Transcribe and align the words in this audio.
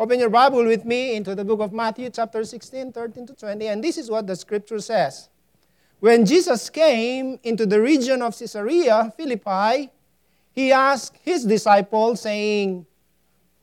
Open 0.00 0.20
your 0.20 0.30
Bible 0.30 0.64
with 0.64 0.84
me 0.84 1.16
into 1.16 1.34
the 1.34 1.44
book 1.44 1.58
of 1.58 1.72
Matthew, 1.72 2.08
chapter 2.10 2.44
16, 2.44 2.92
13 2.92 3.26
to 3.26 3.34
20, 3.34 3.66
and 3.66 3.82
this 3.82 3.98
is 3.98 4.08
what 4.08 4.28
the 4.28 4.36
scripture 4.36 4.78
says. 4.78 5.28
When 5.98 6.24
Jesus 6.24 6.70
came 6.70 7.40
into 7.42 7.66
the 7.66 7.80
region 7.80 8.22
of 8.22 8.38
Caesarea 8.38 9.12
Philippi, 9.16 9.90
he 10.52 10.70
asked 10.70 11.16
his 11.22 11.44
disciples, 11.44 12.20
saying, 12.20 12.86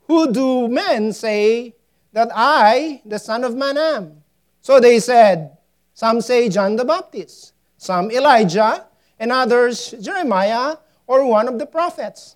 Who 0.08 0.34
do 0.34 0.68
men 0.68 1.14
say 1.14 1.74
that 2.12 2.28
I, 2.36 3.02
the 3.06 3.18
Son 3.18 3.46
of 3.46 3.56
Man, 3.56 3.78
am? 3.78 4.22
So 4.62 4.82
they 4.82 5.00
said, 5.00 5.56
Some 5.94 6.20
say 6.20 6.50
John 6.50 6.76
the 6.76 6.84
Baptist, 6.84 7.54
some 7.78 8.12
Elijah, 8.12 8.86
and 9.18 9.32
others 9.32 9.96
Jeremiah 10.02 10.76
or 11.08 11.26
one 11.26 11.48
of 11.48 11.60
the 11.60 11.66
prophets. 11.66 12.36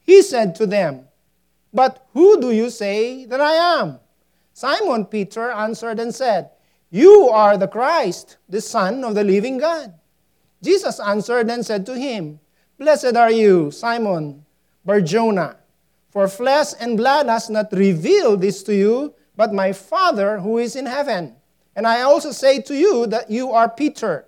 He 0.00 0.20
said 0.20 0.54
to 0.56 0.66
them, 0.66 1.06
But 1.72 2.06
who 2.12 2.40
do 2.40 2.50
you 2.50 2.70
say 2.70 3.24
that 3.26 3.40
I 3.40 3.80
am? 3.80 4.00
Simon 4.52 5.06
Peter 5.06 5.50
answered 5.50 6.00
and 6.00 6.14
said, 6.14 6.50
You 6.90 7.28
are 7.28 7.56
the 7.56 7.68
Christ, 7.68 8.38
the 8.48 8.60
Son 8.60 9.04
of 9.04 9.14
the 9.14 9.24
living 9.24 9.58
God. 9.58 9.94
Jesus 10.62 11.00
answered 11.00 11.48
and 11.48 11.64
said 11.64 11.86
to 11.86 11.96
him, 11.96 12.40
Blessed 12.78 13.16
are 13.16 13.30
you, 13.30 13.70
Simon 13.70 14.44
Barjona, 14.84 15.56
for 16.10 16.28
flesh 16.28 16.72
and 16.80 16.96
blood 16.96 17.26
has 17.26 17.48
not 17.48 17.72
revealed 17.72 18.40
this 18.40 18.62
to 18.64 18.74
you, 18.74 19.14
but 19.36 19.54
my 19.54 19.72
Father 19.72 20.40
who 20.40 20.58
is 20.58 20.76
in 20.76 20.86
heaven. 20.86 21.36
And 21.76 21.86
I 21.86 22.02
also 22.02 22.32
say 22.32 22.60
to 22.62 22.74
you 22.74 23.06
that 23.06 23.30
you 23.30 23.52
are 23.52 23.68
Peter, 23.68 24.26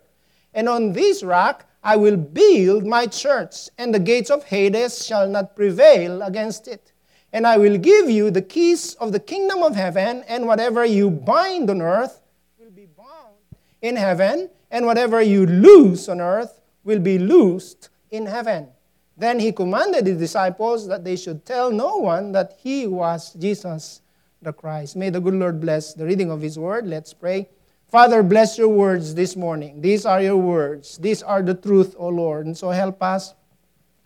and 0.54 0.68
on 0.68 0.92
this 0.92 1.22
rock 1.22 1.66
I 1.82 1.96
will 1.96 2.16
build 2.16 2.86
my 2.86 3.06
church, 3.06 3.68
and 3.76 3.92
the 3.92 3.98
gates 3.98 4.30
of 4.30 4.44
Hades 4.44 5.04
shall 5.04 5.28
not 5.28 5.56
prevail 5.56 6.22
against 6.22 6.68
it. 6.68 6.91
And 7.32 7.46
I 7.46 7.56
will 7.56 7.78
give 7.78 8.10
you 8.10 8.30
the 8.30 8.42
keys 8.42 8.94
of 8.94 9.12
the 9.12 9.20
kingdom 9.20 9.62
of 9.62 9.74
heaven, 9.74 10.24
and 10.28 10.46
whatever 10.46 10.84
you 10.84 11.10
bind 11.10 11.70
on 11.70 11.80
earth 11.80 12.20
will 12.58 12.70
be 12.70 12.86
bound 12.86 13.36
in 13.80 13.96
heaven, 13.96 14.50
and 14.70 14.84
whatever 14.86 15.22
you 15.22 15.46
loose 15.46 16.08
on 16.08 16.20
earth 16.20 16.60
will 16.84 16.98
be 17.00 17.18
loosed 17.18 17.88
in 18.10 18.26
heaven. 18.26 18.68
Then 19.16 19.40
he 19.40 19.52
commanded 19.52 20.06
his 20.06 20.18
disciples 20.18 20.88
that 20.88 21.04
they 21.04 21.16
should 21.16 21.44
tell 21.44 21.70
no 21.70 21.96
one 21.96 22.32
that 22.32 22.58
he 22.58 22.86
was 22.86 23.32
Jesus 23.34 24.02
the 24.42 24.52
Christ. 24.52 24.96
May 24.96 25.10
the 25.10 25.20
good 25.20 25.34
Lord 25.34 25.60
bless 25.60 25.94
the 25.94 26.04
reading 26.04 26.30
of 26.30 26.40
his 26.40 26.58
word. 26.58 26.86
Let's 26.86 27.14
pray. 27.14 27.48
Father, 27.88 28.22
bless 28.22 28.58
your 28.58 28.68
words 28.68 29.14
this 29.14 29.36
morning. 29.36 29.80
These 29.80 30.04
are 30.06 30.20
your 30.20 30.36
words. 30.36 30.98
These 30.98 31.22
are 31.22 31.42
the 31.42 31.54
truth, 31.54 31.94
O 31.98 32.08
Lord. 32.08 32.46
And 32.46 32.56
so 32.56 32.70
help 32.70 33.02
us 33.02 33.34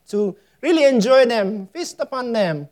to 0.09 0.37
really 0.61 0.85
enjoy 0.85 1.25
them, 1.25 1.69
feast 1.69 1.97
upon 2.01 2.33
them, 2.33 2.69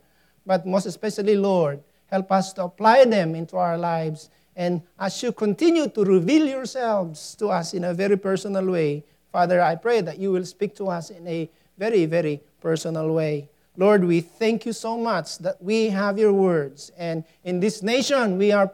but 0.46 0.66
most 0.66 0.86
especially, 0.86 1.36
Lord, 1.36 1.82
help 2.06 2.30
us 2.32 2.52
to 2.54 2.64
apply 2.64 3.04
them 3.04 3.34
into 3.34 3.56
our 3.56 3.78
lives. 3.78 4.30
And 4.56 4.82
as 4.98 5.22
you 5.22 5.32
continue 5.32 5.88
to 5.88 6.04
reveal 6.04 6.46
yourselves 6.46 7.34
to 7.36 7.48
us 7.48 7.74
in 7.74 7.84
a 7.84 7.94
very 7.94 8.16
personal 8.16 8.66
way, 8.66 9.04
Father, 9.32 9.60
I 9.60 9.74
pray 9.74 10.00
that 10.00 10.18
you 10.18 10.30
will 10.30 10.44
speak 10.44 10.76
to 10.76 10.88
us 10.88 11.10
in 11.10 11.26
a 11.26 11.50
very, 11.76 12.06
very 12.06 12.40
personal 12.60 13.12
way. 13.12 13.48
Lord, 13.76 14.04
we 14.04 14.20
thank 14.20 14.64
you 14.64 14.72
so 14.72 14.96
much 14.96 15.38
that 15.38 15.60
we 15.60 15.88
have 15.88 16.18
your 16.18 16.32
words. 16.32 16.92
And 16.96 17.24
in 17.42 17.58
this 17.58 17.82
nation, 17.82 18.38
we 18.38 18.52
are 18.52 18.70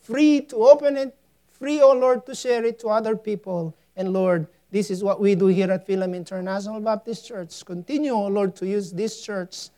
free 0.00 0.40
to 0.42 0.56
open 0.56 0.96
it 0.96 1.16
free, 1.64 1.80
O 1.80 1.90
oh 1.90 1.94
Lord, 1.94 2.26
to 2.26 2.34
share 2.34 2.64
it 2.64 2.78
to 2.80 2.88
other 2.88 3.16
people. 3.16 3.74
And 3.96 4.12
Lord, 4.12 4.46
this 4.70 4.90
is 4.90 5.02
what 5.02 5.20
we 5.20 5.34
do 5.34 5.46
here 5.46 5.70
at 5.70 5.86
Philam 5.86 6.14
International 6.14 6.80
Baptist 6.80 7.26
Church. 7.26 7.64
Continue, 7.64 8.12
O 8.12 8.24
oh 8.24 8.28
Lord, 8.28 8.54
to 8.56 8.66
use 8.66 8.92
this 8.92 9.22
church 9.22 9.70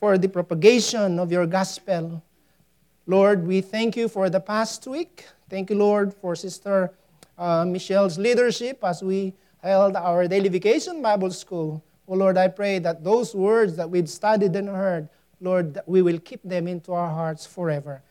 for 0.00 0.16
the 0.18 0.28
propagation 0.28 1.18
of 1.18 1.32
your 1.32 1.46
gospel. 1.46 2.22
Lord, 3.06 3.46
we 3.46 3.60
thank 3.60 3.96
you 3.96 4.08
for 4.08 4.30
the 4.30 4.40
past 4.40 4.86
week. 4.86 5.26
Thank 5.48 5.70
you, 5.70 5.76
Lord, 5.76 6.14
for 6.14 6.36
Sister 6.36 6.92
uh, 7.38 7.64
Michelle's 7.64 8.18
leadership 8.18 8.78
as 8.82 9.02
we 9.02 9.32
held 9.62 9.96
our 9.96 10.28
daily 10.28 10.48
vacation 10.48 11.02
Bible 11.02 11.30
school. 11.30 11.82
Oh 12.06 12.14
Lord, 12.14 12.38
I 12.38 12.48
pray 12.48 12.78
that 12.78 13.04
those 13.04 13.34
words 13.34 13.76
that 13.76 13.88
we've 13.90 14.08
studied 14.08 14.56
and 14.56 14.68
heard, 14.68 15.08
Lord, 15.40 15.80
we 15.86 16.02
will 16.02 16.18
keep 16.18 16.42
them 16.42 16.66
into 16.66 16.92
our 16.92 17.10
hearts 17.10 17.46
forever. 17.46 18.02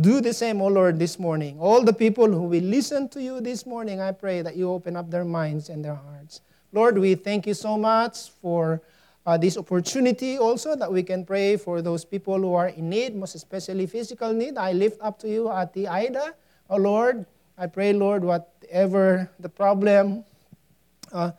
Do 0.00 0.20
the 0.20 0.34
same, 0.34 0.60
O 0.60 0.66
oh 0.66 0.68
Lord, 0.68 0.98
this 0.98 1.18
morning. 1.18 1.58
All 1.58 1.82
the 1.82 1.92
people 1.92 2.26
who 2.26 2.42
will 2.42 2.62
listen 2.62 3.08
to 3.10 3.22
you 3.22 3.40
this 3.40 3.64
morning, 3.64 4.00
I 4.00 4.12
pray 4.12 4.42
that 4.42 4.56
you 4.56 4.70
open 4.70 4.94
up 4.94 5.10
their 5.10 5.24
minds 5.24 5.70
and 5.70 5.82
their 5.82 5.94
hearts. 5.94 6.42
Lord, 6.72 6.98
we 6.98 7.14
thank 7.14 7.46
you 7.46 7.54
so 7.54 7.78
much 7.78 8.30
for 8.42 8.82
uh, 9.30 9.38
this 9.38 9.56
opportunity 9.56 10.38
also 10.38 10.74
that 10.74 10.90
we 10.90 11.04
can 11.04 11.24
pray 11.24 11.56
for 11.56 11.80
those 11.80 12.04
people 12.04 12.34
who 12.34 12.52
are 12.52 12.66
in 12.66 12.90
need, 12.90 13.14
most 13.14 13.36
especially 13.36 13.86
physical 13.86 14.32
need. 14.32 14.58
I 14.58 14.72
lift 14.72 14.98
up 15.00 15.20
to 15.20 15.30
you 15.30 15.46
Ate 15.46 15.86
Ida, 15.86 16.34
oh 16.68 16.76
Lord. 16.76 17.24
I 17.56 17.68
pray, 17.68 17.92
Lord, 17.92 18.24
whatever 18.24 19.30
the 19.38 19.48
problem 19.48 20.24
uh, 21.12 21.30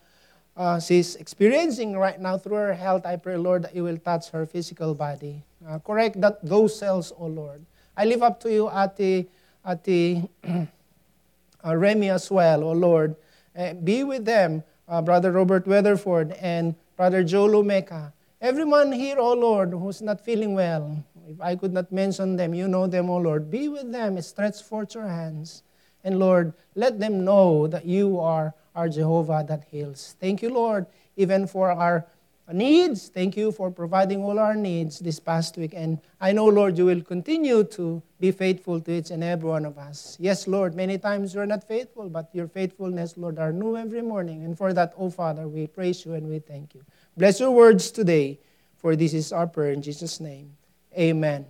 uh, 0.56 0.80
she's 0.80 1.18
experiencing 1.18 1.98
right 1.98 2.20
now 2.20 2.38
through 2.38 2.72
her 2.72 2.74
health, 2.74 3.06
I 3.06 3.18
pray, 3.18 3.36
Lord, 3.36 3.64
that 3.64 3.76
you 3.76 3.84
will 3.84 3.98
touch 3.98 4.30
her 4.30 4.46
physical 4.46 4.96
body. 4.96 5.44
Uh, 5.68 5.80
correct 5.80 6.22
that 6.22 6.40
those 6.46 6.78
cells, 6.78 7.12
oh 7.20 7.28
Lord. 7.28 7.66
I 7.98 8.06
live 8.06 8.24
up 8.24 8.40
to 8.48 8.52
you, 8.52 8.72
Ate, 8.72 9.28
Ate 9.68 10.30
uh, 10.48 11.76
Remy 11.76 12.10
as 12.10 12.32
well, 12.32 12.64
oh 12.64 12.72
Lord. 12.72 13.18
Uh, 13.52 13.74
be 13.74 14.06
with 14.06 14.24
them, 14.24 14.64
Brother 14.88 15.34
Robert 15.34 15.68
Weatherford 15.68 16.32
and 16.40 16.76
Brother 17.02 17.24
Joe 17.24 17.48
Lumeka. 17.48 18.14
Everyone 18.40 18.92
here, 18.92 19.16
oh 19.18 19.34
Lord, 19.34 19.72
who's 19.72 20.04
not 20.04 20.22
feeling 20.24 20.54
well, 20.54 21.04
if 21.28 21.42
I 21.42 21.56
could 21.56 21.74
not 21.74 21.92
mention 21.92 22.36
them, 22.36 22.54
you 22.54 22.68
know 22.68 22.86
them, 22.86 23.10
oh 23.10 23.18
Lord. 23.18 23.50
Be 23.50 23.68
with 23.70 23.92
them, 23.92 24.22
stretch 24.22 24.62
forth 24.62 24.94
your 24.94 25.08
hands. 25.08 25.64
And 26.04 26.20
Lord, 26.20 26.54
let 26.76 27.00
them 27.00 27.26
know 27.26 27.66
that 27.66 27.88
you 27.88 28.20
are 28.20 28.54
our 28.76 28.88
Jehovah 28.88 29.44
that 29.50 29.64
heals. 29.72 30.16
Thank 30.20 30.44
you, 30.44 30.54
Lord, 30.54 30.86
even 31.18 31.48
for 31.48 31.72
our 31.72 32.06
needs. 32.54 33.10
Thank 33.10 33.38
you 33.38 33.52
for 33.52 33.72
providing 33.72 34.24
all 34.24 34.40
our 34.40 34.56
needs 34.56 35.00
this 35.00 35.20
past 35.20 35.58
week. 35.58 35.74
And 35.76 36.00
I 36.20 36.32
know, 36.32 36.46
Lord, 36.46 36.78
you 36.78 36.86
will 36.86 37.02
continue 37.02 37.64
to 37.66 38.02
be 38.20 38.32
faithful 38.32 38.80
to 38.82 38.92
each 38.92 39.12
and 39.12 39.24
every 39.24 39.50
one 39.50 39.66
of 39.66 39.78
us. 39.78 40.18
Yes, 40.20 40.48
Lord, 40.48 40.76
many 40.76 40.98
times 40.98 41.34
you're 41.34 41.46
not 41.46 41.68
faithful, 41.68 42.10
but 42.10 42.30
your 42.34 42.48
faithfulness, 42.48 43.18
Lord, 43.18 43.40
are 43.40 43.52
new 43.52 43.78
every 43.78 44.02
morning. 44.02 44.44
And 44.44 44.58
for 44.58 44.74
that, 44.74 44.94
oh 44.98 45.10
Father, 45.10 45.48
we 45.48 45.68
praise 45.68 46.06
you 46.06 46.14
and 46.14 46.28
we 46.28 46.40
thank 46.40 46.76
you. 46.76 46.84
Bless 47.18 47.40
your 47.40 47.52
words 47.52 47.92
today, 47.92 48.40
for 48.78 48.96
this 48.96 49.14
is 49.14 49.32
our 49.32 49.48
prayer 49.48 49.72
in 49.72 49.82
Jesus' 49.82 50.20
name. 50.20 50.56
Amen. 50.98 51.46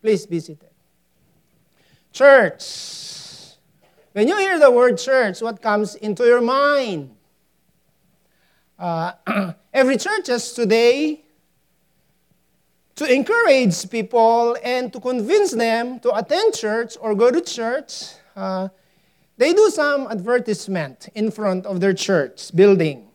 Please 0.00 0.26
be 0.26 0.40
seated. 0.40 0.68
Church. 2.12 3.56
When 4.12 4.28
you 4.28 4.38
hear 4.38 4.60
the 4.60 4.70
word 4.70 4.98
church, 4.98 5.40
what 5.42 5.60
comes 5.60 5.96
into 5.96 6.24
your 6.24 6.40
mind? 6.40 7.10
Uh, 8.84 9.12
every 9.72 9.96
churches 9.96 10.52
today 10.52 11.22
to 12.94 13.10
encourage 13.10 13.88
people 13.88 14.58
and 14.62 14.92
to 14.92 15.00
convince 15.00 15.52
them 15.52 15.98
to 15.98 16.14
attend 16.14 16.52
church 16.52 16.94
or 17.00 17.14
go 17.14 17.30
to 17.30 17.40
church, 17.40 18.12
uh, 18.36 18.68
they 19.38 19.54
do 19.54 19.70
some 19.70 20.06
advertisement 20.08 21.08
in 21.14 21.30
front 21.30 21.64
of 21.64 21.80
their 21.80 21.94
church 21.94 22.54
building. 22.54 23.08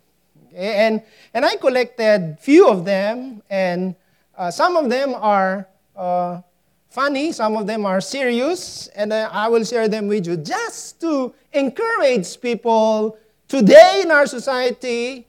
Okay? 0.48 0.88
And, 0.88 1.04
and 1.36 1.46
I 1.46 1.56
collected 1.58 2.38
few 2.42 2.68
of 2.68 2.84
them, 2.84 3.44
and 3.48 3.94
uh, 4.36 4.50
some 4.50 4.76
of 4.76 4.90
them 4.90 5.14
are 5.14 5.68
uh, 5.96 6.42
funny, 6.90 7.32
some 7.32 7.56
of 7.56 7.68
them 7.68 7.86
are 7.86 8.02
serious, 8.02 8.88
and 8.96 9.14
uh, 9.14 9.30
I 9.32 9.48
will 9.48 9.64
share 9.64 9.88
them 9.88 10.08
with 10.08 10.26
you 10.26 10.36
just 10.36 11.00
to 11.02 11.32
encourage 11.54 12.42
people 12.42 13.20
today 13.48 14.02
in 14.04 14.10
our 14.10 14.26
society 14.26 15.28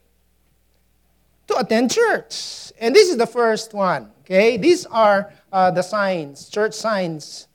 to 1.51 1.59
attend 1.59 1.91
church. 1.91 2.73
And 2.81 2.95
this 2.95 3.09
is 3.11 3.17
the 3.17 3.27
first 3.27 3.75
one. 3.75 4.11
Okay, 4.21 4.57
these 4.57 4.87
are 4.87 5.33
uh, 5.53 5.71
the 5.71 5.83
signs, 5.83 6.49
church 6.49 6.73
signs. 6.75 7.49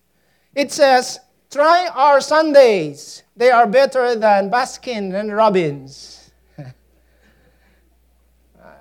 It 0.53 0.71
says, 0.71 1.19
"Try 1.49 1.87
our 1.87 2.21
Sundays; 2.21 3.23
they 3.35 3.49
are 3.49 3.65
better 3.65 4.15
than 4.15 4.51
Baskin 4.51 5.15
and 5.15 5.33
Robbins." 5.33 6.31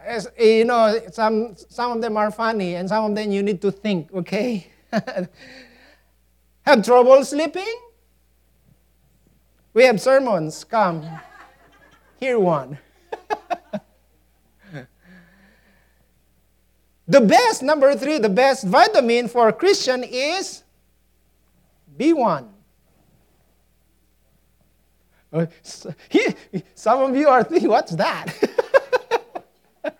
As, 0.05 0.29
you 0.39 0.65
know, 0.65 0.99
some 1.13 1.55
some 1.57 1.93
of 1.93 2.03
them 2.03 2.17
are 2.17 2.31
funny, 2.31 2.75
and 2.75 2.89
some 2.89 3.05
of 3.05 3.15
them 3.15 3.31
you 3.31 3.43
need 3.43 3.63
to 3.63 3.71
think. 3.71 4.13
Okay, 4.13 4.67
have 6.67 6.85
trouble 6.85 7.25
sleeping? 7.25 7.75
We 9.73 9.85
have 9.85 10.01
sermons. 10.01 10.65
Come, 10.65 11.07
hear 12.19 12.39
one. 12.39 12.79
The 17.07 17.21
best, 17.21 17.63
number 17.63 17.95
three, 17.95 18.19
the 18.19 18.31
best 18.31 18.67
vitamin 18.67 19.29
for 19.29 19.49
a 19.49 19.53
Christian 19.53 20.03
is 20.05 20.63
B1. 21.99 22.49
Uh, 25.33 25.47
some 26.75 27.03
of 27.03 27.17
you 27.17 27.29
are 27.29 27.45
thinking, 27.45 27.69
what's 27.69 27.93
that? 27.97 28.27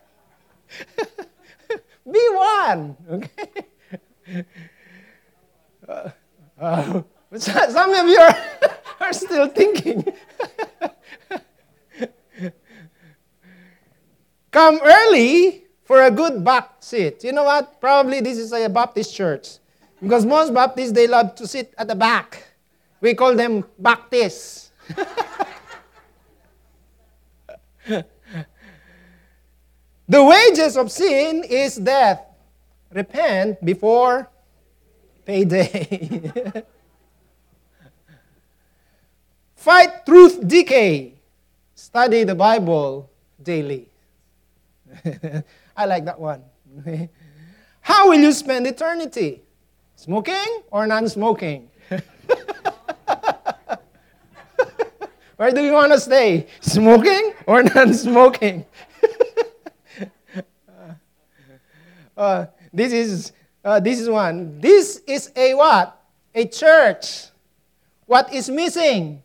B1, 2.09 2.97
okay? 3.11 3.65
Uh, 5.89 6.11
uh, 6.59 7.03
some 7.37 7.93
of 7.93 8.07
you 8.07 8.19
are, 8.19 8.37
are 9.01 9.13
still 9.13 9.49
thinking. 9.49 10.05
Come 14.51 14.79
early 14.83 15.64
for 15.95 16.03
a 16.03 16.11
good 16.11 16.43
back 16.43 16.71
seat. 16.81 17.23
You 17.23 17.31
know 17.31 17.45
what? 17.45 17.81
Probably 17.81 18.21
this 18.21 18.37
is 18.37 18.53
a 18.53 18.69
Baptist 18.69 19.15
church. 19.15 19.59
Because 20.03 20.27
most 20.27 20.53
Baptists, 20.53 20.91
they 20.91 21.07
love 21.07 21.37
to 21.37 21.47
sit 21.47 21.73
at 21.79 21.87
the 21.87 21.95
back. 21.95 22.43
We 23.01 23.15
call 23.15 23.37
them 23.37 23.65
Baptists. 23.79 24.73
the 27.87 28.05
wages 30.09 30.77
of 30.77 30.91
sin 30.91 31.45
is 31.49 31.77
death. 31.77 32.27
Repent 32.91 33.65
before 33.65 34.29
payday. 35.25 36.51
Fight 39.55 40.05
truth 40.05 40.41
decay. 40.45 41.15
Study 41.77 42.25
the 42.25 42.35
Bible 42.35 43.09
daily. 43.41 43.89
I 45.77 45.87
like 45.87 46.05
that 46.05 46.21
one. 46.21 46.43
How 47.81 48.09
will 48.09 48.21
you 48.21 48.33
spend 48.33 48.67
eternity? 48.67 49.43
Smoking 49.97 50.63
or 50.71 50.87
non 50.87 51.09
smoking? 51.09 51.71
Where 55.37 55.51
do 55.51 55.63
you 55.65 55.73
want 55.73 55.93
to 55.93 56.01
stay? 56.01 56.47
Smoking 56.61 57.33
or 57.47 57.63
non 57.63 57.93
smoking? 57.93 58.65
uh, 62.17 62.47
this 62.73 62.93
is 62.93 63.33
uh, 63.65 63.81
this 63.81 64.01
is 64.01 64.09
one. 64.09 64.61
This 64.61 65.01
is 65.07 65.33
a 65.35 65.55
what? 65.55 66.01
A 66.35 66.47
church. 66.47 67.27
What 68.07 68.33
is 68.33 68.49
missing? 68.51 69.23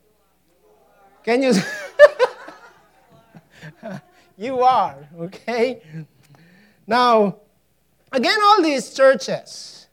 Can 1.24 1.42
you? 1.42 1.52
you 4.36 4.60
are, 4.60 4.96
okay? 5.18 5.82
Now, 6.90 7.36
again, 8.10 8.36
all 8.42 8.62
these 8.64 8.92
churches, 8.92 9.86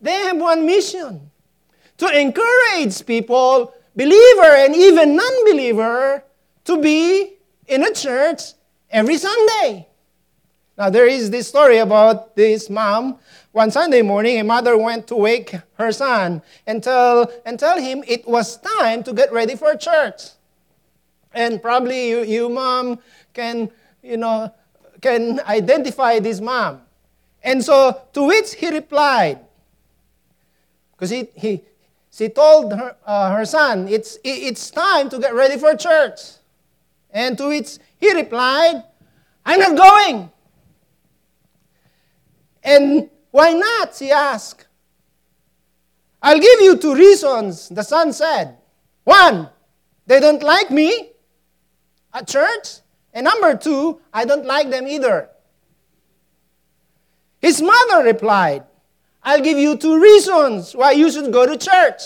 they 0.00 0.12
have 0.12 0.36
one 0.36 0.64
mission 0.64 1.32
to 1.98 2.06
encourage 2.06 3.04
people, 3.04 3.74
believer 3.96 4.54
and 4.62 4.72
even 4.76 5.16
non 5.16 5.44
believer, 5.50 6.22
to 6.66 6.80
be 6.80 7.32
in 7.66 7.82
a 7.82 7.92
church 7.92 8.52
every 8.88 9.18
Sunday. 9.18 9.88
Now, 10.78 10.90
there 10.90 11.08
is 11.08 11.28
this 11.28 11.48
story 11.48 11.78
about 11.78 12.36
this 12.36 12.70
mom. 12.70 13.18
One 13.50 13.72
Sunday 13.72 14.02
morning, 14.02 14.38
a 14.38 14.44
mother 14.44 14.78
went 14.78 15.08
to 15.08 15.16
wake 15.16 15.56
her 15.74 15.90
son 15.90 16.40
and 16.68 16.84
tell, 16.84 17.32
and 17.44 17.58
tell 17.58 17.80
him 17.80 18.04
it 18.06 18.28
was 18.28 18.58
time 18.58 19.02
to 19.02 19.12
get 19.12 19.32
ready 19.32 19.56
for 19.56 19.74
church. 19.74 20.22
And 21.32 21.60
probably 21.60 22.10
you, 22.10 22.22
you 22.22 22.48
mom, 22.48 23.00
can, 23.32 23.72
you 24.04 24.18
know, 24.18 24.54
can 25.04 25.38
identify 25.46 26.18
this 26.18 26.40
mom. 26.40 26.80
And 27.42 27.62
so, 27.62 28.00
to 28.14 28.22
which 28.26 28.54
he 28.54 28.70
replied, 28.70 29.38
because 30.92 31.10
he, 31.10 31.28
he, 31.34 31.62
she 32.10 32.30
told 32.30 32.72
her, 32.72 32.96
uh, 33.04 33.36
her 33.36 33.44
son, 33.44 33.86
it's, 33.88 34.16
it's 34.24 34.70
time 34.70 35.10
to 35.10 35.18
get 35.18 35.34
ready 35.34 35.58
for 35.58 35.76
church. 35.76 36.20
And 37.10 37.36
to 37.36 37.48
which 37.48 37.76
he 38.00 38.14
replied, 38.14 38.82
I'm 39.44 39.60
not 39.60 39.76
going. 39.76 40.30
And 42.62 43.10
why 43.30 43.52
not? 43.52 43.94
She 43.94 44.10
asked. 44.10 44.66
I'll 46.22 46.40
give 46.40 46.60
you 46.62 46.78
two 46.78 46.94
reasons, 46.94 47.68
the 47.68 47.82
son 47.82 48.14
said. 48.14 48.56
One, 49.04 49.50
they 50.06 50.18
don't 50.18 50.42
like 50.42 50.70
me 50.70 51.10
at 52.14 52.26
church. 52.26 52.80
And 53.14 53.24
number 53.24 53.56
two, 53.56 54.00
I 54.12 54.24
don't 54.24 54.44
like 54.44 54.68
them 54.70 54.88
either. 54.88 55.30
His 57.40 57.62
mother 57.62 58.02
replied, 58.02 58.64
I'll 59.22 59.40
give 59.40 59.56
you 59.56 59.76
two 59.76 60.00
reasons 60.00 60.74
why 60.74 60.90
you 60.92 61.10
should 61.10 61.32
go 61.32 61.46
to 61.46 61.56
church. 61.56 62.02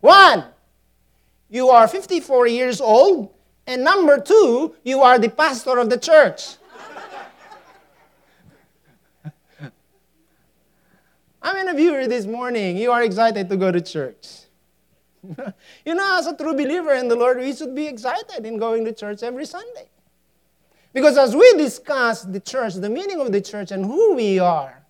One, 0.00 0.44
you 1.50 1.68
are 1.68 1.86
54 1.86 2.46
years 2.46 2.80
old. 2.80 3.34
And 3.66 3.84
number 3.84 4.20
two, 4.20 4.74
you 4.84 5.00
are 5.00 5.18
the 5.18 5.28
pastor 5.28 5.78
of 5.78 5.90
the 5.90 5.98
church. 5.98 6.56
How 11.42 11.52
many 11.52 11.68
of 11.70 11.78
you 11.78 11.90
here 11.90 12.08
this 12.08 12.26
morning, 12.26 12.76
you 12.76 12.90
are 12.90 13.02
excited 13.02 13.48
to 13.50 13.56
go 13.56 13.70
to 13.70 13.80
church? 13.80 14.45
you 15.84 15.94
know, 15.94 16.18
as 16.18 16.26
a 16.26 16.36
true 16.36 16.54
believer 16.54 16.94
in 16.94 17.08
the 17.08 17.16
Lord, 17.16 17.38
we 17.38 17.54
should 17.54 17.74
be 17.74 17.86
excited 17.86 18.46
in 18.46 18.58
going 18.58 18.84
to 18.84 18.92
church 18.92 19.22
every 19.22 19.46
Sunday. 19.46 19.88
Because 20.92 21.18
as 21.18 21.36
we 21.36 21.52
discuss 21.54 22.22
the 22.22 22.40
church, 22.40 22.74
the 22.74 22.88
meaning 22.88 23.20
of 23.20 23.30
the 23.32 23.40
church, 23.40 23.70
and 23.70 23.84
who 23.84 24.14
we 24.14 24.38
are, 24.38 24.82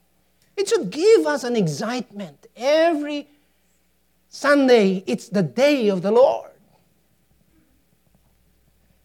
it 0.56 0.68
should 0.68 0.90
give 0.90 1.26
us 1.26 1.44
an 1.44 1.56
excitement. 1.56 2.46
Every 2.56 3.28
Sunday, 4.28 5.02
it's 5.06 5.28
the 5.28 5.42
day 5.42 5.88
of 5.88 6.02
the 6.02 6.10
Lord. 6.10 6.50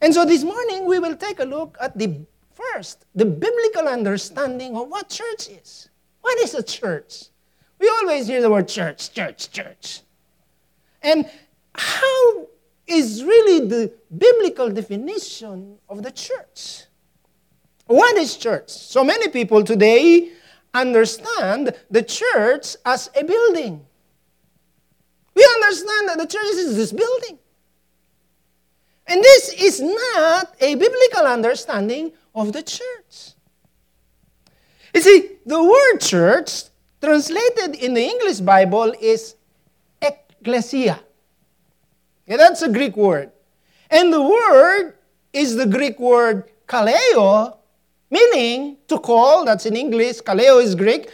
And 0.01 0.13
so 0.13 0.25
this 0.25 0.44
morning, 0.44 0.86
we 0.86 1.00
will 1.00 1.16
take 1.16 1.39
a 1.39 1.44
look 1.44 1.77
at 1.80 1.98
the 1.98 2.25
first, 2.54 3.06
the 3.16 3.25
biblical 3.25 3.88
understanding 3.88 4.75
of 4.75 4.88
what 4.89 5.10
church 5.10 5.50
is. 5.50 5.89
What 6.22 6.39
is 6.39 6.54
a 6.54 6.63
church? 6.63 7.25
We 7.80 7.89
always 7.89 8.27
hear 8.27 8.42
the 8.42 8.50
word 8.50 8.68
church, 8.68 9.12
church, 9.12 9.51
church. 9.51 10.01
And 11.01 11.30
how 11.74 12.48
is 12.88 13.24
really 13.24 13.68
the 13.68 13.94
biblical 14.15 14.69
definition 14.69 15.77
of 15.89 16.03
the 16.03 16.12
church? 16.12 16.83
What 17.88 18.18
is 18.18 18.38
church? 18.38 18.69
So 18.69 19.03
many 19.03 19.27
people 19.30 19.63
today 19.63 20.31
understand 20.74 21.74
the 21.89 22.03
church 22.03 22.75
as 22.86 23.09
a 23.15 23.24
building. 23.24 23.86
We 25.33 25.45
understand 25.56 26.09
that 26.09 26.18
the 26.18 26.27
church 26.27 26.56
is 26.56 26.75
this 26.75 26.92
building. 26.92 27.39
And 29.07 29.21
this 29.21 29.53
is 29.53 29.81
not 29.81 30.56
a 30.62 30.75
biblical 30.75 31.25
understanding 31.25 32.13
of 32.33 32.53
the 32.53 32.63
church. 32.63 33.31
You 34.94 35.01
see, 35.01 35.31
the 35.45 35.62
word 35.63 35.98
church 36.00 36.63
translated 37.01 37.75
in 37.75 37.94
the 37.94 38.03
English 38.03 38.39
Bible 38.39 38.94
is 39.01 39.36
ecclesia. 40.42 41.00
Yeah, 42.27 42.38
that's 42.38 42.62
a 42.62 42.70
Greek 42.70 42.98
word. 42.98 43.32
And 43.89 44.12
the 44.12 44.22
word 44.22 44.94
is 45.34 45.56
the 45.56 45.65
Greek 45.65 46.00
word 46.00 46.50
kaleo, 46.68 47.58
meaning 48.10 48.77
to 48.88 49.00
call. 49.00 49.46
That's 49.46 49.65
in 49.65 49.75
English. 49.75 50.22
Kaleo 50.22 50.62
is 50.62 50.75
Greek. 50.75 51.10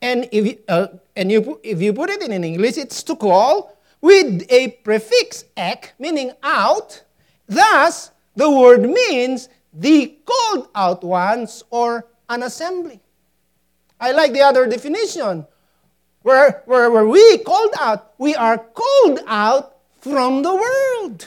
And 0.00 0.28
if 0.30 0.46
you, 0.46 0.58
uh, 0.68 0.88
and 1.16 1.32
you, 1.32 1.60
if 1.62 1.82
you 1.82 1.92
put 1.92 2.10
it 2.10 2.22
in 2.22 2.44
English, 2.44 2.76
it's 2.76 3.02
to 3.04 3.16
call 3.16 3.76
with 4.00 4.46
a 4.50 4.68
prefix 4.84 5.44
ek, 5.56 5.94
meaning 5.98 6.32
out. 6.42 7.02
Thus, 7.46 8.12
the 8.36 8.48
word 8.48 8.82
means 8.82 9.48
the 9.72 10.18
called 10.24 10.68
out 10.74 11.02
ones 11.02 11.64
or 11.70 12.06
an 12.28 12.42
assembly. 12.42 13.00
I 14.00 14.12
like 14.12 14.32
the 14.32 14.42
other 14.42 14.66
definition. 14.66 15.46
Where, 16.28 16.62
where, 16.66 16.90
where 16.90 17.06
we 17.08 17.38
called 17.38 17.72
out, 17.80 18.12
we 18.18 18.34
are 18.34 18.58
called 18.58 19.20
out 19.26 19.78
from 20.02 20.42
the 20.42 20.54
world. 20.54 21.26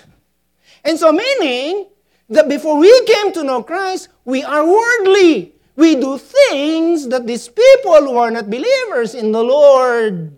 And 0.84 0.94
so, 1.00 1.12
meaning 1.12 1.88
that 2.30 2.48
before 2.48 2.78
we 2.78 2.94
came 3.08 3.34
to 3.34 3.44
know 3.44 3.64
Christ, 3.64 4.10
we 4.26 4.44
are 4.44 4.64
worldly. 4.64 5.56
We 5.76 5.96
do 5.96 6.20
things 6.20 7.08
that 7.08 7.26
these 7.26 7.50
people 7.50 8.14
who 8.14 8.16
are 8.16 8.30
not 8.30 8.52
believers 8.52 9.16
in 9.16 9.32
the 9.32 9.44
Lord 9.44 10.38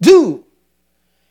do. 0.00 0.42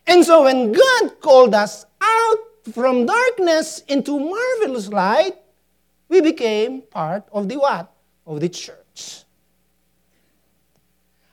And 0.05 0.23
so, 0.23 0.43
when 0.43 0.71
God 0.71 1.19
called 1.19 1.55
us 1.55 1.83
out 1.99 2.37
from 2.73 3.07
darkness 3.07 3.81
into 3.87 4.19
marvelous 4.19 4.89
light, 4.89 5.33
we 6.09 6.21
became 6.21 6.83
part 6.83 7.23
of 7.33 7.49
the 7.49 7.57
what? 7.57 7.91
Of 8.27 8.39
the 8.39 8.49
church. 8.49 9.23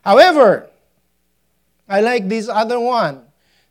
However, 0.01 0.71
I 1.89 2.01
like 2.01 2.29
this 2.29 2.49
other 2.49 2.81
one. 2.81 3.23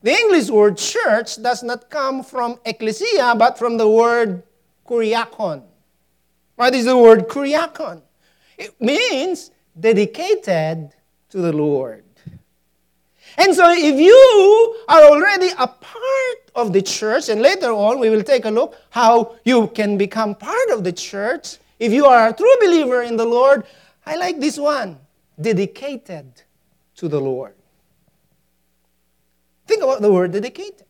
The 0.02 0.12
English 0.12 0.50
word 0.50 0.78
church 0.78 1.42
does 1.42 1.64
not 1.64 1.90
come 1.90 2.24
from 2.24 2.60
ecclesia, 2.66 3.36
but 3.38 3.58
from 3.58 3.78
the 3.78 3.88
word 3.88 4.44
kuriakon. 4.86 5.64
What 6.56 6.76
is 6.76 6.86
the 6.86 6.98
word 6.98 7.28
kuriakon? 7.28 8.02
It 8.58 8.80
means 8.80 9.52
dedicated 9.80 10.94
to 11.30 11.42
the 11.42 11.54
Lord. 11.54 12.04
And 13.38 13.56
so, 13.56 13.72
if 13.72 14.00
you 14.00 14.76
are 14.88 15.06
already 15.06 15.50
a 15.58 15.68
part 15.68 16.52
of 16.54 16.72
the 16.72 16.82
church, 16.82 17.30
and 17.30 17.42
later 17.42 17.72
on 17.72 18.00
we 18.00 18.10
will 18.10 18.22
take 18.22 18.46
a 18.46 18.52
look 18.52 18.76
how 18.92 19.36
you 19.44 19.68
can 19.68 19.98
become 19.98 20.36
part 20.36 20.70
of 20.70 20.84
the 20.84 20.92
church. 20.92 21.58
If 21.80 21.92
you 21.92 22.06
are 22.06 22.30
a 22.30 22.34
true 22.34 22.56
believer 22.62 23.02
in 23.02 23.18
the 23.18 23.26
Lord, 23.26 23.66
I 24.06 24.18
like 24.18 24.40
this 24.40 24.60
one 24.60 25.00
dedicated 25.42 26.44
to 26.98 27.08
the 27.08 27.20
Lord. 27.20 27.56
The 29.80 30.12
word 30.12 30.32
dedicated. 30.32 30.86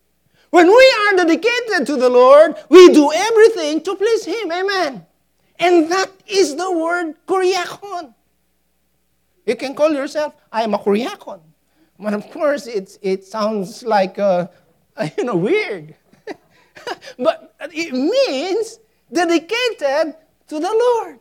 When 0.49 0.67
we 0.67 0.95
are 1.07 1.25
dedicated 1.25 1.87
to 1.87 1.95
the 1.95 2.09
Lord, 2.09 2.55
we 2.69 2.93
do 2.93 3.11
everything 3.11 3.81
to 3.81 3.95
please 3.95 4.25
Him. 4.25 4.51
Amen. 4.51 5.05
And 5.57 5.91
that 5.91 6.11
is 6.27 6.55
the 6.55 6.71
word 6.71 7.15
kuriakon. 7.27 8.13
You 9.45 9.55
can 9.55 9.75
call 9.75 9.91
yourself, 9.91 10.35
I 10.51 10.63
am 10.63 10.73
a 10.73 10.77
kuriakon. 10.77 11.41
But 11.99 12.13
of 12.13 12.29
course, 12.31 12.67
it's, 12.67 12.99
it 13.01 13.23
sounds 13.23 13.83
like, 13.83 14.19
uh, 14.19 14.47
you 15.17 15.23
know, 15.23 15.35
weird. 15.35 15.95
but 17.17 17.55
it 17.73 17.93
means 17.93 18.79
dedicated 19.11 20.15
to 20.47 20.59
the 20.59 20.71
Lord. 20.71 21.19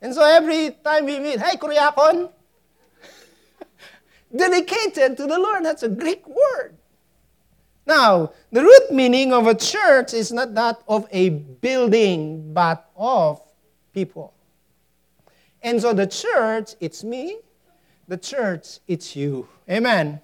And 0.00 0.14
so 0.14 0.22
every 0.24 0.70
time 0.84 1.06
we 1.06 1.18
meet, 1.18 1.40
hey, 1.40 1.56
kuriakon, 1.56 2.30
dedicated 4.34 5.16
to 5.16 5.26
the 5.26 5.38
Lord. 5.38 5.64
That's 5.64 5.82
a 5.82 5.88
Greek 5.88 6.26
word. 6.26 6.76
Now, 7.86 8.32
the 8.52 8.62
root 8.62 8.92
meaning 8.92 9.32
of 9.32 9.46
a 9.46 9.54
church 9.54 10.14
is 10.14 10.32
not 10.32 10.54
that 10.54 10.82
of 10.88 11.06
a 11.10 11.30
building, 11.30 12.52
but 12.52 12.88
of 12.96 13.40
people. 13.92 14.34
And 15.62 15.80
so 15.80 15.92
the 15.92 16.06
church, 16.06 16.74
it's 16.80 17.02
me. 17.02 17.38
The 18.08 18.16
church, 18.16 18.78
it's 18.86 19.16
you. 19.16 19.48
Amen. 19.68 20.20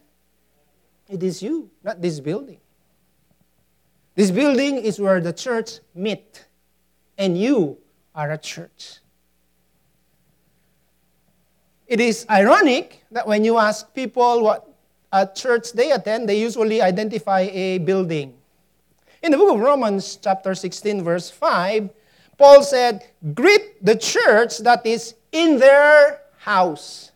It 1.08 1.22
is 1.22 1.42
you, 1.42 1.70
not 1.82 2.00
this 2.02 2.20
building. 2.20 2.60
This 4.14 4.30
building 4.30 4.78
is 4.78 5.00
where 5.00 5.20
the 5.20 5.32
church 5.32 5.78
meet, 5.94 6.44
and 7.16 7.38
you 7.38 7.78
are 8.14 8.32
a 8.32 8.38
church. 8.38 8.98
It 11.88 12.00
is 12.00 12.26
ironic 12.28 13.02
that 13.10 13.26
when 13.26 13.44
you 13.44 13.56
ask 13.56 13.94
people 13.94 14.44
what 14.44 14.68
a 15.10 15.26
church 15.26 15.72
they 15.72 15.90
attend, 15.90 16.28
they 16.28 16.38
usually 16.38 16.82
identify 16.82 17.48
a 17.50 17.78
building. 17.78 18.34
In 19.22 19.32
the 19.32 19.38
book 19.38 19.54
of 19.54 19.60
Romans, 19.60 20.16
chapter 20.20 20.54
16, 20.54 21.02
verse 21.02 21.30
5, 21.30 21.88
Paul 22.36 22.62
said, 22.62 23.08
Greet 23.32 23.82
the 23.82 23.96
church 23.96 24.58
that 24.58 24.84
is 24.84 25.14
in 25.32 25.58
their 25.58 26.20
house. 26.36 27.10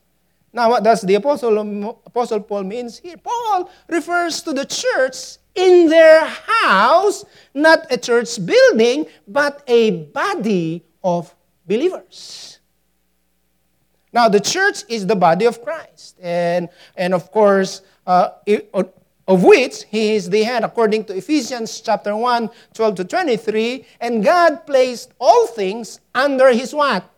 Now, 0.54 0.70
what 0.70 0.82
does 0.82 1.02
the 1.02 1.16
Apostle, 1.16 1.58
Apostle 2.06 2.40
Paul 2.40 2.64
means 2.64 2.98
here? 2.98 3.16
Paul 3.18 3.70
refers 3.88 4.42
to 4.42 4.54
the 4.54 4.64
church 4.64 5.36
in 5.54 5.88
their 5.88 6.24
house, 6.24 7.26
not 7.52 7.86
a 7.92 7.98
church 7.98 8.44
building, 8.44 9.06
but 9.28 9.62
a 9.66 10.08
body 10.12 10.82
of 11.04 11.34
believers. 11.66 12.58
Now, 14.12 14.28
the 14.28 14.40
church 14.40 14.84
is 14.88 15.06
the 15.06 15.16
body 15.16 15.46
of 15.46 15.62
Christ. 15.62 16.16
And, 16.20 16.68
and 16.96 17.14
of 17.14 17.30
course, 17.30 17.82
uh, 18.06 18.30
of 19.28 19.44
which 19.44 19.84
he 19.84 20.14
is 20.14 20.28
the 20.28 20.42
head, 20.42 20.64
according 20.64 21.04
to 21.04 21.16
Ephesians 21.16 21.80
chapter 21.80 22.14
1, 22.14 22.50
12 22.74 22.94
to 22.96 23.04
23. 23.04 23.86
And 24.00 24.24
God 24.24 24.66
placed 24.66 25.12
all 25.20 25.46
things 25.46 26.00
under 26.14 26.52
his 26.52 26.74
what? 26.74 27.08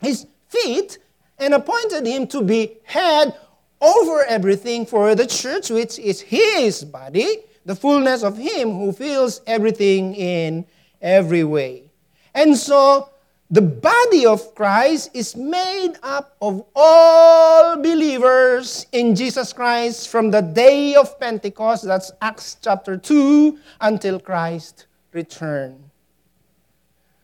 His 0.00 0.26
feet, 0.48 0.98
and 1.38 1.54
appointed 1.54 2.06
him 2.06 2.26
to 2.28 2.42
be 2.42 2.78
head 2.84 3.36
over 3.80 4.24
everything 4.24 4.86
for 4.86 5.14
the 5.14 5.26
church, 5.26 5.70
which 5.70 5.98
is 5.98 6.20
his 6.20 6.82
body, 6.84 7.38
the 7.64 7.76
fullness 7.76 8.22
of 8.22 8.38
him 8.38 8.72
who 8.72 8.92
fills 8.92 9.42
everything 9.46 10.14
in 10.14 10.64
every 11.02 11.44
way. 11.44 11.90
And 12.34 12.56
so, 12.56 13.10
the 13.50 13.62
body 13.62 14.26
of 14.26 14.54
Christ 14.54 15.10
is 15.14 15.36
made 15.36 15.94
up 16.02 16.36
of 16.42 16.64
all 16.74 17.76
believers 17.76 18.86
in 18.90 19.14
Jesus 19.14 19.52
Christ 19.52 20.08
from 20.08 20.30
the 20.30 20.40
day 20.40 20.96
of 20.96 21.18
Pentecost, 21.20 21.84
that's 21.84 22.10
Acts 22.20 22.56
chapter 22.60 22.96
2, 22.96 23.58
until 23.80 24.18
Christ 24.18 24.86
returned. 25.12 25.90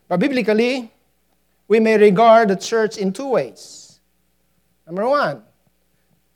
But 0.07 0.21
biblically, 0.21 0.93
we 1.67 1.81
may 1.81 1.97
regard 1.97 2.49
the 2.49 2.57
church 2.57 2.99
in 2.99 3.12
two 3.12 3.29
ways. 3.29 3.99
Number 4.87 5.09
one, 5.09 5.43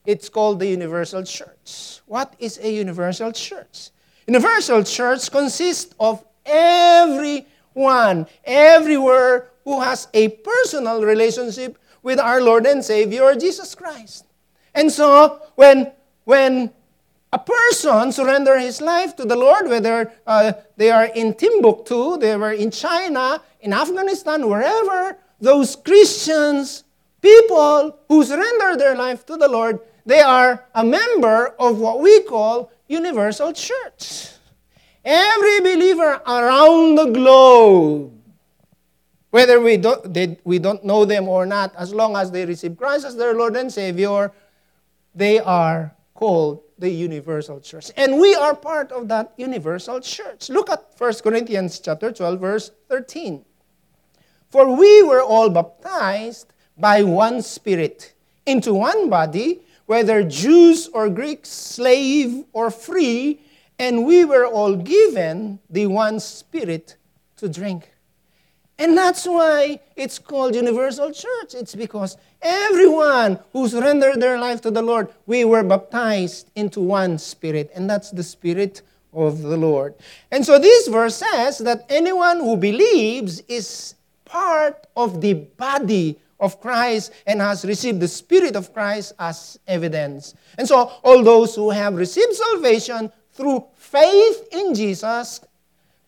it's 0.04 0.28
called 0.28 0.58
the 0.58 0.66
universal 0.66 1.22
church. 1.22 2.00
What 2.06 2.34
is 2.40 2.58
a 2.58 2.72
universal 2.72 3.30
church? 3.30 3.90
Universal 4.26 4.82
church 4.84 5.30
consists 5.30 5.94
of 6.00 6.24
everyone, 6.44 8.26
everywhere 8.44 9.50
who 9.66 9.80
has 9.80 10.06
a 10.14 10.28
personal 10.28 11.02
relationship 11.02 11.76
with 12.00 12.20
our 12.20 12.40
Lord 12.40 12.64
and 12.66 12.82
Savior 12.84 13.34
Jesus 13.34 13.74
Christ. 13.74 14.24
And 14.72 14.90
so, 14.92 15.42
when, 15.56 15.90
when 16.22 16.70
a 17.32 17.38
person 17.38 18.12
surrender 18.12 18.58
his 18.60 18.80
life 18.80 19.16
to 19.16 19.24
the 19.24 19.34
Lord, 19.34 19.68
whether 19.68 20.12
uh, 20.24 20.52
they 20.76 20.92
are 20.92 21.06
in 21.06 21.34
Timbuktu, 21.34 22.16
they 22.16 22.36
were 22.36 22.52
in 22.52 22.70
China, 22.70 23.42
in 23.60 23.72
Afghanistan, 23.72 24.48
wherever, 24.48 25.18
those 25.40 25.74
Christians, 25.74 26.84
people 27.20 27.98
who 28.06 28.22
surrender 28.24 28.76
their 28.76 28.94
life 28.94 29.26
to 29.26 29.36
the 29.36 29.48
Lord, 29.48 29.80
they 30.06 30.20
are 30.20 30.64
a 30.76 30.84
member 30.84 31.48
of 31.58 31.80
what 31.80 31.98
we 31.98 32.22
call 32.22 32.70
universal 32.86 33.52
church. 33.52 34.28
Every 35.04 35.58
believer 35.58 36.22
around 36.24 36.94
the 36.94 37.06
globe 37.06 38.15
whether 39.30 39.60
we 39.60 39.76
don't, 39.76 40.12
they, 40.12 40.38
we 40.44 40.58
don't 40.58 40.84
know 40.84 41.04
them 41.04 41.28
or 41.28 41.46
not, 41.46 41.74
as 41.76 41.92
long 41.92 42.16
as 42.16 42.30
they 42.30 42.46
receive 42.46 42.76
Christ 42.76 43.04
as 43.04 43.16
their 43.16 43.34
Lord 43.34 43.56
and 43.56 43.72
Savior, 43.72 44.32
they 45.14 45.40
are 45.40 45.94
called 46.14 46.62
the 46.78 46.90
universal 46.90 47.60
church. 47.60 47.90
And 47.96 48.18
we 48.18 48.34
are 48.34 48.54
part 48.54 48.92
of 48.92 49.08
that 49.08 49.32
universal 49.36 50.00
church. 50.00 50.50
Look 50.50 50.70
at 50.70 50.92
1 50.96 51.14
Corinthians 51.22 51.80
chapter 51.80 52.12
12, 52.12 52.40
verse 52.40 52.70
13. 52.88 53.44
For 54.48 54.74
we 54.74 55.02
were 55.02 55.22
all 55.22 55.50
baptized 55.50 56.52
by 56.78 57.02
one 57.02 57.42
Spirit 57.42 58.14
into 58.44 58.74
one 58.74 59.10
body, 59.10 59.62
whether 59.86 60.22
Jews 60.22 60.88
or 60.88 61.08
Greeks, 61.08 61.48
slave 61.48 62.44
or 62.52 62.70
free, 62.70 63.40
and 63.78 64.06
we 64.06 64.24
were 64.24 64.46
all 64.46 64.76
given 64.76 65.58
the 65.68 65.86
one 65.86 66.20
Spirit 66.20 66.96
to 67.36 67.48
drink. 67.48 67.95
And 68.78 68.96
that's 68.96 69.26
why 69.26 69.80
it's 69.96 70.18
called 70.18 70.54
Universal 70.54 71.12
Church. 71.12 71.54
It's 71.54 71.74
because 71.74 72.16
everyone 72.42 73.38
who 73.52 73.68
surrendered 73.68 74.20
their 74.20 74.38
life 74.38 74.60
to 74.62 74.70
the 74.70 74.82
Lord, 74.82 75.08
we 75.26 75.44
were 75.44 75.62
baptized 75.62 76.50
into 76.54 76.80
one 76.80 77.18
spirit, 77.18 77.70
and 77.74 77.88
that's 77.88 78.10
the 78.10 78.22
spirit 78.22 78.82
of 79.14 79.40
the 79.40 79.56
Lord. 79.56 79.94
And 80.30 80.44
so 80.44 80.58
this 80.58 80.88
verse 80.88 81.16
says 81.16 81.58
that 81.58 81.86
anyone 81.88 82.38
who 82.38 82.56
believes 82.56 83.40
is 83.48 83.94
part 84.26 84.86
of 84.94 85.22
the 85.22 85.32
body 85.34 86.18
of 86.38 86.60
Christ 86.60 87.12
and 87.26 87.40
has 87.40 87.64
received 87.64 88.00
the 88.00 88.08
Spirit 88.08 88.56
of 88.56 88.74
Christ 88.74 89.14
as 89.18 89.58
evidence. 89.66 90.34
And 90.58 90.68
so 90.68 90.92
all 91.02 91.22
those 91.22 91.54
who 91.54 91.70
have 91.70 91.94
received 91.94 92.34
salvation 92.34 93.10
through 93.32 93.64
faith 93.74 94.48
in 94.52 94.74
Jesus 94.74 95.40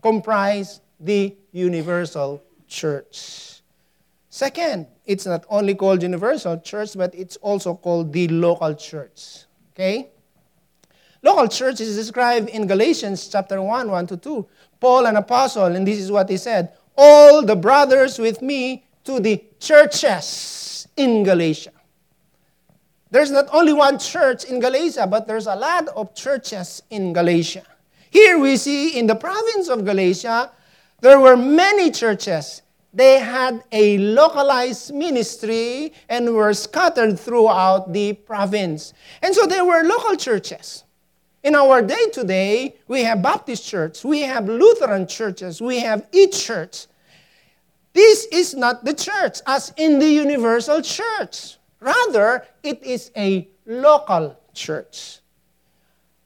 comprise 0.02 0.80
the 1.00 1.34
universal 1.52 2.42
church. 2.68 3.62
Second, 4.30 4.86
it's 5.04 5.26
not 5.26 5.44
only 5.48 5.74
called 5.74 6.02
universal 6.02 6.60
church, 6.60 6.96
but 6.96 7.14
it's 7.14 7.36
also 7.38 7.74
called 7.74 8.12
the 8.12 8.28
local 8.28 8.74
church. 8.74 9.44
Okay? 9.72 10.10
Local 11.22 11.48
church 11.48 11.80
is 11.80 11.96
described 11.96 12.48
in 12.50 12.66
Galatians 12.66 13.26
chapter 13.28 13.60
1, 13.60 13.90
1 13.90 14.06
to 14.06 14.16
2. 14.16 14.46
Paul, 14.78 15.06
an 15.06 15.16
apostle, 15.16 15.64
and 15.64 15.86
this 15.86 15.98
is 15.98 16.12
what 16.12 16.28
he 16.28 16.36
said 16.36 16.72
All 16.96 17.42
the 17.42 17.56
brothers 17.56 18.18
with 18.18 18.42
me 18.42 18.84
to 19.04 19.18
the 19.18 19.42
churches 19.58 20.86
in 20.96 21.24
Galatia. 21.24 21.72
There's 23.10 23.30
not 23.30 23.48
only 23.52 23.72
one 23.72 23.98
church 23.98 24.44
in 24.44 24.60
Galatia, 24.60 25.06
but 25.06 25.26
there's 25.26 25.46
a 25.46 25.56
lot 25.56 25.88
of 25.88 26.14
churches 26.14 26.82
in 26.90 27.12
Galatia. 27.12 27.64
Here 28.10 28.38
we 28.38 28.56
see 28.56 28.98
in 28.98 29.06
the 29.06 29.14
province 29.14 29.68
of 29.68 29.84
Galatia, 29.84 30.50
there 31.00 31.20
were 31.20 31.36
many 31.36 31.90
churches. 31.90 32.62
They 32.92 33.18
had 33.18 33.62
a 33.70 33.98
localized 33.98 34.94
ministry 34.94 35.92
and 36.08 36.34
were 36.34 36.54
scattered 36.54 37.18
throughout 37.18 37.92
the 37.92 38.14
province. 38.14 38.92
And 39.22 39.34
so 39.34 39.46
there 39.46 39.64
were 39.64 39.82
local 39.84 40.16
churches. 40.16 40.84
In 41.44 41.54
our 41.54 41.82
day 41.82 42.06
today, 42.12 42.76
we 42.88 43.04
have 43.04 43.22
Baptist 43.22 43.64
church, 43.64 44.04
we 44.04 44.22
have 44.22 44.48
Lutheran 44.48 45.06
churches, 45.06 45.60
we 45.60 45.78
have 45.78 46.06
each 46.12 46.44
church. 46.44 46.86
This 47.92 48.26
is 48.32 48.54
not 48.54 48.84
the 48.84 48.94
church 48.94 49.38
as 49.46 49.72
in 49.76 49.98
the 49.98 50.08
universal 50.08 50.82
church. 50.82 51.58
Rather, 51.80 52.44
it 52.62 52.82
is 52.82 53.12
a 53.16 53.48
local 53.66 54.36
church. 54.52 55.20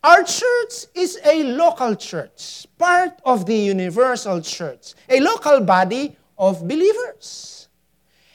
Our 0.05 0.25
church 0.25 0.87
is 0.95 1.19
a 1.25 1.45
local 1.45 1.95
church, 1.95 2.67
part 2.77 3.21
of 3.25 3.47
the 3.47 3.57
universal 3.57 4.41
church, 4.41 4.95
a 5.09 5.21
local 5.21 5.61
body 5.61 6.17
of 6.37 6.67
believers. 6.67 7.69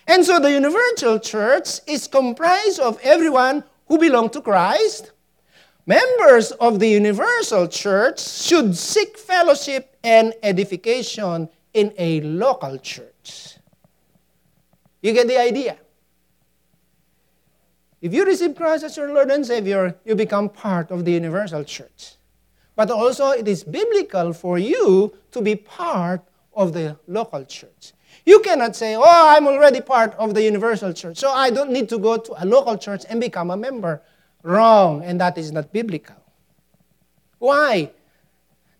And 0.07 0.23
so 0.23 0.39
the 0.39 0.51
universal 0.51 1.19
church 1.19 1.81
is 1.85 2.07
comprised 2.07 2.79
of 2.79 2.99
everyone 3.03 3.63
who 3.87 3.97
belong 3.97 4.29
to 4.29 4.41
Christ, 4.41 5.11
Members 5.87 6.51
of 6.51 6.79
the 6.79 6.89
universal 6.89 7.65
church 7.65 8.19
should 8.19 8.75
seek 8.75 9.17
fellowship 9.17 9.95
and 10.03 10.33
edification 10.43 11.47
in 11.73 11.93
a 11.97 12.19
local 12.19 12.77
church. 12.77 13.55
You 15.01 15.13
get 15.13 15.29
the 15.29 15.39
idea? 15.39 15.77
If 18.01 18.13
you 18.13 18.25
receive 18.25 18.55
Christ 18.55 18.83
as 18.83 18.95
your 18.95 19.11
Lord 19.13 19.31
and 19.31 19.45
Savior, 19.45 19.95
you 20.05 20.15
become 20.15 20.49
part 20.49 20.91
of 20.91 21.03
the 21.03 21.11
universal 21.11 21.63
church. 21.63 22.15
But 22.75 22.91
also, 22.91 23.31
it 23.31 23.47
is 23.47 23.63
biblical 23.63 24.33
for 24.33 24.59
you 24.59 25.17
to 25.31 25.41
be 25.41 25.55
part 25.55 26.21
of 26.53 26.73
the 26.73 26.97
local 27.07 27.43
church. 27.45 27.93
You 28.23 28.39
cannot 28.41 28.75
say, 28.75 28.95
Oh, 28.95 29.03
I'm 29.03 29.47
already 29.47 29.81
part 29.81 30.13
of 30.15 30.35
the 30.35 30.43
universal 30.43 30.93
church, 30.93 31.17
so 31.17 31.31
I 31.31 31.49
don't 31.49 31.71
need 31.71 31.89
to 31.89 31.97
go 31.97 32.17
to 32.17 32.43
a 32.43 32.45
local 32.45 32.77
church 32.77 33.03
and 33.09 33.19
become 33.19 33.49
a 33.49 33.57
member. 33.57 34.01
Wrong, 34.43 35.03
and 35.03 35.19
that 35.19 35.37
is 35.37 35.51
not 35.51 35.73
biblical. 35.73 36.15
Why? 37.39 37.91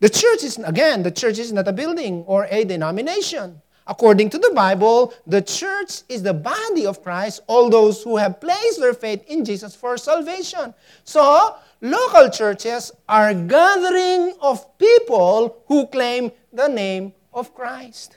The 0.00 0.08
church 0.08 0.44
is, 0.44 0.58
again, 0.58 1.02
the 1.02 1.10
church 1.10 1.38
is 1.38 1.52
not 1.52 1.66
a 1.66 1.72
building 1.72 2.22
or 2.26 2.46
a 2.50 2.64
denomination. 2.64 3.60
According 3.88 4.28
to 4.30 4.38
the 4.38 4.52
Bible, 4.54 5.14
the 5.26 5.40
church 5.40 6.02
is 6.10 6.22
the 6.22 6.34
body 6.34 6.84
of 6.84 7.02
Christ, 7.02 7.40
all 7.46 7.70
those 7.70 8.02
who 8.02 8.18
have 8.18 8.38
placed 8.38 8.80
their 8.80 8.92
faith 8.92 9.24
in 9.26 9.46
Jesus 9.46 9.74
for 9.74 9.96
salvation. 9.96 10.74
So, 11.04 11.56
local 11.80 12.28
churches 12.28 12.92
are 13.08 13.32
gathering 13.32 14.34
of 14.42 14.76
people 14.76 15.64
who 15.66 15.86
claim 15.86 16.30
the 16.52 16.68
name 16.68 17.14
of 17.32 17.54
Christ. 17.54 18.14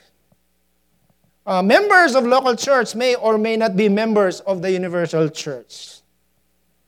Uh, 1.46 1.62
members 1.62 2.14
of 2.14 2.24
local 2.24 2.54
church 2.54 2.94
may 2.94 3.14
or 3.14 3.38
may 3.38 3.56
not 3.56 3.74
be 3.74 3.88
members 3.88 4.40
of 4.40 4.60
the 4.60 4.70
universal 4.70 5.30
church. 5.30 6.02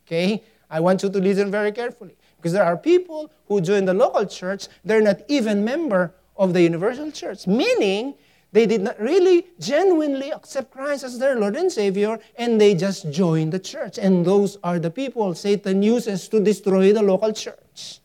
Okay? 0.07 0.45
I 0.71 0.81
want 0.81 1.03
you 1.03 1.09
to 1.09 1.19
listen 1.19 1.51
very 1.51 1.73
carefully. 1.73 2.17
Because 2.37 2.53
there 2.53 2.65
are 2.65 2.77
people 2.77 3.33
who 3.49 3.63
join 3.63 3.87
the 3.87 3.95
local 3.95 4.27
church, 4.27 4.69
they're 4.85 5.01
not 5.01 5.23
even 5.29 5.65
member 5.65 6.15
of 6.37 6.53
the 6.53 6.61
universal 6.61 7.11
church. 7.11 7.47
Meaning, 7.47 8.15
they 8.55 8.67
did 8.67 8.83
not 8.83 9.01
really 9.01 9.49
genuinely 9.59 10.31
accept 10.31 10.71
Christ 10.71 11.03
as 11.03 11.19
their 11.19 11.35
Lord 11.35 11.57
and 11.57 11.73
Savior, 11.73 12.21
and 12.39 12.61
they 12.61 12.77
just 12.77 13.11
joined 13.11 13.53
the 13.53 13.59
church. 13.59 13.99
And 13.99 14.25
those 14.25 14.59
are 14.63 14.79
the 14.79 14.93
people 14.93 15.35
Satan 15.35 15.83
uses 15.83 16.29
to 16.29 16.39
destroy 16.39 16.93
the 16.93 17.03
local 17.03 17.33
church. 17.33 17.99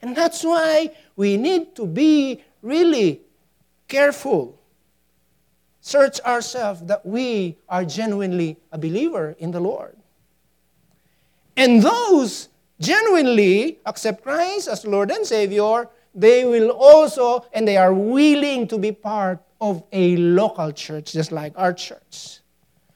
And 0.00 0.14
that's 0.14 0.44
why 0.44 0.94
we 1.16 1.36
need 1.36 1.74
to 1.74 1.84
be 1.84 2.44
really 2.62 3.22
careful. 3.88 4.56
Search 5.80 6.20
ourselves 6.20 6.82
that 6.82 7.04
we 7.04 7.58
are 7.68 7.84
genuinely 7.84 8.58
a 8.70 8.78
believer 8.78 9.34
in 9.40 9.50
the 9.50 9.58
Lord. 9.58 9.96
And 11.56 11.82
those 11.82 12.48
genuinely 12.78 13.80
accept 13.84 14.22
Christ 14.22 14.68
as 14.68 14.86
Lord 14.86 15.10
and 15.10 15.26
Savior, 15.26 15.88
they 16.14 16.44
will 16.44 16.70
also, 16.70 17.46
and 17.52 17.66
they 17.66 17.76
are 17.76 17.92
willing 17.92 18.68
to 18.68 18.78
be 18.78 18.92
part 18.92 19.40
of 19.60 19.82
a 19.92 20.16
local 20.16 20.72
church, 20.72 21.12
just 21.12 21.32
like 21.32 21.52
our 21.56 21.72
church. 21.72 22.40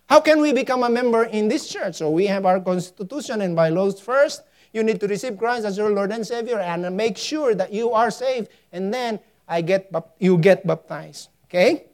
How 0.08 0.20
can 0.20 0.40
we 0.40 0.52
become 0.52 0.82
a 0.82 0.90
member 0.90 1.24
in 1.24 1.48
this 1.48 1.68
church? 1.68 1.96
So 1.96 2.10
we 2.10 2.26
have 2.26 2.46
our 2.46 2.60
constitution 2.60 3.40
and 3.40 3.56
bylaws 3.56 4.00
first. 4.00 4.42
You 4.72 4.82
need 4.82 5.00
to 5.00 5.08
receive 5.08 5.38
Christ 5.38 5.64
as 5.64 5.78
your 5.78 5.90
Lord 5.90 6.12
and 6.12 6.26
Savior 6.26 6.60
and 6.60 6.96
make 6.96 7.16
sure 7.16 7.54
that 7.54 7.72
you 7.72 7.92
are 7.92 8.10
saved. 8.10 8.48
And 8.72 8.92
then 8.92 9.18
I 9.48 9.62
get 9.62 9.90
you 10.18 10.38
get 10.38 10.66
baptized. 10.66 11.30
Okay? 11.46 11.86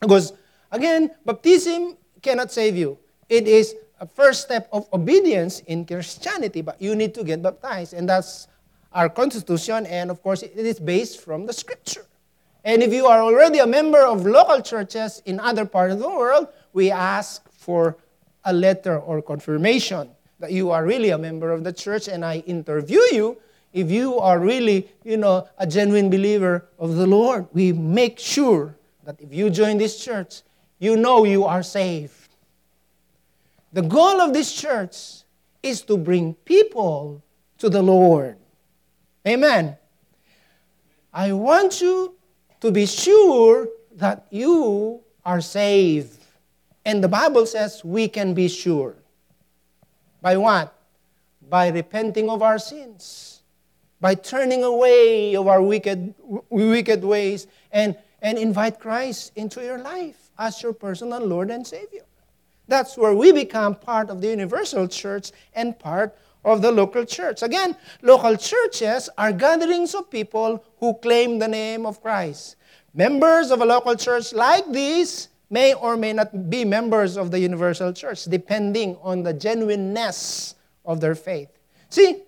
Because 0.00 0.32
again, 0.70 1.10
baptism 1.24 1.96
cannot 2.22 2.52
save 2.52 2.76
you. 2.76 2.98
It 3.28 3.48
is 3.48 3.74
a 4.00 4.06
first 4.06 4.42
step 4.42 4.68
of 4.72 4.88
obedience 4.92 5.60
in 5.60 5.84
Christianity, 5.84 6.62
but 6.62 6.80
you 6.80 6.94
need 6.94 7.14
to 7.14 7.24
get 7.24 7.42
baptized. 7.42 7.92
And 7.92 8.08
that's 8.08 8.48
our 8.94 9.08
constitution, 9.08 9.86
and 9.86 10.10
of 10.10 10.22
course, 10.22 10.42
it 10.42 10.56
is 10.56 10.78
based 10.78 11.20
from 11.20 11.46
the 11.46 11.52
scripture. 11.52 12.06
And 12.64 12.82
if 12.82 12.92
you 12.92 13.06
are 13.06 13.20
already 13.20 13.58
a 13.58 13.66
member 13.66 14.04
of 14.04 14.24
local 14.24 14.60
churches 14.60 15.22
in 15.26 15.40
other 15.40 15.64
parts 15.64 15.94
of 15.94 16.00
the 16.00 16.08
world, 16.08 16.48
we 16.72 16.90
ask 16.90 17.42
for 17.50 17.96
a 18.44 18.52
letter 18.52 18.98
or 18.98 19.20
confirmation 19.22 20.10
that 20.38 20.52
you 20.52 20.70
are 20.70 20.84
really 20.84 21.10
a 21.10 21.18
member 21.18 21.50
of 21.50 21.64
the 21.64 21.72
church 21.72 22.08
and 22.08 22.24
I 22.24 22.38
interview 22.38 23.00
you 23.12 23.38
if 23.72 23.90
you 23.90 24.18
are 24.18 24.38
really, 24.38 24.88
you 25.04 25.16
know, 25.16 25.48
a 25.58 25.66
genuine 25.66 26.10
believer 26.10 26.66
of 26.78 26.96
the 26.96 27.06
Lord. 27.06 27.46
We 27.52 27.72
make 27.72 28.18
sure 28.18 28.76
that 29.04 29.20
if 29.20 29.32
you 29.32 29.50
join 29.50 29.78
this 29.78 30.04
church, 30.04 30.42
you 30.78 30.96
know 30.96 31.24
you 31.24 31.44
are 31.44 31.62
saved. 31.62 32.28
The 33.72 33.82
goal 33.82 34.20
of 34.20 34.32
this 34.32 34.52
church 34.52 35.22
is 35.62 35.80
to 35.82 35.96
bring 35.96 36.34
people 36.44 37.22
to 37.58 37.70
the 37.70 37.82
Lord. 37.82 38.36
Amen. 39.26 39.76
I 41.12 41.32
want 41.32 41.80
you 41.80 42.14
to 42.60 42.70
be 42.70 42.86
sure 42.86 43.68
that 43.96 44.26
you 44.30 45.00
are 45.24 45.40
saved. 45.40 46.18
And 46.84 47.02
the 47.02 47.08
Bible 47.08 47.46
says 47.46 47.84
we 47.84 48.08
can 48.08 48.34
be 48.34 48.48
sure. 48.48 48.96
By 50.20 50.36
what? 50.36 50.74
By 51.48 51.68
repenting 51.68 52.30
of 52.30 52.42
our 52.42 52.58
sins, 52.58 53.42
by 54.00 54.14
turning 54.14 54.64
away 54.64 55.36
of 55.36 55.46
our 55.46 55.62
wicked, 55.62 56.14
wicked 56.48 57.04
ways, 57.04 57.46
and, 57.70 57.96
and 58.22 58.38
invite 58.38 58.80
Christ 58.80 59.32
into 59.36 59.62
your 59.62 59.78
life 59.78 60.30
as 60.38 60.62
your 60.62 60.72
personal 60.72 61.24
Lord 61.24 61.50
and 61.50 61.66
Savior. 61.66 62.04
That's 62.68 62.96
where 62.96 63.14
we 63.14 63.32
become 63.32 63.74
part 63.74 64.08
of 64.08 64.20
the 64.20 64.28
universal 64.28 64.88
church 64.88 65.30
and 65.54 65.78
part 65.78 66.16
of 66.44 66.62
the 66.62 66.70
local 66.70 67.04
church. 67.04 67.42
Again, 67.42 67.76
local 68.02 68.36
churches 68.36 69.08
are 69.16 69.32
gatherings 69.32 69.94
of 69.94 70.10
people 70.10 70.64
who 70.78 70.94
claim 70.94 71.38
the 71.38 71.48
name 71.48 71.86
of 71.86 72.02
Christ. 72.02 72.56
Members 72.94 73.50
of 73.50 73.60
a 73.60 73.64
local 73.64 73.94
church 73.96 74.32
like 74.32 74.70
this 74.72 75.28
may 75.48 75.74
or 75.74 75.96
may 75.96 76.12
not 76.12 76.50
be 76.50 76.64
members 76.64 77.16
of 77.16 77.30
the 77.30 77.38
universal 77.38 77.92
church, 77.92 78.24
depending 78.24 78.96
on 79.02 79.22
the 79.22 79.32
genuineness 79.32 80.54
of 80.84 81.00
their 81.00 81.14
faith. 81.14 81.48
See, 81.90 82.22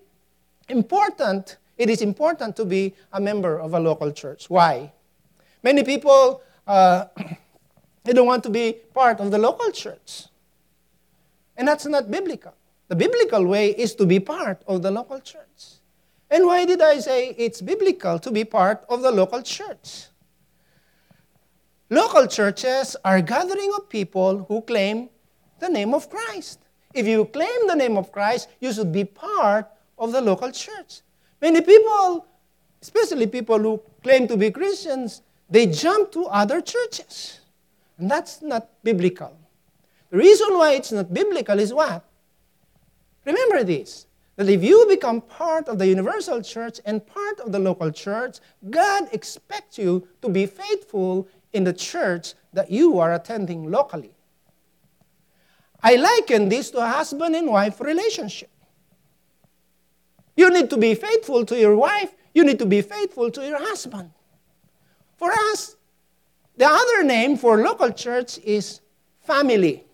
important, 0.69 1.57
it 1.77 1.89
is 1.89 2.01
important 2.01 2.55
to 2.55 2.65
be 2.65 2.93
a 3.11 3.19
member 3.19 3.59
of 3.59 3.73
a 3.73 3.79
local 3.79 4.11
church. 4.11 4.49
Why? 4.49 4.91
Many 5.63 5.83
people, 5.83 6.41
uh, 6.67 7.05
they 8.03 8.13
don't 8.13 8.27
want 8.27 8.43
to 8.43 8.49
be 8.49 8.73
part 8.93 9.19
of 9.19 9.31
the 9.31 9.37
local 9.37 9.71
church. 9.71 10.25
And 11.57 11.67
that's 11.67 11.85
not 11.85 12.11
biblical. 12.11 12.53
The 12.87 12.95
biblical 12.95 13.45
way 13.45 13.69
is 13.69 13.95
to 13.95 14.05
be 14.05 14.19
part 14.19 14.63
of 14.67 14.81
the 14.81 14.91
local 14.91 15.19
church. 15.19 15.81
And 16.29 16.45
why 16.45 16.65
did 16.65 16.81
I 16.81 16.99
say 16.99 17.35
it's 17.37 17.61
biblical 17.61 18.19
to 18.19 18.31
be 18.31 18.43
part 18.43 18.85
of 18.89 19.01
the 19.01 19.11
local 19.11 19.41
church? 19.41 20.07
Local 21.89 22.27
churches 22.27 22.95
are 23.05 23.21
gathering 23.21 23.71
of 23.77 23.89
people 23.89 24.45
who 24.47 24.61
claim 24.61 25.09
the 25.59 25.69
name 25.69 25.93
of 25.93 26.09
Christ. 26.09 26.59
If 26.93 27.05
you 27.05 27.25
claim 27.25 27.67
the 27.67 27.75
name 27.75 27.97
of 27.97 28.11
Christ, 28.11 28.49
you 28.59 28.73
should 28.73 28.91
be 28.91 29.03
part 29.03 29.67
of 29.97 30.11
the 30.11 30.21
local 30.21 30.51
church. 30.51 31.01
Many 31.41 31.61
people, 31.61 32.25
especially 32.81 33.27
people 33.27 33.59
who 33.59 33.81
claim 34.03 34.27
to 34.27 34.37
be 34.37 34.49
Christians, 34.49 35.21
they 35.49 35.67
jump 35.67 36.11
to 36.13 36.25
other 36.25 36.61
churches. 36.61 37.39
And 37.97 38.09
that's 38.09 38.41
not 38.41 38.67
biblical. 38.83 39.37
The 40.09 40.17
reason 40.17 40.47
why 40.53 40.73
it's 40.73 40.91
not 40.91 41.13
biblical 41.13 41.59
is 41.59 41.73
what? 41.73 42.03
Remember 43.25 43.63
this 43.63 44.07
that 44.35 44.49
if 44.49 44.63
you 44.63 44.85
become 44.89 45.21
part 45.21 45.69
of 45.69 45.79
the 45.79 45.87
universal 45.87 46.41
church 46.41 46.81
and 46.85 47.05
part 47.05 47.39
of 47.39 47.51
the 47.51 47.59
local 47.59 47.89
church, 47.89 48.39
God 48.69 49.07
expects 49.13 49.77
you 49.77 50.07
to 50.21 50.27
be 50.27 50.45
faithful 50.45 51.27
in 51.53 51.63
the 51.63 51.71
church 51.71 52.33
that 52.51 52.69
you 52.69 52.99
are 52.99 53.13
attending 53.13 53.71
locally. 53.71 54.11
I 55.81 55.95
liken 55.95 56.49
this 56.49 56.71
to 56.71 56.79
a 56.79 56.87
husband 56.87 57.35
and 57.35 57.47
wife 57.47 57.79
relationship. 57.79 58.49
You 60.35 60.49
need 60.49 60.69
to 60.69 60.77
be 60.77 60.95
faithful 60.95 61.45
to 61.45 61.57
your 61.57 61.77
wife, 61.77 62.13
you 62.33 62.43
need 62.43 62.59
to 62.59 62.65
be 62.65 62.81
faithful 62.81 63.31
to 63.31 63.47
your 63.47 63.59
husband. 63.59 64.11
For 65.15 65.31
us, 65.31 65.77
the 66.57 66.67
other 66.67 67.03
name 67.03 67.37
for 67.37 67.61
local 67.61 67.91
church 67.91 68.37
is 68.39 68.81
family. 69.21 69.85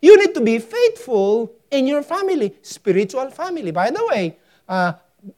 You 0.00 0.16
need 0.18 0.34
to 0.34 0.40
be 0.40 0.58
faithful 0.58 1.52
in 1.72 1.86
your 1.86 2.02
family, 2.02 2.54
spiritual 2.62 3.30
family. 3.30 3.72
By 3.72 3.90
the 3.90 4.06
way, 4.06 4.36
uh, 4.68 4.92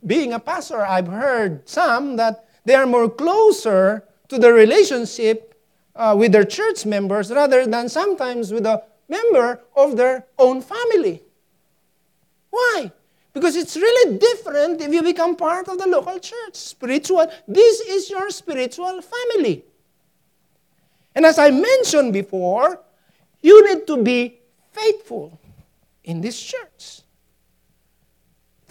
being 0.04 0.32
a 0.32 0.40
pastor, 0.40 0.84
I've 0.84 1.06
heard 1.06 1.66
some 1.66 2.16
that 2.16 2.48
they 2.64 2.74
are 2.74 2.86
more 2.86 3.08
closer 3.08 4.04
to 4.28 4.38
the 4.38 4.52
relationship 4.52 5.54
uh, 5.94 6.14
with 6.18 6.32
their 6.32 6.44
church 6.44 6.84
members 6.84 7.30
rather 7.30 7.66
than 7.66 7.88
sometimes 7.88 8.52
with 8.52 8.66
a 8.66 8.82
member 9.08 9.60
of 9.76 9.96
their 9.96 10.26
own 10.38 10.60
family. 10.60 11.22
Why? 12.50 12.90
Because 13.32 13.56
it's 13.56 13.76
really 13.76 14.18
different 14.18 14.80
if 14.80 14.92
you 14.92 15.02
become 15.02 15.36
part 15.36 15.68
of 15.68 15.78
the 15.78 15.86
local 15.86 16.18
church. 16.18 16.54
Spiritual, 16.54 17.26
this 17.46 17.80
is 17.80 18.10
your 18.10 18.30
spiritual 18.30 19.02
family. 19.02 19.64
And 21.14 21.24
as 21.24 21.38
I 21.38 21.50
mentioned 21.50 22.12
before, 22.12 22.80
you 23.40 23.68
need 23.68 23.86
to 23.86 24.02
be 24.02 24.40
faithful 24.72 25.38
in 26.04 26.20
this 26.20 26.40
church 26.40 27.04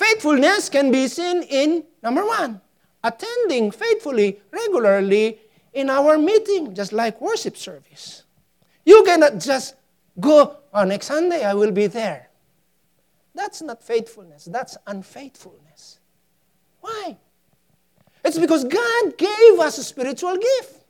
faithfulness 0.03 0.69
can 0.69 0.91
be 0.91 1.07
seen 1.07 1.43
in 1.43 1.83
number 2.01 2.25
one, 2.25 2.61
attending 3.03 3.71
faithfully, 3.71 4.39
regularly 4.51 5.39
in 5.73 5.89
our 5.89 6.17
meeting, 6.17 6.73
just 6.75 6.93
like 6.93 7.19
worship 7.21 7.57
service. 7.57 8.23
You 8.85 9.03
cannot 9.03 9.39
just 9.39 9.75
go, 10.19 10.57
oh, 10.73 10.83
next 10.83 11.07
Sunday 11.07 11.43
I 11.43 11.53
will 11.53 11.71
be 11.71 11.87
there. 11.87 12.29
That's 13.33 13.61
not 13.61 13.81
faithfulness, 13.81 14.45
that's 14.45 14.77
unfaithfulness. 14.85 15.99
Why? 16.81 17.17
It's 18.25 18.37
because 18.37 18.63
God 18.63 19.17
gave 19.17 19.59
us 19.59 19.77
a 19.77 19.83
spiritual 19.83 20.37
gift. 20.37 20.85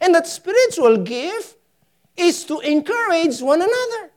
And 0.00 0.14
that 0.14 0.26
spiritual 0.26 0.98
gift 0.98 1.56
is 2.16 2.44
to 2.44 2.60
encourage 2.60 3.40
one 3.40 3.60
another. 3.60 4.10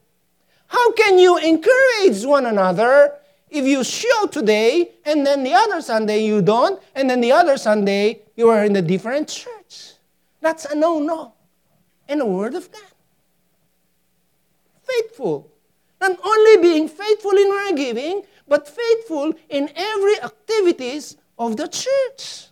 How 0.73 0.91
can 0.93 1.19
you 1.19 1.37
encourage 1.37 2.25
one 2.25 2.47
another 2.47 3.13
if 3.51 3.63
you 3.63 3.83
show 3.83 4.25
today 4.25 4.89
and 5.05 5.23
then 5.23 5.43
the 5.43 5.53
other 5.53 5.81
Sunday 5.81 6.25
you 6.25 6.41
don't, 6.41 6.81
and 6.95 7.07
then 7.07 7.21
the 7.21 7.31
other 7.31 7.57
Sunday 7.57 8.23
you 8.35 8.49
are 8.49 8.65
in 8.65 8.75
a 8.75 8.81
different 8.81 9.27
church? 9.27 9.93
That's 10.41 10.65
a 10.65 10.73
no 10.73 10.97
no 10.97 11.35
in 12.09 12.17
the 12.17 12.25
Word 12.25 12.55
of 12.55 12.71
God. 12.71 12.81
Faithful. 14.81 15.51
Not 16.01 16.17
only 16.25 16.57
being 16.57 16.89
faithful 16.89 17.37
in 17.37 17.51
our 17.51 17.73
giving, 17.73 18.23
but 18.47 18.67
faithful 18.67 19.31
in 19.49 19.69
every 19.75 20.19
activities 20.21 21.17
of 21.37 21.55
the 21.55 21.67
church. 21.67 22.47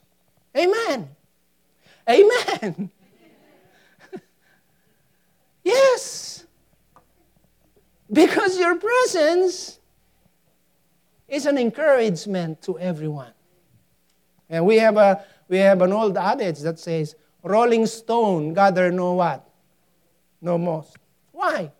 Amen. 0.55 1.09
Amen. 2.07 2.91
yes. 5.63 6.40
Because 8.11 8.59
your 8.59 8.75
presence 8.77 9.79
is 11.27 11.45
an 11.45 11.57
encouragement 11.57 12.61
to 12.63 12.77
everyone. 12.77 13.31
And 14.49 14.65
we 14.65 14.79
have, 14.79 14.97
a, 14.97 15.23
we 15.47 15.57
have 15.57 15.81
an 15.81 15.93
old 15.93 16.17
adage 16.17 16.59
that 16.59 16.77
says, 16.77 17.15
Rolling 17.43 17.85
stone 17.87 18.53
gather 18.53 18.91
no 18.91 19.13
what? 19.13 19.49
No 20.41 20.57
moss. 20.57 20.93
Why? 21.31 21.71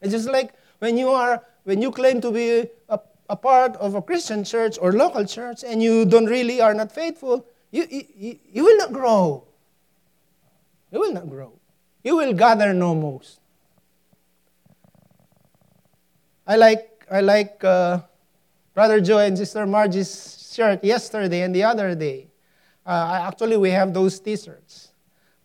It's 0.00 0.12
just 0.12 0.28
like 0.28 0.52
when 0.78 0.96
you 0.96 1.08
are 1.08 1.42
when 1.64 1.82
you 1.82 1.90
claim 1.90 2.20
to 2.20 2.30
be 2.30 2.68
a, 2.88 3.00
a 3.28 3.36
part 3.36 3.76
of 3.76 3.94
a 3.94 4.00
Christian 4.00 4.44
church 4.44 4.78
or 4.80 4.92
local 4.92 5.24
church 5.26 5.64
and 5.66 5.82
you 5.82 6.06
don't 6.06 6.26
really 6.26 6.60
are 6.60 6.72
not 6.72 6.90
faithful, 6.90 7.44
you, 7.70 7.86
you, 7.90 8.38
you 8.50 8.64
will 8.64 8.76
not 8.78 8.92
grow. 8.92 9.44
You 10.90 11.00
will 11.00 11.12
not 11.12 11.28
grow. 11.28 11.52
You 12.02 12.16
will 12.16 12.32
gather 12.32 12.72
no 12.72 12.94
most. 12.94 13.40
I 16.48 16.56
like 16.56 17.06
I 17.10 17.20
like 17.20 17.62
uh, 17.62 18.00
Brother 18.72 19.02
Joe 19.02 19.18
and 19.18 19.36
Sister 19.36 19.66
Margie's 19.66 20.50
shirt 20.54 20.82
yesterday 20.82 21.42
and 21.42 21.54
the 21.54 21.62
other 21.62 21.94
day. 21.94 22.28
Uh, 22.86 23.28
actually, 23.28 23.58
we 23.58 23.68
have 23.68 23.92
those 23.92 24.18
T-shirts. 24.18 24.92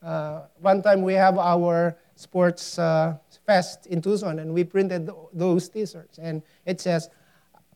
Uh, 0.01 0.43
one 0.61 0.81
time 0.81 1.01
we 1.01 1.13
have 1.13 1.37
our 1.37 1.97
sports 2.15 2.79
uh, 2.79 3.17
fest 3.45 3.85
in 3.87 4.01
Tucson, 4.01 4.39
and 4.39 4.53
we 4.53 4.63
printed 4.63 5.09
those 5.33 5.67
T-shirts, 5.67 6.19
and 6.19 6.41
it 6.65 6.79
says, 6.79 7.09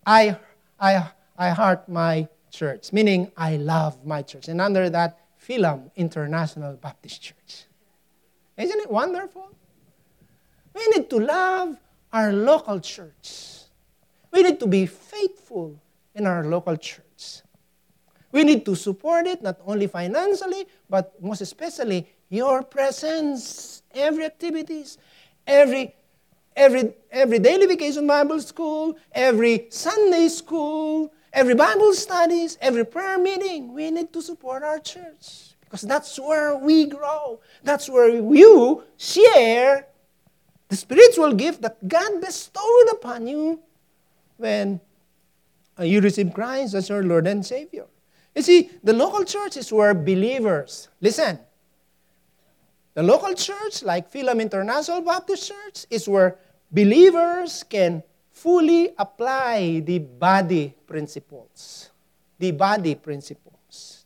"I, 0.06 0.38
I, 0.80 1.12
I 1.38 1.50
heart 1.50 1.90
my 1.90 2.30
church," 2.50 2.94
meaning 2.94 3.30
I 3.36 3.58
love 3.58 4.06
my 4.06 4.22
church, 4.22 4.48
and 4.48 4.62
under 4.62 4.90
that, 4.90 5.20
Philam 5.38 5.92
International 5.98 6.76
Baptist 6.76 7.22
Church. 7.22 7.66
Isn't 8.58 8.80
it 8.80 8.90
wonderful? 8.90 9.52
We 10.74 10.88
need 10.96 11.10
to 11.10 11.20
love 11.20 11.78
our 12.18 12.34
local 12.34 12.80
church. 12.80 13.70
We 14.34 14.42
need 14.42 14.60
to 14.60 14.68
be 14.68 14.88
faithful 14.88 15.80
in 16.16 16.26
our 16.26 16.44
local 16.44 16.76
church. 16.76 17.46
We 18.32 18.44
need 18.44 18.66
to 18.66 18.76
support 18.76 19.28
it 19.28 19.44
not 19.44 19.62
only 19.66 19.86
financially, 19.86 20.66
but 20.90 21.14
most 21.22 21.42
especially 21.42 22.10
your 22.30 22.64
presence, 22.64 23.84
every 23.94 24.26
activities, 24.26 24.98
every 25.46 25.94
every 26.56 26.94
every 27.12 27.38
daily 27.38 27.68
vacation 27.68 28.08
Bible 28.08 28.42
school, 28.42 28.98
every 29.12 29.68
Sunday 29.70 30.28
school, 30.28 31.14
every 31.32 31.54
Bible 31.54 31.94
studies, 31.94 32.58
every 32.60 32.86
prayer 32.86 33.20
meeting. 33.20 33.74
We 33.74 33.92
need 33.92 34.12
to 34.14 34.22
support 34.24 34.64
our 34.64 34.80
church 34.80 35.54
because 35.62 35.84
that's 35.84 36.18
where 36.20 36.58
we 36.58 36.86
grow. 36.86 37.40
That's 37.64 37.88
where 37.90 38.10
you 38.10 38.84
share 38.98 39.86
the 40.70 40.76
spiritual 40.76 41.34
gift 41.34 41.62
that 41.62 41.88
God 41.88 42.22
bestowed 42.22 42.90
upon 42.92 43.28
you 43.28 43.60
when 44.38 44.80
uh, 45.80 45.84
you 45.84 46.02
receive 46.02 46.34
Christ 46.34 46.74
as 46.74 46.90
your 46.90 47.04
Lord 47.04 47.28
and 47.28 47.46
Savior. 47.46 47.86
You 48.36 48.42
see, 48.42 48.70
the 48.84 48.94
local 48.94 49.24
church 49.24 49.58
is 49.58 49.72
where 49.72 49.94
believers, 49.94 50.90
listen, 51.02 51.40
the 52.94 53.04
local 53.04 53.34
church, 53.34 53.84
like 53.84 54.12
Philam 54.12 54.42
International 54.42 55.02
Baptist 55.02 55.48
Church, 55.48 55.86
is 55.90 56.08
where 56.08 56.38
believers 56.72 57.64
can 57.64 58.02
fully 58.32 58.90
apply 58.98 59.82
the 59.86 60.00
body 60.00 60.74
principles. 60.88 61.92
The 62.40 62.52
body 62.52 62.96
principles. 62.96 64.06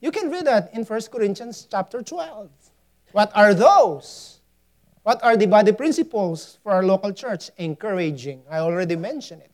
You 0.00 0.10
can 0.10 0.30
read 0.30 0.46
that 0.46 0.72
in 0.72 0.84
1 0.84 1.00
Corinthians 1.12 1.66
chapter 1.70 2.02
12. 2.02 2.50
What 3.12 3.32
are 3.34 3.52
those? 3.54 4.37
What 5.08 5.24
are 5.24 5.38
the 5.38 5.46
body 5.46 5.72
principles 5.72 6.58
for 6.62 6.72
our 6.72 6.84
local 6.84 7.14
church? 7.14 7.50
Encouraging. 7.56 8.42
I 8.50 8.58
already 8.58 8.94
mentioned 8.94 9.40
it. 9.40 9.50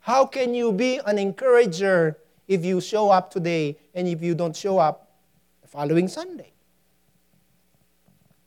How 0.00 0.26
can 0.26 0.52
you 0.52 0.70
be 0.70 1.00
an 1.06 1.18
encourager 1.18 2.18
if 2.46 2.62
you 2.62 2.82
show 2.82 3.08
up 3.08 3.30
today 3.30 3.78
and 3.94 4.06
if 4.06 4.20
you 4.20 4.34
don't 4.34 4.54
show 4.54 4.76
up 4.76 5.12
the 5.62 5.68
following 5.68 6.08
Sunday? 6.08 6.52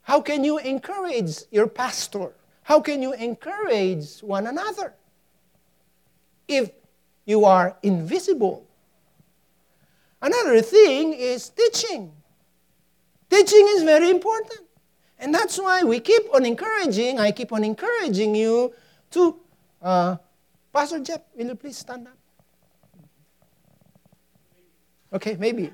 How 0.03 0.21
can 0.21 0.43
you 0.43 0.59
encourage 0.59 1.35
your 1.49 1.65
pastor? 1.65 2.33
How 2.61 2.79
can 2.79 3.01
you 3.01 3.13
encourage 3.13 4.19
one 4.19 4.45
another 4.45 4.93
if 6.47 6.69
you 7.25 7.43
are 7.43 7.75
invisible? 7.81 8.67
Another 10.21 10.61
thing 10.61 11.13
is 11.13 11.49
teaching. 11.49 12.13
Teaching 13.31 13.65
is 13.71 13.81
very 13.81 14.11
important. 14.11 14.59
And 15.19 15.33
that's 15.33 15.57
why 15.57 15.83
we 15.83 15.99
keep 15.99 16.23
on 16.33 16.45
encouraging, 16.45 17.19
I 17.19 17.31
keep 17.31 17.53
on 17.53 17.63
encouraging 17.63 18.35
you 18.35 18.73
to 19.11 19.39
uh, 19.81 20.17
Pastor 20.73 20.99
Jeff, 20.99 21.21
will 21.35 21.45
you 21.45 21.55
please 21.55 21.77
stand 21.77 22.07
up? 22.07 22.17
Okay, 25.13 25.35
maybe. 25.35 25.71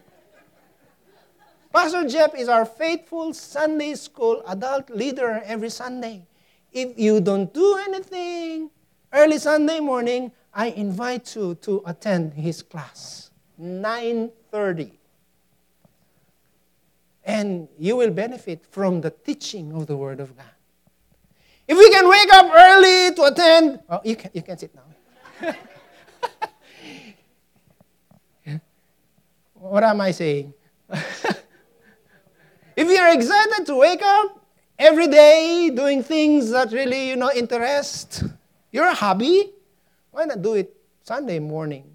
Pastor 1.71 2.03
Jeff 2.05 2.35
is 2.35 2.49
our 2.49 2.65
faithful 2.65 3.33
Sunday 3.33 3.95
school 3.95 4.43
adult 4.45 4.89
leader 4.89 5.41
every 5.45 5.69
Sunday. 5.69 6.27
If 6.73 6.99
you 6.99 7.21
don't 7.21 7.53
do 7.53 7.77
anything 7.87 8.71
early 9.13 9.37
Sunday 9.37 9.79
morning, 9.79 10.33
I 10.53 10.67
invite 10.67 11.33
you 11.35 11.55
to 11.61 11.81
attend 11.85 12.33
his 12.33 12.61
class. 12.61 13.31
9:30. 13.57 14.98
And 17.29 17.69
you 17.77 17.95
will 17.95 18.09
benefit 18.09 18.65
from 18.71 19.01
the 19.01 19.11
teaching 19.11 19.71
of 19.73 19.85
the 19.85 19.95
word 19.95 20.19
of 20.19 20.35
God. 20.35 20.49
If 21.67 21.77
we 21.77 21.87
can 21.91 22.09
wake 22.09 22.33
up 22.33 22.49
early 22.51 23.13
to 23.13 23.23
attend, 23.29 23.79
you 24.03 24.15
can, 24.15 24.31
you 24.33 24.41
can 24.41 24.57
sit 24.57 24.73
now. 24.73 24.81
what 29.53 29.83
am 29.83 30.01
I 30.01 30.09
saying? 30.09 30.55
if 32.75 32.87
you're 32.89 33.13
excited 33.13 33.63
to 33.67 33.75
wake 33.75 34.01
up 34.01 34.43
every 34.79 35.07
day 35.07 35.69
doing 35.69 36.01
things 36.01 36.49
that 36.49 36.71
really 36.71 37.09
you 37.09 37.15
know 37.15 37.29
interest 37.29 38.23
your 38.71 38.91
hobby, 38.91 39.53
why 40.09 40.25
not 40.25 40.41
do 40.41 40.55
it 40.55 40.75
Sunday 41.03 41.37
morning 41.37 41.85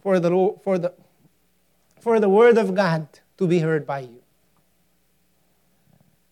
for 0.00 0.18
the 0.18 0.30
for 0.64 0.78
the 0.78 0.94
for 2.06 2.20
the 2.20 2.28
word 2.28 2.56
of 2.56 2.72
God 2.72 3.08
to 3.36 3.48
be 3.48 3.58
heard 3.58 3.84
by 3.84 3.98
you. 3.98 4.22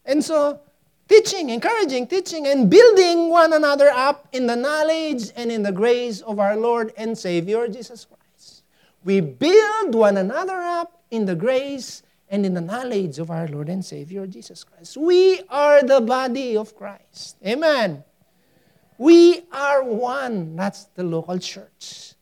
And 0.04 0.24
so 0.24 0.60
teaching, 1.08 1.50
encouraging, 1.50 2.06
teaching, 2.06 2.46
and 2.46 2.70
building 2.70 3.28
one 3.28 3.52
another 3.52 3.88
up 3.88 4.28
in 4.30 4.46
the 4.46 4.54
knowledge 4.54 5.32
and 5.34 5.50
in 5.50 5.64
the 5.64 5.72
grace 5.72 6.20
of 6.20 6.38
our 6.38 6.56
Lord 6.56 6.92
and 6.96 7.18
Savior 7.18 7.66
Jesus 7.66 8.06
Christ. 8.06 8.62
We 9.02 9.20
build 9.20 9.96
one 9.96 10.16
another 10.16 10.62
up 10.62 11.02
in 11.10 11.26
the 11.26 11.34
grace 11.34 12.04
and 12.28 12.46
in 12.46 12.54
the 12.54 12.60
knowledge 12.60 13.18
of 13.18 13.32
our 13.32 13.48
Lord 13.48 13.68
and 13.68 13.84
Savior 13.84 14.28
Jesus 14.28 14.62
Christ. 14.62 14.96
We 14.96 15.42
are 15.50 15.82
the 15.82 16.00
body 16.00 16.56
of 16.56 16.76
Christ. 16.76 17.34
Amen. 17.44 18.04
We 18.96 19.42
are 19.50 19.82
one. 19.82 20.54
That's 20.54 20.84
the 20.94 21.02
local 21.02 21.40
church. 21.40 22.13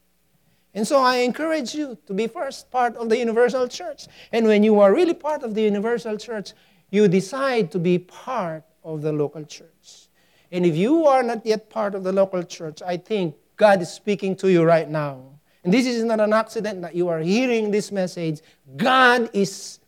And 0.74 0.86
so 0.86 1.02
I 1.02 1.16
encourage 1.16 1.74
you 1.74 1.98
to 2.06 2.14
be 2.14 2.26
first 2.26 2.70
part 2.70 2.96
of 2.96 3.08
the 3.08 3.18
universal 3.18 3.68
church. 3.68 4.06
And 4.32 4.46
when 4.46 4.62
you 4.62 4.80
are 4.80 4.92
really 4.92 5.14
part 5.14 5.42
of 5.42 5.54
the 5.54 5.62
universal 5.62 6.16
church, 6.16 6.52
you 6.90 7.08
decide 7.08 7.70
to 7.72 7.78
be 7.78 7.98
part 7.98 8.64
of 8.82 9.02
the 9.02 9.12
local 9.12 9.44
church. 9.44 10.08
And 10.50 10.64
if 10.66 10.76
you 10.76 11.06
are 11.06 11.22
not 11.22 11.44
yet 11.44 11.70
part 11.70 11.94
of 11.94 12.04
the 12.04 12.12
local 12.12 12.42
church, 12.42 12.82
I 12.82 12.96
think 12.96 13.34
God 13.56 13.82
is 13.82 13.92
speaking 13.92 14.36
to 14.36 14.50
you 14.50 14.62
right 14.62 14.88
now. 14.88 15.22
And 15.64 15.72
this 15.72 15.86
is 15.86 16.04
not 16.04 16.20
an 16.20 16.32
accident 16.32 16.82
that 16.82 16.94
you 16.94 17.08
are 17.08 17.20
hearing 17.20 17.70
this 17.70 17.92
message. 17.92 18.40
God 18.76 19.30
is 19.32 19.78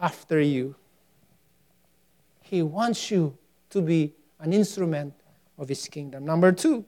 after 0.00 0.40
you. 0.40 0.74
He 2.42 2.62
wants 2.62 3.10
you 3.10 3.36
to 3.70 3.80
be 3.80 4.12
an 4.40 4.52
instrument 4.52 5.14
of 5.58 5.68
His 5.68 5.88
kingdom. 5.88 6.24
Number 6.24 6.52
two. 6.52 6.84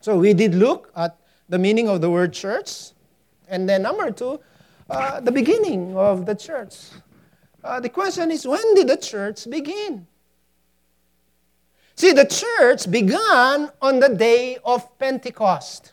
So 0.00 0.18
we 0.18 0.32
did 0.34 0.54
look 0.54 0.90
at 0.96 1.16
the 1.48 1.58
meaning 1.58 1.88
of 1.88 2.00
the 2.00 2.10
word 2.10 2.32
church. 2.32 2.90
And 3.48 3.68
then 3.68 3.82
number 3.82 4.10
two, 4.10 4.40
uh, 4.88 5.20
the 5.20 5.32
beginning 5.32 5.96
of 5.96 6.26
the 6.26 6.34
church. 6.34 6.76
Uh, 7.62 7.80
the 7.80 7.88
question 7.88 8.30
is 8.30 8.46
when 8.46 8.74
did 8.74 8.88
the 8.88 8.96
church 8.96 9.48
begin? 9.48 10.06
See, 11.94 12.12
the 12.12 12.24
church 12.24 12.90
began 12.90 13.70
on 13.80 14.00
the 14.00 14.08
day 14.08 14.58
of 14.64 14.98
Pentecost. 14.98 15.92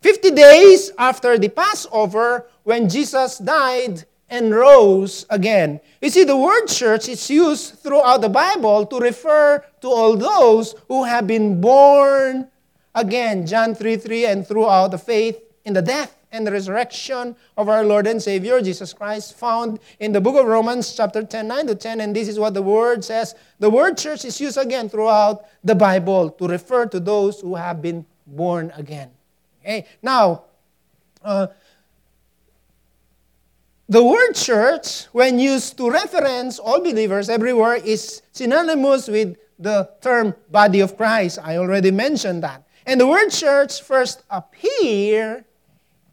50 0.00 0.30
days 0.30 0.90
after 0.98 1.38
the 1.38 1.48
Passover, 1.48 2.48
when 2.64 2.88
Jesus 2.88 3.38
died 3.38 4.04
and 4.28 4.52
rose 4.52 5.24
again. 5.30 5.80
You 6.00 6.10
see, 6.10 6.24
the 6.24 6.36
word 6.36 6.66
church 6.66 7.08
is 7.08 7.30
used 7.30 7.78
throughout 7.78 8.20
the 8.20 8.28
Bible 8.28 8.86
to 8.86 8.98
refer 8.98 9.64
to 9.80 9.88
all 9.88 10.16
those 10.16 10.74
who 10.88 11.04
have 11.04 11.26
been 11.26 11.60
born 11.60 12.48
again. 12.96 13.46
John 13.46 13.74
3 13.74 13.96
3 13.96 14.26
and 14.26 14.46
throughout 14.46 14.90
the 14.90 14.98
faith 14.98 15.40
in 15.64 15.74
the 15.74 15.82
death 15.82 16.16
and 16.32 16.46
the 16.46 16.50
resurrection 16.50 17.36
of 17.56 17.68
our 17.68 17.84
Lord 17.84 18.06
and 18.06 18.20
Savior 18.20 18.60
Jesus 18.60 18.92
Christ, 18.92 19.36
found 19.36 19.78
in 20.00 20.12
the 20.12 20.20
book 20.20 20.36
of 20.36 20.46
Romans, 20.46 20.94
chapter 20.94 21.22
10, 21.22 21.46
9 21.46 21.66
to 21.68 21.74
10. 21.74 22.00
And 22.00 22.16
this 22.16 22.26
is 22.26 22.38
what 22.38 22.54
the 22.54 22.62
word 22.62 23.04
says. 23.04 23.34
The 23.60 23.70
word 23.70 23.96
church 23.96 24.24
is 24.24 24.40
used 24.40 24.58
again 24.58 24.88
throughout 24.88 25.46
the 25.62 25.74
Bible 25.74 26.30
to 26.30 26.48
refer 26.48 26.86
to 26.86 26.98
those 26.98 27.40
who 27.40 27.54
have 27.54 27.80
been 27.80 28.04
born 28.26 28.72
again. 28.76 29.10
Okay? 29.62 29.86
Now, 30.02 30.44
uh, 31.22 31.48
the 33.88 34.02
word 34.02 34.32
church, 34.32 35.04
when 35.12 35.38
used 35.38 35.76
to 35.76 35.88
reference 35.88 36.58
all 36.58 36.80
believers 36.80 37.28
everywhere, 37.28 37.76
is 37.76 38.20
synonymous 38.32 39.06
with 39.06 39.36
the 39.58 39.88
term 40.00 40.34
body 40.50 40.80
of 40.80 40.96
Christ. 40.96 41.38
I 41.42 41.56
already 41.56 41.92
mentioned 41.92 42.42
that. 42.42 42.65
And 42.86 43.00
the 43.00 43.06
word 43.06 43.30
church 43.30 43.82
first 43.82 44.22
appear 44.30 45.44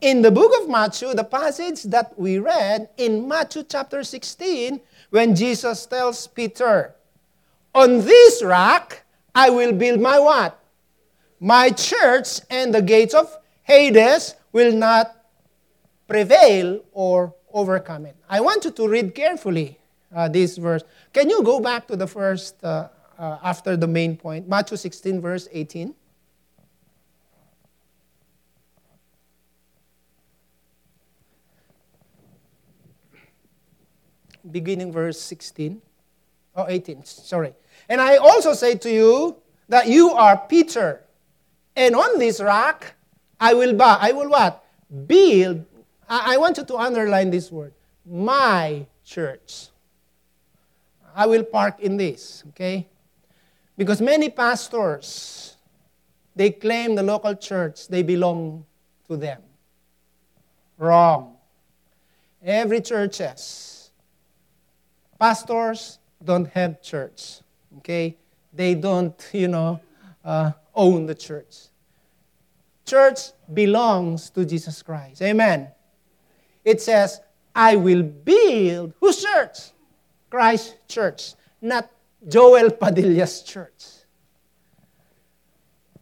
in 0.02 0.24
the 0.24 0.32
book 0.32 0.52
of 0.60 0.68
Matthew, 0.68 1.14
the 1.14 1.24
passage 1.24 1.84
that 1.84 2.18
we 2.18 2.40
read 2.40 2.90
in 2.98 3.28
Matthew 3.28 3.64
chapter 3.64 4.04
16, 4.04 4.82
when 5.12 5.36
Jesus 5.36 5.86
tells 5.86 6.26
Peter, 6.26 6.96
On 7.76 8.00
this 8.00 8.44
rock 8.44 9.04
I 9.36 9.52
will 9.52 9.72
build 9.72 10.02
my 10.02 10.18
what? 10.18 10.60
My 11.40 11.70
church, 11.70 12.42
and 12.50 12.74
the 12.74 12.82
gates 12.82 13.14
of 13.14 13.38
Hades 13.62 14.34
will 14.52 14.74
not 14.74 15.16
prevail 16.08 16.84
or 16.92 17.36
overcome 17.52 18.08
it. 18.08 18.16
I 18.28 18.42
want 18.42 18.66
you 18.66 18.72
to 18.72 18.88
read 18.88 19.14
carefully 19.14 19.78
uh, 20.14 20.28
this 20.28 20.58
verse. 20.58 20.84
Can 21.14 21.30
you 21.30 21.44
go 21.44 21.60
back 21.60 21.88
to 21.88 21.96
the 21.96 22.08
first, 22.08 22.64
uh, 22.64 22.88
uh, 23.20 23.38
after 23.44 23.78
the 23.78 23.88
main 23.88 24.18
point, 24.18 24.50
Matthew 24.50 24.78
16, 24.78 25.22
verse 25.22 25.48
18? 25.52 25.94
Beginning 34.49 34.91
verse 34.91 35.19
16. 35.19 35.82
Oh, 36.56 36.65
18, 36.67 37.03
sorry. 37.06 37.53
And 37.89 37.99
I 37.99 38.17
also 38.17 38.53
say 38.53 38.75
to 38.75 38.91
you 38.91 39.38
that 39.69 39.88
you 39.88 40.12
are 40.12 40.38
Peter, 40.38 41.03
and 41.75 41.95
on 41.95 42.19
this 42.19 42.39
rock 42.39 42.93
I 43.39 43.53
will 43.53 43.73
ba- 43.73 43.97
I 43.99 44.12
will 44.12 44.29
what? 44.29 44.63
Build. 45.08 45.65
I, 46.08 46.36
I 46.36 46.38
want 46.38 46.58
you 46.58 46.63
to 46.63 46.77
underline 46.77 47.29
this 47.29 47.51
word. 47.51 47.73
My 48.06 48.86
church. 49.03 49.67
I 51.15 51.27
will 51.27 51.43
park 51.43 51.79
in 51.79 51.97
this, 51.97 52.43
okay? 52.49 52.88
Because 53.77 54.01
many 54.01 54.29
pastors, 54.29 55.58
they 56.36 56.51
claim 56.51 56.95
the 56.95 57.03
local 57.03 57.36
church, 57.36 57.88
they 57.88 58.01
belong 58.01 58.65
to 59.08 59.17
them. 59.17 59.41
Wrong. 60.77 61.36
Every 62.41 62.82
churches 62.82 63.83
Pastors 65.24 66.00
don't 66.22 66.50
have 66.50 66.82
church, 66.82 67.40
okay? 67.78 68.18
They 68.52 68.76
don't, 68.76 69.16
you 69.32 69.48
know, 69.48 69.80
uh, 70.22 70.52
own 70.76 71.06
the 71.06 71.16
church. 71.16 71.70
Church 72.86 73.32
belongs 73.54 74.30
to 74.32 74.44
Jesus 74.44 74.82
Christ. 74.82 75.22
Amen. 75.22 75.70
It 76.66 76.82
says, 76.82 77.22
I 77.56 77.78
will 77.78 78.04
build 78.04 78.96
whose 79.00 79.24
church? 79.24 79.72
Christ 80.30 80.76
church, 80.90 81.36
not 81.62 81.90
Joel 82.28 82.72
Padilla's 82.72 83.44
church. 83.44 84.04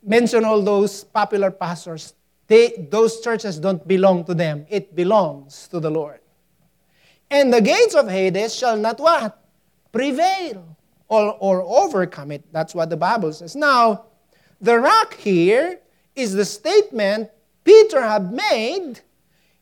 Mention 0.01 0.45
all 0.45 0.63
those 0.63 1.03
popular 1.03 1.51
pastors. 1.51 2.15
They, 2.47 2.87
those 2.89 3.21
churches 3.21 3.59
don't 3.59 3.87
belong 3.87 4.25
to 4.25 4.33
them. 4.33 4.65
It 4.67 4.95
belongs 4.95 5.67
to 5.67 5.79
the 5.79 5.91
Lord. 5.91 6.20
And 7.31 7.53
the 7.53 7.61
gates 7.61 7.95
of 7.95 8.09
Hades 8.09 8.53
shall 8.53 8.75
not 8.75 8.99
what? 8.99 9.41
Prevail 9.93 10.75
or, 11.07 11.37
or 11.39 11.61
overcome 11.61 12.31
it. 12.31 12.43
That's 12.51 12.75
what 12.75 12.89
the 12.89 12.97
Bible 12.97 13.31
says. 13.31 13.55
Now, 13.55 14.05
the 14.59 14.77
rock 14.77 15.15
here 15.15 15.79
is 16.13 16.33
the 16.33 16.45
statement 16.45 17.29
Peter 17.63 18.01
had 18.01 18.33
made 18.33 18.99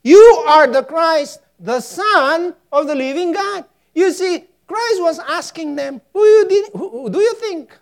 You 0.03 0.43
are 0.47 0.65
the 0.65 0.83
Christ, 0.83 1.41
the 1.59 1.79
Son 1.79 2.55
of 2.71 2.87
the 2.87 2.95
living 2.95 3.33
God. 3.33 3.65
You 3.93 4.11
see, 4.13 4.45
Christ 4.65 5.01
was 5.01 5.19
asking 5.19 5.75
them, 5.75 6.01
Who, 6.13 6.23
you 6.23 6.47
did, 6.47 6.71
who, 6.73 6.89
who 6.89 7.09
do 7.09 7.19
you 7.19 7.33
think 7.35 7.77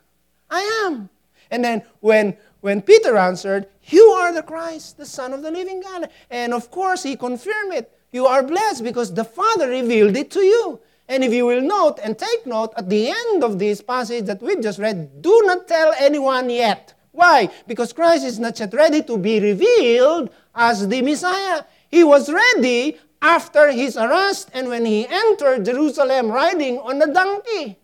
I 0.49 0.85
am? 0.85 1.09
And 1.49 1.63
then 1.63 1.83
when, 2.01 2.35
when 2.59 2.81
Peter 2.81 3.15
answered, 3.15 3.67
You 3.85 4.03
are 4.03 4.33
the 4.33 4.43
Christ, 4.43 4.97
the 4.97 5.05
Son 5.05 5.31
of 5.31 5.43
the 5.43 5.51
living 5.51 5.81
God. 5.81 6.09
And 6.29 6.53
of 6.53 6.71
course, 6.71 7.03
he 7.03 7.15
confirmed 7.15 7.73
it. 7.73 7.96
You 8.11 8.25
are 8.25 8.43
blessed 8.43 8.83
because 8.83 9.13
the 9.13 9.23
Father 9.23 9.67
revealed 9.67 10.15
it 10.15 10.31
to 10.31 10.39
you. 10.39 10.79
And 11.09 11.23
if 11.23 11.31
you 11.31 11.45
will 11.45 11.61
note 11.61 11.99
and 12.03 12.17
take 12.17 12.45
note 12.45 12.73
at 12.75 12.89
the 12.89 13.09
end 13.09 13.43
of 13.43 13.59
this 13.59 13.81
passage 13.81 14.25
that 14.25 14.41
we 14.41 14.57
just 14.57 14.79
read, 14.79 15.21
do 15.21 15.41
not 15.45 15.67
tell 15.67 15.93
anyone 15.99 16.49
yet. 16.49 16.93
Why? 17.11 17.49
Because 17.65 17.93
Christ 17.93 18.25
is 18.25 18.39
not 18.39 18.59
yet 18.59 18.73
ready 18.73 19.01
to 19.03 19.17
be 19.17 19.39
revealed 19.39 20.29
as 20.53 20.87
the 20.87 21.01
Messiah. 21.01 21.63
He 21.89 22.03
was 22.03 22.31
ready 22.31 22.97
after 23.21 23.71
his 23.71 23.97
arrest 23.97 24.51
and 24.53 24.67
when 24.67 24.85
he 24.85 25.07
entered 25.07 25.65
Jerusalem 25.65 26.29
riding 26.29 26.77
on 26.79 27.01
a 27.01 27.11
donkey. 27.11 27.77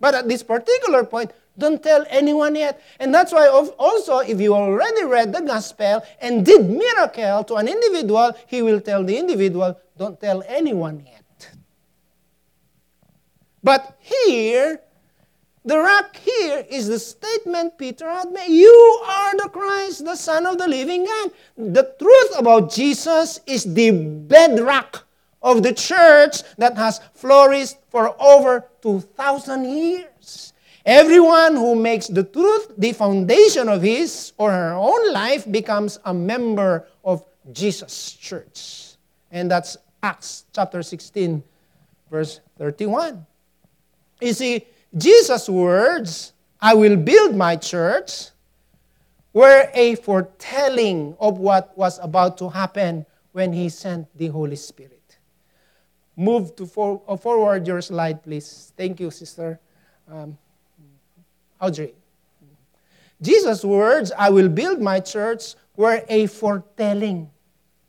But 0.00 0.14
at 0.14 0.28
this 0.28 0.42
particular 0.42 1.04
point, 1.04 1.32
don't 1.58 1.82
tell 1.82 2.04
anyone 2.08 2.54
yet. 2.54 2.82
And 3.00 3.14
that's 3.14 3.32
why 3.32 3.48
also 3.48 4.18
if 4.18 4.40
you 4.40 4.54
already 4.54 5.04
read 5.04 5.32
the 5.32 5.40
gospel 5.40 6.02
and 6.20 6.44
did 6.44 6.68
miracle 6.68 7.44
to 7.44 7.54
an 7.56 7.68
individual, 7.68 8.32
he 8.46 8.62
will 8.62 8.80
tell 8.80 9.04
the 9.04 9.16
individual, 9.16 9.78
don't 9.96 10.20
tell 10.20 10.42
anyone 10.46 11.04
yet. 11.06 11.50
But 13.62 13.96
here, 14.00 14.80
the 15.64 15.78
rock 15.78 16.16
here 16.16 16.64
is 16.70 16.86
the 16.86 17.00
statement 17.00 17.76
Peter 17.76 18.08
had 18.08 18.30
made. 18.30 18.48
You 18.48 19.02
are 19.04 19.36
the 19.36 19.48
Christ, 19.48 20.04
the 20.04 20.14
Son 20.14 20.46
of 20.46 20.58
the 20.58 20.68
living 20.68 21.04
God. 21.04 21.30
The 21.56 21.92
truth 21.98 22.38
about 22.38 22.70
Jesus 22.70 23.40
is 23.46 23.64
the 23.74 23.90
bedrock 23.90 25.04
of 25.42 25.64
the 25.64 25.72
church 25.72 26.42
that 26.58 26.76
has 26.76 27.00
flourished 27.14 27.78
for 27.88 28.14
over 28.22 28.68
2,000 28.82 29.64
years. 29.64 30.06
Everyone 30.86 31.56
who 31.56 31.74
makes 31.74 32.06
the 32.06 32.22
truth 32.22 32.70
the 32.78 32.92
foundation 32.92 33.68
of 33.68 33.82
his 33.82 34.32
or 34.38 34.52
her 34.52 34.72
own 34.72 35.12
life 35.12 35.50
becomes 35.50 35.98
a 36.04 36.14
member 36.14 36.86
of 37.04 37.26
Jesus' 37.50 38.12
church. 38.12 38.94
And 39.32 39.50
that's 39.50 39.76
Acts 40.00 40.44
chapter 40.54 40.84
16, 40.84 41.42
verse 42.08 42.38
31. 42.56 43.26
You 44.20 44.32
see, 44.32 44.64
Jesus' 44.96 45.48
words, 45.48 46.32
I 46.60 46.74
will 46.74 46.96
build 46.96 47.34
my 47.34 47.56
church, 47.56 48.30
were 49.32 49.68
a 49.74 49.96
foretelling 49.96 51.16
of 51.18 51.38
what 51.38 51.76
was 51.76 51.98
about 51.98 52.38
to 52.38 52.48
happen 52.48 53.04
when 53.32 53.52
he 53.52 53.68
sent 53.70 54.06
the 54.16 54.28
Holy 54.28 54.56
Spirit. 54.56 55.18
Move 56.16 56.54
to 56.54 56.64
for, 56.64 57.02
uh, 57.08 57.16
forward 57.16 57.66
your 57.66 57.82
slide, 57.82 58.22
please. 58.22 58.72
Thank 58.76 59.00
you, 59.00 59.10
sister. 59.10 59.58
Um, 60.08 60.38
Audrey. 61.60 61.94
Jesus' 63.20 63.64
words, 63.64 64.12
I 64.18 64.30
will 64.30 64.48
build 64.48 64.80
my 64.80 65.00
church, 65.00 65.54
were 65.76 66.02
a 66.08 66.26
foretelling. 66.26 67.30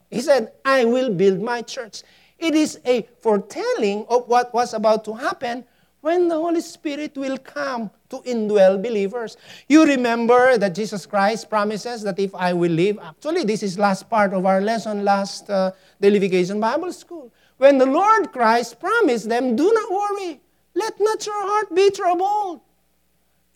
He 0.10 0.22
said, 0.22 0.54
I 0.64 0.86
will 0.86 1.14
build 1.14 1.42
my 1.42 1.62
church. 1.62 2.04
It 2.40 2.56
is 2.56 2.80
a 2.86 3.08
foretelling 3.20 4.06
of 4.10 4.28
what 4.28 4.54
was 4.54 4.74
about 4.74 5.04
to 5.06 5.14
happen 5.14 5.66
when 6.02 6.28
the 6.28 6.36
Holy 6.36 6.62
Spirit 6.62 7.18
will 7.18 7.38
come 7.38 7.90
to 8.10 8.18
indwell 8.20 8.82
believers. 8.82 9.36
You 9.68 9.86
remember 9.86 10.58
that 10.58 10.76
Jesus 10.76 11.06
Christ 11.06 11.50
promises 11.50 12.04
that 12.04 12.20
if 12.20 12.34
I 12.34 12.54
will 12.54 12.72
live, 12.72 13.00
actually, 13.04 13.44
this 13.44 13.64
is 13.64 13.78
last 13.78 14.10
part 14.10 14.34
of 14.34 14.46
our 14.46 14.62
lesson, 14.62 15.04
last 15.04 15.50
uh, 15.50 15.72
Deification 16.00 16.60
Bible 16.60 16.94
School. 16.94 17.34
When 17.58 17.78
the 17.78 17.86
Lord 17.86 18.32
Christ 18.32 18.80
promised 18.80 19.28
them, 19.28 19.56
do 19.56 19.74
not 19.74 19.92
worry, 19.92 20.40
let 20.76 20.94
not 21.00 21.26
your 21.26 21.42
heart 21.42 21.74
be 21.76 21.90
troubled. 21.90 22.62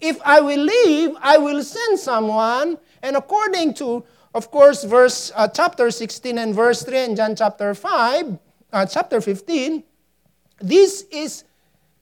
If 0.01 0.19
I 0.25 0.41
will 0.41 0.59
leave, 0.59 1.15
I 1.21 1.37
will 1.37 1.63
send 1.63 1.99
someone. 1.99 2.79
And 3.03 3.15
according 3.15 3.75
to, 3.75 4.03
of 4.33 4.49
course, 4.49 4.83
verse 4.83 5.31
uh, 5.35 5.47
chapter 5.47 5.91
16 5.91 6.39
and 6.39 6.55
verse 6.55 6.83
3 6.83 6.97
and 6.97 7.17
John 7.17 7.35
chapter 7.35 7.75
5, 7.75 8.39
uh, 8.73 8.85
chapter 8.87 9.21
15, 9.21 9.83
this 10.59 11.05
is 11.11 11.43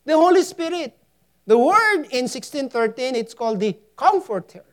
the 0.05 0.13
Holy 0.13 0.43
Spirit. 0.43 0.97
The 1.45 1.57
word 1.57 2.05
in 2.11 2.29
1613, 2.29 3.15
it's 3.15 3.33
called 3.33 3.59
the 3.59 3.77
Comforter. 3.97 4.63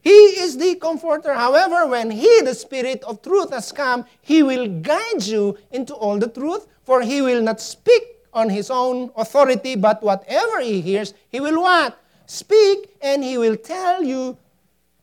He 0.00 0.10
is 0.10 0.56
the 0.56 0.74
Comforter. 0.76 1.34
However, 1.34 1.86
when 1.86 2.10
He, 2.10 2.40
the 2.42 2.54
Spirit 2.54 3.04
of 3.04 3.22
truth, 3.22 3.52
has 3.52 3.70
come, 3.70 4.06
He 4.22 4.42
will 4.42 4.66
guide 4.66 5.22
you 5.22 5.56
into 5.70 5.94
all 5.94 6.18
the 6.18 6.28
truth, 6.28 6.66
for 6.82 7.02
He 7.02 7.20
will 7.22 7.42
not 7.42 7.60
speak 7.60 8.02
on 8.32 8.50
His 8.50 8.70
own 8.70 9.10
authority, 9.16 9.76
but 9.76 10.02
whatever 10.02 10.60
He 10.60 10.80
hears, 10.80 11.14
He 11.28 11.40
will 11.40 11.60
what? 11.60 11.98
Speak, 12.26 12.96
and 13.00 13.24
He 13.24 13.38
will 13.38 13.56
tell 13.56 14.02
you 14.02 14.36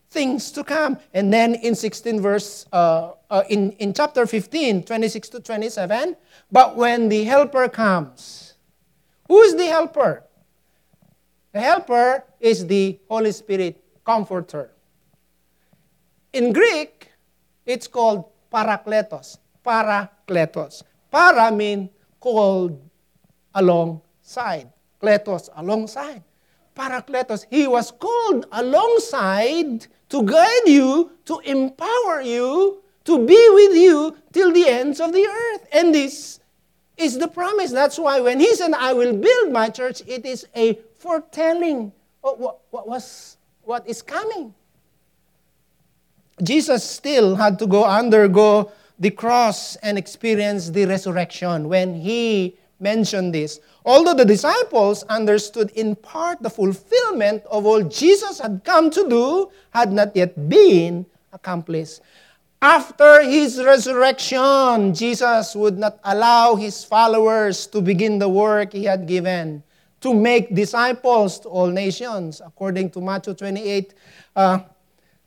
things 0.09 0.51
to 0.51 0.63
come. 0.63 0.97
And 1.13 1.33
then 1.33 1.55
in 1.55 1.75
16 1.75 2.21
verse, 2.21 2.65
uh, 2.71 3.11
uh, 3.29 3.43
in, 3.49 3.71
in 3.73 3.93
chapter 3.93 4.25
15, 4.25 4.83
26 4.83 5.29
to 5.29 5.39
27, 5.39 6.15
but 6.51 6.75
when 6.75 7.09
the 7.09 7.23
Helper 7.25 7.67
comes, 7.67 8.45
who 9.27 9.41
is 9.41 9.55
the 9.55 9.65
helper? 9.65 10.23
The 11.51 11.59
helper 11.59 12.23
is 12.39 12.67
the 12.67 12.99
Holy 13.09 13.31
Spirit 13.31 13.81
comforter. 14.03 14.71
In 16.33 16.53
Greek, 16.53 17.11
it's 17.65 17.87
called 17.87 18.25
parakletos. 18.51 19.37
Parakletos. 19.65 20.83
Para 21.09 21.51
means 21.51 21.89
called 22.19 22.84
alongside. 23.55 24.69
Kletos, 25.01 25.49
alongside. 25.55 26.23
Parakletos. 26.75 27.45
He 27.49 27.67
was 27.67 27.91
called 27.91 28.45
alongside 28.51 29.87
to 30.09 30.23
guide 30.23 30.67
you, 30.67 31.11
to 31.25 31.39
empower 31.39 32.21
you, 32.21 32.83
to 33.05 33.25
be 33.25 33.49
with 33.53 33.77
you 33.77 34.17
till 34.33 34.51
the 34.51 34.67
ends 34.67 34.99
of 34.99 35.13
the 35.13 35.25
earth. 35.25 35.67
And 35.71 35.93
this 35.93 36.39
is 36.97 37.17
the 37.17 37.27
promise. 37.27 37.71
That's 37.71 37.97
why 37.97 38.19
when 38.19 38.39
he 38.39 38.53
said, 38.55 38.73
I 38.73 38.93
will 38.93 39.15
build 39.15 39.51
my 39.51 39.69
church, 39.69 40.01
it 40.07 40.25
is 40.25 40.45
a 40.55 40.79
foretelling 40.97 41.91
of 42.23 42.39
what, 42.39 42.59
what, 42.71 42.87
was, 42.87 43.37
what 43.63 43.87
is 43.87 44.01
coming. 44.01 44.53
Jesus 46.43 46.83
still 46.83 47.35
had 47.35 47.57
to 47.59 47.67
go 47.67 47.85
undergo 47.85 48.71
the 48.99 49.11
cross 49.11 49.75
and 49.77 49.97
experience 49.97 50.69
the 50.69 50.85
resurrection 50.85 51.69
when 51.69 51.93
he 51.93 52.57
mentioned 52.85 53.33
this. 53.33 53.59
Although 53.81 54.13
the 54.13 54.29
disciples 54.29 55.01
understood 55.09 55.73
in 55.73 55.97
part 55.97 56.37
the 56.45 56.53
fulfillment 56.53 57.41
of 57.49 57.65
all 57.65 57.81
Jesus 57.81 58.37
had 58.37 58.61
come 58.61 58.93
to 58.93 59.09
do, 59.09 59.49
had 59.73 59.89
not 59.91 60.13
yet 60.13 60.37
been 60.47 61.05
accomplished. 61.33 62.05
After 62.61 63.25
his 63.25 63.57
resurrection, 63.57 64.93
Jesus 64.93 65.57
would 65.57 65.77
not 65.77 65.97
allow 66.05 66.55
his 66.55 66.85
followers 66.85 67.67
to 67.73 67.81
begin 67.81 68.17
the 68.21 68.29
work 68.29 68.73
he 68.73 68.85
had 68.85 69.09
given 69.09 69.65
to 70.01 70.13
make 70.13 70.53
disciples 70.53 71.39
to 71.41 71.49
all 71.49 71.67
nations, 71.67 72.41
according 72.45 72.93
to 72.93 73.01
Matthew 73.01 73.33
28 73.33 73.93
uh, 74.35 74.59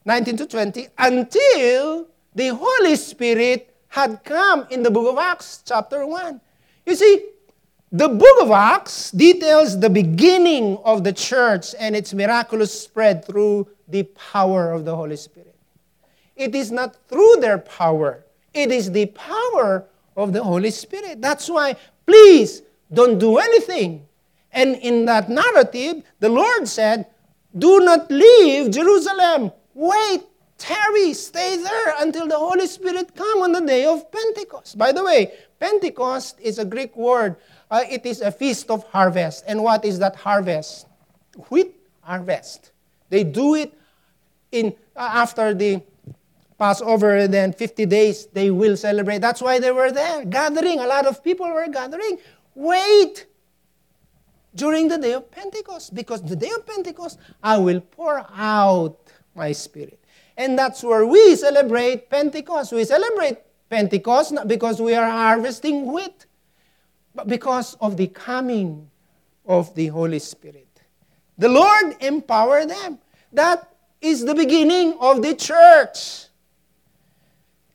19 0.04 0.36
to 0.38 0.46
20, 0.46 0.88
until 0.96 2.06
the 2.34 2.48
Holy 2.54 2.96
Spirit 2.96 3.74
had 3.88 4.22
come 4.24 4.66
in 4.70 4.82
the 4.82 4.90
book 4.90 5.10
of 5.10 5.18
Acts, 5.18 5.62
chapter 5.66 6.06
1. 6.06 6.40
You 6.86 6.94
see, 6.94 7.37
the 7.90 8.08
book 8.08 8.42
of 8.42 8.50
Acts 8.50 9.10
details 9.10 9.78
the 9.78 9.88
beginning 9.88 10.76
of 10.84 11.04
the 11.04 11.12
church 11.12 11.74
and 11.78 11.96
its 11.96 12.12
miraculous 12.12 12.78
spread 12.82 13.24
through 13.24 13.66
the 13.88 14.02
power 14.02 14.72
of 14.72 14.84
the 14.84 14.94
Holy 14.94 15.16
Spirit. 15.16 15.54
It 16.36 16.54
is 16.54 16.70
not 16.70 16.96
through 17.08 17.36
their 17.40 17.58
power, 17.58 18.24
it 18.52 18.70
is 18.70 18.92
the 18.92 19.06
power 19.06 19.86
of 20.16 20.32
the 20.32 20.42
Holy 20.42 20.70
Spirit. 20.70 21.22
That's 21.22 21.48
why, 21.48 21.76
please 22.06 22.62
don't 22.92 23.18
do 23.18 23.38
anything. 23.38 24.06
And 24.52 24.76
in 24.76 25.04
that 25.06 25.28
narrative, 25.28 26.02
the 26.20 26.28
Lord 26.28 26.66
said, 26.66 27.06
Do 27.56 27.80
not 27.80 28.10
leave 28.10 28.70
Jerusalem. 28.70 29.52
Wait, 29.74 30.22
tarry, 30.58 31.14
stay 31.14 31.56
there 31.62 31.94
until 31.98 32.26
the 32.26 32.36
Holy 32.36 32.66
Spirit 32.66 33.14
come 33.14 33.42
on 33.42 33.52
the 33.52 33.60
day 33.60 33.84
of 33.84 34.10
Pentecost. 34.10 34.76
By 34.76 34.92
the 34.92 35.04
way, 35.04 35.32
Pentecost 35.60 36.38
is 36.40 36.58
a 36.58 36.64
Greek 36.64 36.96
word. 36.96 37.36
Uh, 37.70 37.84
it 37.88 38.06
is 38.06 38.20
a 38.20 38.32
feast 38.32 38.70
of 38.70 38.84
harvest. 38.84 39.44
And 39.46 39.62
what 39.62 39.84
is 39.84 39.98
that 39.98 40.16
harvest? 40.16 40.86
Wheat 41.50 41.74
harvest. 42.00 42.72
They 43.10 43.24
do 43.24 43.54
it 43.54 43.72
in 44.52 44.74
uh, 44.96 45.10
after 45.12 45.54
the 45.54 45.82
Passover, 46.58 47.28
then 47.28 47.52
50 47.52 47.86
days 47.86 48.26
they 48.26 48.50
will 48.50 48.76
celebrate. 48.76 49.18
That's 49.18 49.40
why 49.40 49.60
they 49.60 49.70
were 49.70 49.92
there, 49.92 50.24
gathering. 50.24 50.80
A 50.80 50.86
lot 50.86 51.06
of 51.06 51.22
people 51.22 51.46
were 51.46 51.68
gathering. 51.68 52.18
Wait 52.54 53.26
during 54.54 54.88
the 54.88 54.98
day 54.98 55.12
of 55.12 55.30
Pentecost, 55.30 55.94
because 55.94 56.20
the 56.22 56.34
day 56.34 56.50
of 56.50 56.66
Pentecost, 56.66 57.18
I 57.42 57.58
will 57.58 57.80
pour 57.80 58.26
out 58.34 58.98
my 59.36 59.52
spirit. 59.52 60.02
And 60.36 60.58
that's 60.58 60.82
where 60.82 61.06
we 61.06 61.36
celebrate 61.36 62.10
Pentecost. 62.10 62.72
We 62.72 62.84
celebrate 62.84 63.38
Pentecost 63.70 64.34
because 64.46 64.80
we 64.80 64.94
are 64.94 65.08
harvesting 65.08 65.92
wheat, 65.92 66.26
but 67.18 67.26
because 67.26 67.74
of 67.80 67.96
the 67.96 68.06
coming 68.06 68.88
of 69.44 69.74
the 69.74 69.88
Holy 69.88 70.20
Spirit. 70.20 70.68
The 71.36 71.48
Lord 71.48 71.96
empowered 71.98 72.70
them. 72.70 73.00
That 73.32 73.74
is 74.00 74.24
the 74.24 74.36
beginning 74.36 74.96
of 75.00 75.20
the 75.20 75.34
church. 75.34 76.26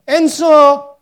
And 0.07 0.29
so, 0.29 0.95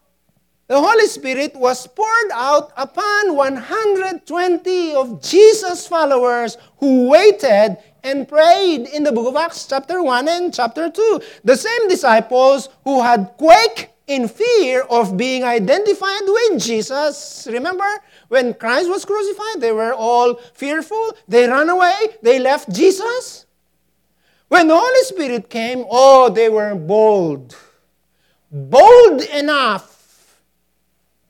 the 0.65 0.81
Holy 0.81 1.05
Spirit 1.05 1.55
was 1.55 1.85
poured 1.85 2.31
out 2.33 2.71
upon 2.77 3.35
120 3.35 4.95
of 4.95 5.21
Jesus' 5.21 5.85
followers 5.85 6.57
who 6.79 7.09
waited 7.09 7.77
and 8.03 8.27
prayed 8.27 8.87
in 8.87 9.03
the 9.03 9.11
book 9.11 9.27
of 9.27 9.35
Acts, 9.35 9.67
chapter 9.67 10.01
1 10.01 10.27
and 10.27 10.51
chapter 10.51 10.89
2. 10.89 11.21
The 11.43 11.57
same 11.57 11.87
disciples 11.89 12.69
who 12.85 13.03
had 13.03 13.35
quaked 13.37 13.89
in 14.07 14.27
fear 14.27 14.81
of 14.89 15.15
being 15.15 15.43
identified 15.43 16.25
with 16.25 16.61
Jesus. 16.61 17.47
Remember, 17.51 17.87
when 18.31 18.53
Christ 18.53 18.89
was 18.89 19.03
crucified, 19.03 19.59
they 19.59 19.71
were 19.71 19.93
all 19.93 20.35
fearful. 20.53 21.17
They 21.27 21.47
ran 21.47 21.67
away. 21.67 21.93
They 22.21 22.39
left 22.39 22.71
Jesus. 22.71 23.45
When 24.47 24.67
the 24.67 24.77
Holy 24.77 25.03
Spirit 25.03 25.49
came, 25.49 25.85
oh, 25.89 26.29
they 26.29 26.47
were 26.47 26.73
bold 26.75 27.55
bold 28.51 29.21
enough 29.33 30.41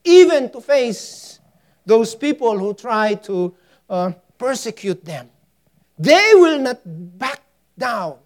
even 0.04 0.50
to 0.50 0.60
face 0.60 1.38
those 1.86 2.14
people 2.14 2.58
who 2.58 2.74
try 2.74 3.14
to 3.14 3.54
uh, 3.88 4.12
persecute 4.36 5.04
them. 5.04 5.30
They 5.98 6.32
will 6.34 6.58
not 6.58 6.80
back 6.84 7.42
down. 7.78 8.18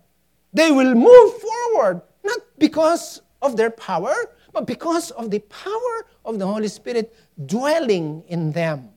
They 0.52 0.70
will 0.70 0.94
move 0.94 1.32
forward, 1.34 2.00
not 2.24 2.38
because 2.58 3.20
of 3.42 3.56
their 3.56 3.70
power, 3.70 4.14
but 4.52 4.66
because 4.66 5.10
of 5.10 5.30
the 5.30 5.40
power 5.40 6.06
of 6.24 6.38
the 6.38 6.46
Holy 6.46 6.68
Spirit 6.68 7.14
dwelling 7.44 8.24
in 8.28 8.52
them. 8.52 8.90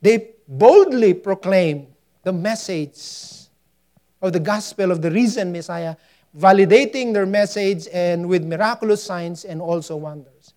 They 0.00 0.30
boldly 0.46 1.14
proclaim 1.14 1.88
the 2.22 2.32
message 2.32 3.48
of 4.20 4.32
the 4.32 4.40
gospel 4.40 4.90
of 4.90 5.02
the 5.02 5.10
risen 5.10 5.52
Messiah 5.52 5.96
validating 6.36 7.12
their 7.12 7.26
message 7.26 7.88
and 7.92 8.28
with 8.28 8.44
miraculous 8.44 9.02
signs 9.02 9.44
and 9.44 9.60
also 9.60 9.96
wonders. 9.96 10.54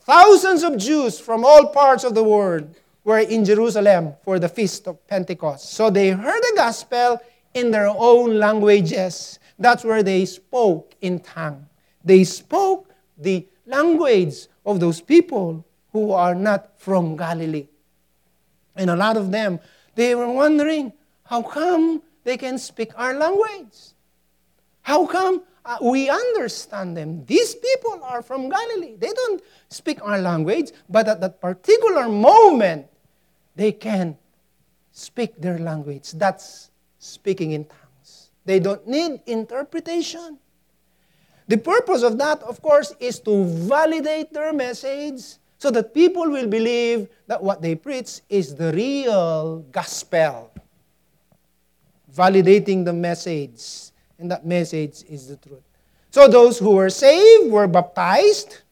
Thousands 0.00 0.62
of 0.62 0.76
Jews 0.76 1.20
from 1.20 1.44
all 1.44 1.68
parts 1.68 2.04
of 2.04 2.14
the 2.14 2.24
world 2.24 2.74
were 3.04 3.20
in 3.20 3.44
Jerusalem 3.44 4.14
for 4.24 4.38
the 4.38 4.48
feast 4.48 4.88
of 4.88 5.06
Pentecost. 5.06 5.70
So 5.72 5.90
they 5.90 6.10
heard 6.10 6.40
the 6.42 6.52
gospel 6.56 7.20
in 7.54 7.70
their 7.70 7.88
own 7.88 8.38
languages. 8.38 9.38
That's 9.58 9.84
where 9.84 10.02
they 10.02 10.24
spoke 10.24 10.94
in 11.00 11.20
tongue. 11.20 11.66
They 12.04 12.24
spoke 12.24 12.90
the 13.16 13.46
language 13.66 14.48
of 14.64 14.80
those 14.80 15.00
people 15.00 15.64
who 15.92 16.12
are 16.12 16.34
not 16.34 16.78
from 16.78 17.16
Galilee. 17.16 17.66
And 18.76 18.90
a 18.90 18.96
lot 18.96 19.16
of 19.16 19.30
them, 19.30 19.60
they 19.94 20.14
were 20.14 20.30
wondering, 20.30 20.92
how 21.24 21.42
come 21.42 22.02
they 22.24 22.36
can 22.36 22.58
speak 22.58 22.90
our 22.96 23.14
language? 23.14 23.92
How 24.82 25.06
come 25.06 25.42
uh, 25.64 25.78
we 25.82 26.08
understand 26.08 26.96
them? 26.96 27.24
These 27.26 27.54
people 27.56 28.00
are 28.02 28.22
from 28.22 28.48
Galilee. 28.48 28.96
They 28.96 29.12
don't 29.12 29.42
speak 29.68 30.02
our 30.02 30.18
language, 30.18 30.72
but 30.88 31.08
at 31.08 31.20
that 31.20 31.40
particular 31.40 32.08
moment, 32.08 32.86
they 33.54 33.72
can 33.72 34.16
speak 34.92 35.40
their 35.40 35.58
language. 35.58 36.12
That's 36.12 36.70
speaking 36.98 37.52
in 37.52 37.64
tongues. 37.64 38.30
They 38.44 38.60
don't 38.60 38.86
need 38.86 39.20
interpretation. 39.26 40.38
The 41.48 41.58
purpose 41.58 42.02
of 42.02 42.18
that, 42.18 42.42
of 42.42 42.62
course, 42.62 42.94
is 43.00 43.18
to 43.20 43.44
validate 43.44 44.32
their 44.32 44.52
message 44.52 45.38
so 45.58 45.70
that 45.70 45.94
people 45.94 46.30
will 46.30 46.46
believe 46.46 47.08
that 47.26 47.42
what 47.42 47.62
they 47.62 47.74
preach 47.74 48.20
is 48.28 48.54
the 48.54 48.72
real 48.72 49.60
gospel. 49.70 50.50
Validating 52.14 52.84
the 52.84 52.92
message, 52.92 53.92
and 54.18 54.30
that 54.30 54.44
message 54.44 55.02
is 55.08 55.28
the 55.28 55.36
truth. 55.36 55.62
So 56.10 56.28
those 56.28 56.58
who 56.58 56.70
were 56.70 56.90
saved 56.90 57.50
were 57.50 57.66
baptized. 57.66 58.62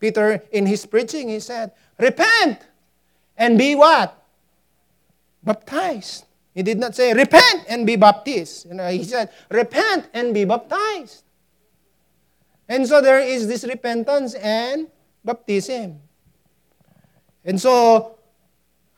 Peter, 0.00 0.42
in 0.50 0.66
his 0.66 0.84
preaching, 0.84 1.28
he 1.28 1.38
said, 1.38 1.70
Repent 1.98 2.58
and 3.36 3.56
be 3.56 3.74
what? 3.74 4.18
Baptized. 5.44 6.24
He 6.54 6.62
did 6.62 6.78
not 6.78 6.94
say, 6.94 7.14
repent 7.14 7.64
and 7.68 7.86
be 7.86 7.96
baptized. 7.96 8.66
You 8.66 8.74
know, 8.74 8.88
he 8.88 9.04
said, 9.04 9.30
repent 9.50 10.08
and 10.12 10.34
be 10.34 10.44
baptized. 10.44 11.21
And 12.72 12.88
so 12.88 13.02
there 13.02 13.20
is 13.20 13.46
this 13.46 13.64
repentance 13.64 14.32
and 14.32 14.88
baptism. 15.22 16.00
And 17.44 17.60
so, 17.60 18.16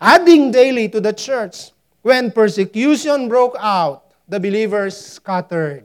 adding 0.00 0.52
daily 0.52 0.88
to 0.90 1.00
the 1.00 1.12
church, 1.12 1.72
when 2.02 2.30
persecution 2.30 3.28
broke 3.28 3.56
out, 3.58 4.14
the 4.28 4.38
believers 4.38 4.96
scattered, 4.96 5.82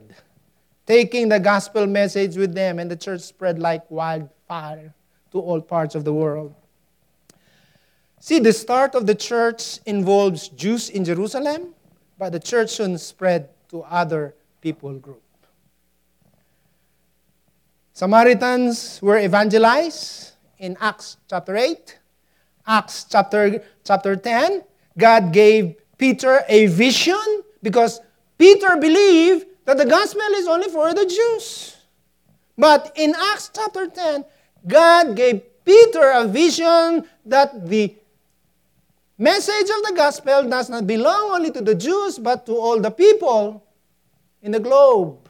taking 0.86 1.28
the 1.28 1.40
gospel 1.40 1.84
message 1.88 2.36
with 2.36 2.54
them, 2.54 2.78
and 2.78 2.88
the 2.88 2.94
church 2.94 3.22
spread 3.22 3.58
like 3.58 3.90
wildfire 3.90 4.94
to 5.32 5.40
all 5.40 5.60
parts 5.60 5.96
of 5.96 6.04
the 6.04 6.12
world. 6.12 6.54
See, 8.20 8.38
the 8.38 8.52
start 8.52 8.94
of 8.94 9.04
the 9.04 9.16
church 9.16 9.80
involves 9.84 10.46
Jews 10.46 10.90
in 10.90 11.04
Jerusalem, 11.04 11.74
but 12.16 12.30
the 12.30 12.38
church 12.38 12.70
soon 12.70 12.96
spread 12.98 13.48
to 13.70 13.82
other 13.82 14.36
people 14.60 14.94
group. 14.94 15.24
Samaritans 18.00 18.96
were 19.02 19.18
evangelized 19.18 20.32
in 20.56 20.74
Acts 20.80 21.18
chapter 21.28 21.54
8. 21.54 21.98
Acts 22.66 23.04
chapter, 23.04 23.62
chapter 23.84 24.16
10, 24.16 24.64
God 24.96 25.34
gave 25.34 25.76
Peter 25.98 26.40
a 26.48 26.64
vision 26.64 27.20
because 27.62 28.00
Peter 28.38 28.78
believed 28.80 29.44
that 29.66 29.76
the 29.76 29.84
gospel 29.84 30.32
is 30.32 30.48
only 30.48 30.70
for 30.70 30.94
the 30.94 31.04
Jews. 31.04 31.76
But 32.56 32.90
in 32.96 33.12
Acts 33.14 33.50
chapter 33.52 33.86
10, 33.86 34.24
God 34.66 35.14
gave 35.14 35.42
Peter 35.62 36.10
a 36.16 36.24
vision 36.24 37.04
that 37.26 37.68
the 37.68 37.94
message 39.18 39.68
of 39.76 39.82
the 39.84 39.92
gospel 39.94 40.48
does 40.48 40.70
not 40.70 40.86
belong 40.86 41.32
only 41.36 41.50
to 41.50 41.60
the 41.60 41.74
Jews, 41.74 42.18
but 42.18 42.46
to 42.46 42.56
all 42.56 42.80
the 42.80 42.90
people 42.90 43.62
in 44.40 44.52
the 44.52 44.60
globe. 44.60 45.28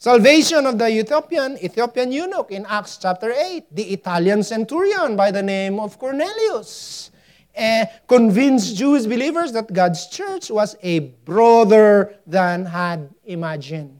Salvation 0.00 0.64
of 0.64 0.78
the 0.78 0.86
Ethiopian, 0.86 1.58
Ethiopian 1.58 2.12
eunuch 2.12 2.52
in 2.52 2.64
Acts 2.66 2.98
chapter 2.98 3.32
8, 3.32 3.74
the 3.74 3.82
Italian 3.82 4.44
centurion 4.44 5.16
by 5.16 5.32
the 5.32 5.42
name 5.42 5.80
of 5.80 5.98
Cornelius, 5.98 7.10
uh, 7.58 7.84
convinced 8.06 8.76
Jewish 8.76 9.06
believers 9.06 9.50
that 9.50 9.72
God's 9.72 10.06
church 10.06 10.52
was 10.52 10.76
a 10.84 11.00
broader 11.26 12.14
than 12.24 12.64
had 12.64 13.10
imagined. 13.24 13.98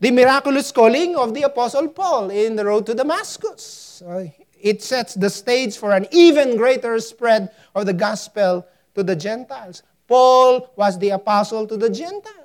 The 0.00 0.10
miraculous 0.10 0.70
calling 0.70 1.16
of 1.16 1.32
the 1.32 1.44
Apostle 1.44 1.88
Paul 1.88 2.28
in 2.28 2.54
the 2.54 2.66
road 2.66 2.84
to 2.84 2.94
Damascus. 2.94 4.02
Uh, 4.06 4.26
it 4.60 4.82
sets 4.82 5.14
the 5.14 5.30
stage 5.30 5.78
for 5.78 5.92
an 5.92 6.06
even 6.10 6.58
greater 6.58 7.00
spread 7.00 7.50
of 7.74 7.86
the 7.86 7.94
gospel 7.94 8.66
to 8.94 9.02
the 9.02 9.16
Gentiles. 9.16 9.82
Paul 10.06 10.68
was 10.76 10.98
the 10.98 11.08
apostle 11.08 11.66
to 11.68 11.78
the 11.78 11.88
Gentiles. 11.88 12.43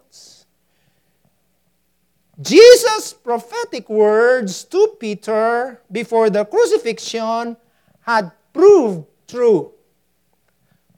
Jesus' 2.42 3.14
prophetic 3.14 3.90
words 3.90 4.64
to 4.66 4.96
Peter 5.00 5.82
before 5.92 6.30
the 6.30 6.46
crucifixion 6.46 7.58
had 8.02 8.32
proved 8.54 9.06
true. 9.28 9.72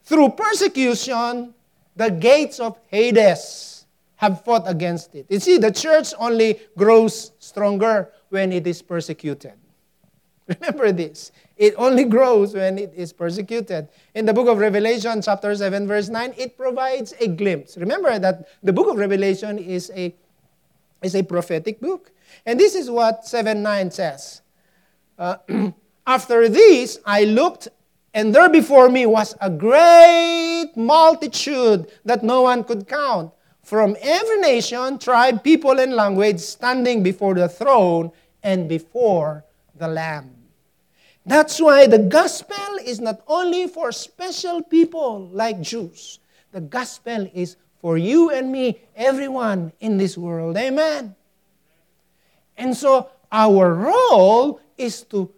Through 0.04 0.30
persecution, 0.30 1.54
the 1.96 2.10
gates 2.10 2.60
of 2.60 2.78
Hades 2.88 3.86
have 4.16 4.44
fought 4.46 4.70
against 4.70 5.16
it. 5.16 5.26
You 5.30 5.40
see, 5.40 5.58
the 5.58 5.72
church 5.72 6.14
only 6.20 6.60
grows 6.78 7.32
stronger 7.40 8.12
when 8.30 8.52
it 8.52 8.68
is 8.68 8.82
persecuted. 8.82 9.54
Remember 10.48 10.92
this. 10.92 11.32
It 11.58 11.74
only 11.78 12.06
grows 12.06 12.54
when 12.54 12.78
it 12.78 12.94
is 12.96 13.14
persecuted. 13.14 13.88
In 14.14 14.26
the 14.26 14.34
book 14.34 14.48
of 14.48 14.58
Revelation, 14.58 15.22
chapter 15.22 15.56
7, 15.56 15.88
verse 15.88 16.10
9, 16.10 16.34
it 16.38 16.58
provides 16.58 17.14
a 17.20 17.28
glimpse. 17.28 17.78
Remember 17.78 18.18
that 18.20 18.48
the 18.64 18.74
book 18.74 18.90
of 18.90 18.98
Revelation 18.98 19.58
is 19.58 19.92
a, 19.96 20.14
is 21.02 21.16
a 21.16 21.24
prophetic 21.24 21.80
book. 21.80 22.12
And 22.46 22.60
this 22.60 22.76
is 22.76 22.90
what 22.90 23.26
7 23.26 23.62
9 23.62 23.92
says. 23.92 24.42
Uh, 25.18 25.38
After 26.08 26.50
this, 26.50 27.00
I 27.06 27.26
looked, 27.26 27.68
and 28.14 28.34
there 28.34 28.50
before 28.50 28.90
me 28.90 29.06
was 29.06 29.36
a 29.40 29.50
great 29.50 30.72
multitude 30.76 31.92
that 32.06 32.24
no 32.24 32.42
one 32.42 32.64
could 32.64 32.88
count, 32.88 33.32
from 33.64 33.96
every 34.02 34.40
nation, 34.40 34.98
tribe, 34.98 35.44
people, 35.44 35.80
and 35.80 35.94
language, 35.94 36.40
standing 36.40 37.04
before 37.04 37.36
the 37.36 37.48
throne 37.48 38.12
and 38.42 38.68
before 38.68 39.46
the 39.76 39.88
Lamb. 39.88 40.36
That's 41.26 41.62
why 41.62 41.86
the 41.86 42.00
gospel 42.00 42.80
is 42.84 43.00
not 43.00 43.22
only 43.28 43.68
for 43.68 43.92
special 43.92 44.64
people 44.64 45.30
like 45.32 45.62
Jews. 45.62 46.20
The 46.52 46.62
gospel 46.62 47.30
is 47.34 47.58
for 47.82 47.98
you 47.98 48.30
and 48.30 48.52
me, 48.52 48.80
everyone 48.96 49.74
in 49.80 49.98
this 49.98 50.18
world. 50.18 50.56
Amen. 50.56 51.16
And 52.56 52.78
so 52.78 53.10
our 53.32 53.74
role 53.74 54.62
is 54.78 55.02
to 55.04 55.32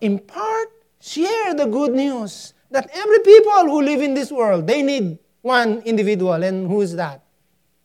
impart, 0.00 0.68
share 1.00 1.54
the 1.54 1.66
good 1.66 1.92
news 1.92 2.52
that 2.70 2.90
every 2.92 3.20
people 3.20 3.64
who 3.64 3.80
live 3.82 4.02
in 4.02 4.12
this 4.12 4.30
world, 4.30 4.66
they 4.66 4.82
need 4.82 5.18
one 5.40 5.80
individual. 5.82 6.42
And 6.42 6.68
who 6.68 6.82
is 6.82 6.94
that? 6.96 7.22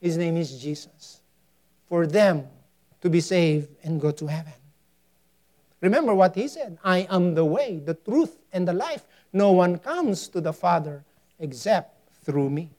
His 0.01 0.18
name 0.18 0.36
is 0.36 0.62
Jesus. 0.62 1.22
For 1.88 2.05
them 2.05 2.47
to 3.01 3.09
be 3.09 3.22
saved 3.22 3.70
and 3.84 4.01
go 4.01 4.12
to 4.12 4.28
heaven. 4.28 4.53
Remember 5.80 6.14
what 6.14 6.36
he 6.36 6.47
said 6.47 6.78
I 6.84 7.07
am 7.09 7.34
the 7.34 7.45
way, 7.45 7.82
the 7.84 7.93
truth, 7.93 8.38
and 8.51 8.68
the 8.68 8.74
life. 8.74 9.05
No 9.34 9.51
one 9.51 9.78
comes 9.78 10.28
to 10.30 10.41
the 10.41 10.53
Father 10.53 11.03
except 11.39 11.97
through 12.24 12.49
me. 12.49 12.72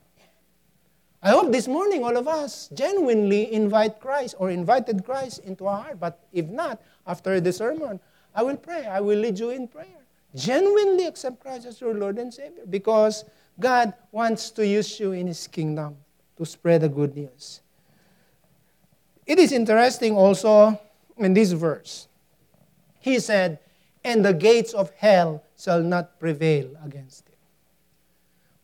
I 1.23 1.31
hope 1.31 1.53
this 1.53 1.69
morning 1.69 2.03
all 2.03 2.17
of 2.17 2.27
us 2.27 2.69
genuinely 2.75 3.53
invite 3.53 4.01
Christ 4.01 4.35
or 4.39 4.51
invited 4.51 5.05
Christ 5.05 5.41
into 5.45 5.67
our 5.67 5.83
heart. 5.83 6.01
But 6.01 6.19
if 6.33 6.47
not, 6.47 6.83
after 7.07 7.41
the 7.41 7.53
sermon, 7.53 8.01
I 8.35 8.43
will 8.43 8.57
pray. 8.57 8.87
I 8.87 9.01
will 9.01 9.19
lead 9.19 9.39
you 9.39 9.51
in 9.51 9.69
prayer. 9.69 10.03
Genuinely 10.35 11.07
accept 11.07 11.41
Christ 11.41 11.67
as 11.67 11.81
your 11.81 11.95
Lord 11.95 12.19
and 12.19 12.33
Savior 12.33 12.65
because 12.69 13.25
God 13.61 13.93
wants 14.11 14.51
to 14.53 14.67
use 14.67 14.99
you 14.99 15.13
in 15.13 15.27
His 15.29 15.47
kingdom 15.47 15.97
to 16.39 16.45
spread 16.45 16.81
the 16.81 16.89
good 16.89 17.15
news. 17.15 17.61
It 19.27 19.39
is 19.39 19.53
interesting 19.53 20.17
also 20.17 20.81
in 21.19 21.35
this 21.35 21.53
verse 21.53 22.09
he 23.03 23.19
said, 23.19 23.59
and 24.05 24.25
the 24.25 24.33
gates 24.33 24.73
of 24.73 24.91
hell 24.97 25.43
shall 25.59 25.83
not 25.83 26.21
prevail 26.21 26.71
against 26.85 27.29
it. 27.29 27.39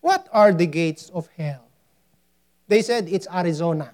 What 0.01 0.29
are 0.33 0.53
the 0.53 0.67
gates 0.67 1.11
of 1.11 1.29
hell? 1.37 1.68
They 2.69 2.83
said 2.83 3.09
it's 3.09 3.27
Arizona. 3.33 3.93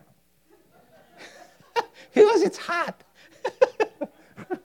because 2.15 2.43
it's 2.43 2.59
hot. 2.59 3.03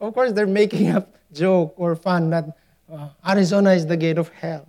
of 0.00 0.14
course, 0.14 0.32
they're 0.32 0.46
making 0.46 0.90
up 0.90 1.14
joke 1.32 1.74
or 1.76 1.94
fun 1.94 2.30
that 2.30 2.56
uh, 2.92 3.08
Arizona 3.28 3.72
is 3.72 3.86
the 3.86 3.96
gate 3.96 4.18
of 4.18 4.28
hell. 4.30 4.66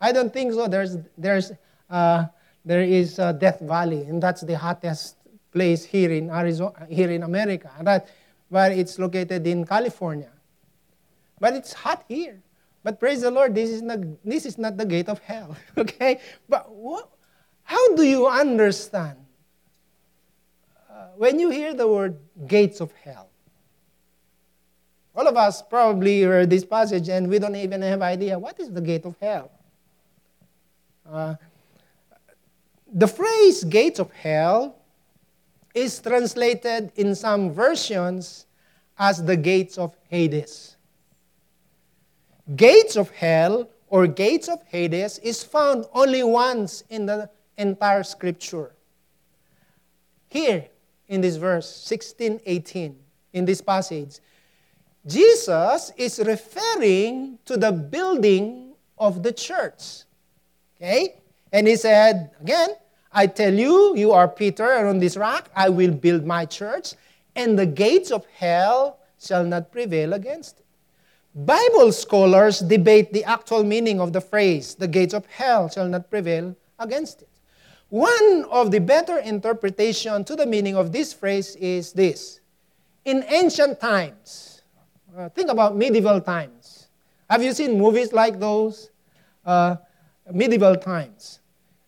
I 0.00 0.12
don't 0.12 0.32
think 0.32 0.52
so. 0.52 0.68
There's, 0.68 0.96
there's, 1.18 1.52
uh, 1.90 2.26
there 2.64 2.82
is 2.82 3.18
uh, 3.18 3.32
Death 3.32 3.60
Valley, 3.60 4.02
and 4.02 4.22
that's 4.22 4.42
the 4.42 4.56
hottest 4.56 5.16
place 5.52 5.84
here 5.84 6.12
in 6.12 6.30
Arizona, 6.30 6.86
here 6.88 7.10
in 7.10 7.22
America. 7.22 7.70
That 7.82 8.08
but 8.50 8.72
it's 8.72 8.98
located 8.98 9.46
in 9.46 9.64
California. 9.64 10.30
But 11.40 11.54
it's 11.54 11.72
hot 11.72 12.04
here. 12.08 12.42
But 12.82 13.00
praise 13.00 13.22
the 13.22 13.30
Lord, 13.30 13.54
this 13.54 13.70
is 13.70 13.82
not, 13.82 13.98
this 14.24 14.46
is 14.46 14.58
not 14.58 14.76
the 14.76 14.86
gate 14.86 15.08
of 15.08 15.18
hell. 15.18 15.56
Okay? 15.76 16.20
But 16.48 16.70
what, 16.70 17.10
how 17.66 17.94
do 17.96 18.04
you 18.04 18.26
understand 18.26 19.18
uh, 20.88 21.08
when 21.16 21.38
you 21.38 21.50
hear 21.50 21.74
the 21.74 21.86
word 21.86 22.16
gates 22.46 22.80
of 22.80 22.92
hell? 23.04 23.28
All 25.14 25.26
of 25.26 25.36
us 25.36 25.62
probably 25.62 26.22
heard 26.22 26.48
this 26.48 26.64
passage 26.64 27.08
and 27.08 27.28
we 27.28 27.38
don't 27.38 27.56
even 27.56 27.82
have 27.82 28.02
idea 28.02 28.38
what 28.38 28.58
is 28.60 28.70
the 28.70 28.80
gate 28.80 29.04
of 29.04 29.16
hell. 29.20 29.50
Uh, 31.10 31.34
the 32.92 33.08
phrase 33.08 33.64
gates 33.64 33.98
of 33.98 34.12
hell 34.12 34.76
is 35.74 35.98
translated 35.98 36.92
in 36.96 37.14
some 37.14 37.50
versions 37.50 38.46
as 38.98 39.22
the 39.24 39.36
gates 39.36 39.76
of 39.76 39.96
Hades. 40.08 40.76
Gates 42.54 42.96
of 42.96 43.10
hell 43.10 43.62
or 43.62 43.68
or 43.88 44.06
gates 44.06 44.48
of 44.48 44.62
Hades 44.66 45.18
is 45.20 45.42
found 45.42 45.86
only 45.94 46.22
once 46.22 46.82
in 46.90 47.06
the 47.06 47.30
entire 47.56 48.02
scripture. 48.02 48.72
Here 50.28 50.66
in 51.08 51.20
this 51.20 51.36
verse 51.36 51.68
16 51.68 52.40
18, 52.44 52.96
in 53.32 53.44
this 53.44 53.60
passage, 53.60 54.18
Jesus 55.06 55.92
is 55.96 56.18
referring 56.18 57.38
to 57.44 57.56
the 57.56 57.70
building 57.70 58.74
of 58.98 59.22
the 59.22 59.32
church. 59.32 60.02
Okay? 60.76 61.20
And 61.52 61.68
he 61.68 61.76
said, 61.76 62.30
again, 62.40 62.70
I 63.12 63.26
tell 63.26 63.54
you, 63.54 63.96
you 63.96 64.12
are 64.12 64.28
Peter, 64.28 64.72
and 64.72 64.88
on 64.88 64.98
this 64.98 65.16
rock 65.16 65.48
I 65.54 65.68
will 65.68 65.92
build 65.92 66.26
my 66.26 66.44
church, 66.44 66.94
and 67.34 67.58
the 67.58 67.66
gates 67.66 68.10
of 68.10 68.26
hell 68.34 68.98
shall 69.18 69.44
not 69.44 69.72
prevail 69.72 70.12
against 70.12 70.60
it. 70.60 70.66
Bible 71.34 71.92
scholars 71.92 72.60
debate 72.60 73.12
the 73.12 73.24
actual 73.24 73.62
meaning 73.62 74.00
of 74.00 74.12
the 74.12 74.20
phrase, 74.20 74.74
the 74.74 74.88
gates 74.88 75.14
of 75.14 75.24
hell 75.26 75.68
shall 75.68 75.88
not 75.88 76.10
prevail 76.10 76.56
against 76.78 77.22
it. 77.22 77.28
One 77.88 78.44
of 78.50 78.70
the 78.70 78.80
better 78.80 79.18
interpretation 79.18 80.24
to 80.24 80.34
the 80.34 80.46
meaning 80.46 80.76
of 80.76 80.90
this 80.92 81.12
phrase 81.12 81.54
is 81.56 81.92
this. 81.92 82.40
In 83.04 83.24
ancient 83.28 83.80
times, 83.80 84.62
uh, 85.16 85.28
think 85.28 85.50
about 85.50 85.76
medieval 85.76 86.20
times. 86.20 86.88
Have 87.30 87.42
you 87.42 87.52
seen 87.52 87.78
movies 87.78 88.12
like 88.12 88.40
those? 88.40 88.90
Uh, 89.44 89.76
medieval 90.32 90.74
times. 90.74 91.38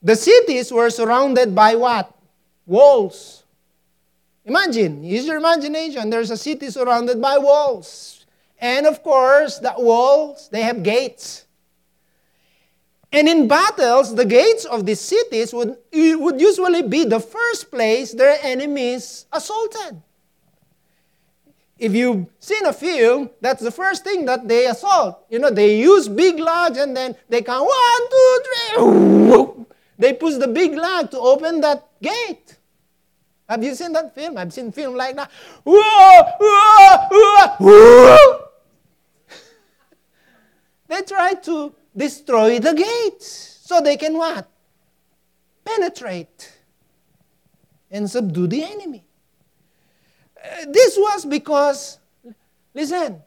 The 0.00 0.14
cities 0.14 0.72
were 0.72 0.90
surrounded 0.90 1.54
by 1.54 1.74
what? 1.74 2.14
Walls. 2.66 3.42
Imagine, 4.44 5.02
use 5.02 5.26
your 5.26 5.36
imagination. 5.36 6.08
There's 6.08 6.30
a 6.30 6.36
city 6.36 6.70
surrounded 6.70 7.20
by 7.20 7.38
walls. 7.38 8.24
And 8.60 8.86
of 8.86 9.02
course, 9.02 9.58
the 9.58 9.74
walls, 9.76 10.48
they 10.50 10.62
have 10.62 10.82
gates. 10.82 11.46
And 13.10 13.26
in 13.26 13.48
battles, 13.48 14.14
the 14.14 14.24
gates 14.24 14.66
of 14.66 14.84
these 14.84 15.00
cities 15.00 15.54
would, 15.54 15.76
would 15.92 16.40
usually 16.40 16.82
be 16.82 17.04
the 17.04 17.20
first 17.20 17.70
place 17.70 18.12
their 18.12 18.36
enemies 18.42 19.26
assaulted. 19.32 20.02
If 21.78 21.94
you've 21.94 22.26
seen 22.38 22.66
a 22.66 22.72
film, 22.72 23.30
that's 23.40 23.62
the 23.62 23.70
first 23.70 24.04
thing 24.04 24.26
that 24.26 24.46
they 24.46 24.66
assault. 24.66 25.24
You 25.30 25.38
know, 25.38 25.50
they 25.50 25.78
use 25.78 26.08
big 26.08 26.38
logs 26.38 26.76
and 26.76 26.96
then 26.96 27.16
they 27.28 27.40
count 27.40 27.64
one, 27.64 28.10
two, 28.10 28.40
three. 28.44 29.64
They 29.98 30.12
push 30.12 30.34
the 30.34 30.48
big 30.48 30.74
log 30.74 31.10
to 31.12 31.18
open 31.18 31.62
that 31.62 31.88
gate. 32.02 32.58
Have 33.48 33.64
you 33.64 33.74
seen 33.74 33.92
that 33.92 34.14
film? 34.14 34.36
I've 34.36 34.52
seen 34.52 34.70
film 34.70 34.96
like 34.96 35.16
that. 35.16 35.30
They 40.88 41.02
try 41.02 41.34
to 41.34 41.74
destroy 41.96 42.58
the 42.58 42.74
gates 42.74 43.60
so 43.64 43.80
they 43.80 43.96
can 43.96 44.16
what? 44.16 44.48
Penetrate 45.64 46.52
and 47.90 48.10
subdue 48.10 48.46
the 48.46 48.62
enemy. 48.62 49.04
Uh, 50.42 50.66
this 50.70 50.96
was 50.96 51.24
because, 51.24 51.98
listen, 52.74 53.20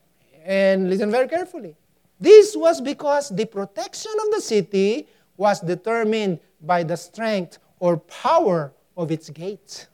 and 0.44 0.90
listen 0.90 1.12
very 1.12 1.28
carefully. 1.28 1.76
This 2.20 2.56
was 2.56 2.82
because 2.82 3.30
the 3.30 3.46
protection 3.46 4.12
of 4.26 4.32
the 4.32 4.42
city 4.42 5.08
was 5.38 5.60
determined 5.60 6.40
by 6.62 6.84
the 6.84 6.96
strength 6.96 7.58
or 7.80 7.98
power 7.98 8.72
of 8.96 9.12
its 9.12 9.30
gates. 9.30 9.88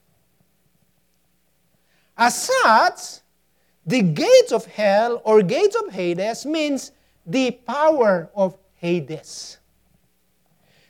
As 2.17 2.47
such, 2.47 3.21
the 3.85 4.01
gates 4.01 4.51
of 4.51 4.65
hell 4.65 5.21
or 5.23 5.41
gates 5.41 5.75
of 5.75 5.93
Hades 5.93 6.45
means 6.45 6.91
the 7.27 7.51
power 7.51 8.31
of 8.33 8.57
Hades. 8.75 9.57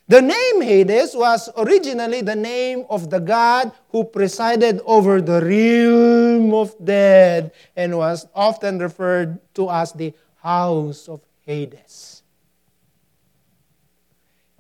The 0.07 0.21
name 0.21 0.61
Hades 0.61 1.11
was 1.17 1.49
originally 1.57 2.21
the 2.21 2.35
name 2.35 2.85
of 2.89 3.09
the 3.09 3.19
god 3.19 3.73
who 3.89 4.05
presided 4.05 4.79
over 4.85 5.19
the 5.19 5.43
realm 5.43 6.53
of 6.53 6.71
dead 6.79 7.51
and 7.75 7.97
was 7.97 8.25
often 8.33 8.79
referred 8.79 9.39
to 9.55 9.69
as 9.69 9.91
the 9.91 10.13
house 10.39 11.09
of 11.09 11.19
Hades. 11.45 12.23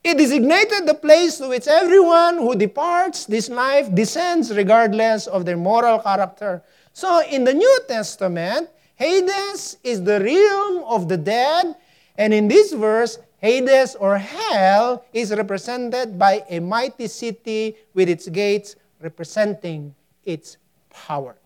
It 0.03 0.17
designated 0.17 0.87
the 0.87 0.95
place 0.95 1.37
to 1.37 1.47
which 1.47 1.67
everyone 1.67 2.39
who 2.39 2.55
departs 2.55 3.25
this 3.25 3.47
life 3.47 3.93
descends 3.93 4.55
regardless 4.55 5.27
of 5.27 5.45
their 5.45 5.57
moral 5.57 5.99
character. 5.99 6.63
So 6.91 7.23
in 7.23 7.43
the 7.43 7.53
New 7.53 7.79
Testament, 7.87 8.69
Hades 8.97 9.77
is 9.83 10.03
the 10.03 10.19
realm 10.19 10.83
of 10.85 11.07
the 11.07 11.17
dead, 11.17 11.75
and 12.17 12.33
in 12.33 12.47
this 12.47 12.73
verse, 12.73 13.19
Hades 13.37 13.95
or 13.95 14.17
hell 14.17 15.05
is 15.13 15.31
represented 15.31 16.17
by 16.17 16.43
a 16.49 16.59
mighty 16.59 17.07
city 17.07 17.77
with 17.93 18.09
its 18.09 18.27
gates 18.27 18.75
representing 18.99 19.93
its 20.25 20.57
power. 20.89 21.37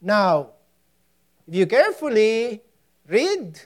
Now, 0.00 0.50
if 1.48 1.54
you 1.54 1.66
carefully 1.66 2.60
read 3.08 3.58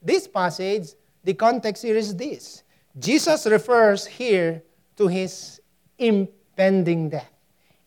this 0.00 0.28
passage, 0.28 0.94
the 1.24 1.34
context 1.34 1.82
here 1.82 1.96
is 1.96 2.14
this 2.14 2.62
Jesus 2.96 3.46
refers 3.46 4.06
here 4.06 4.62
to 4.96 5.08
his 5.08 5.60
impending 5.98 7.08
death. 7.10 7.30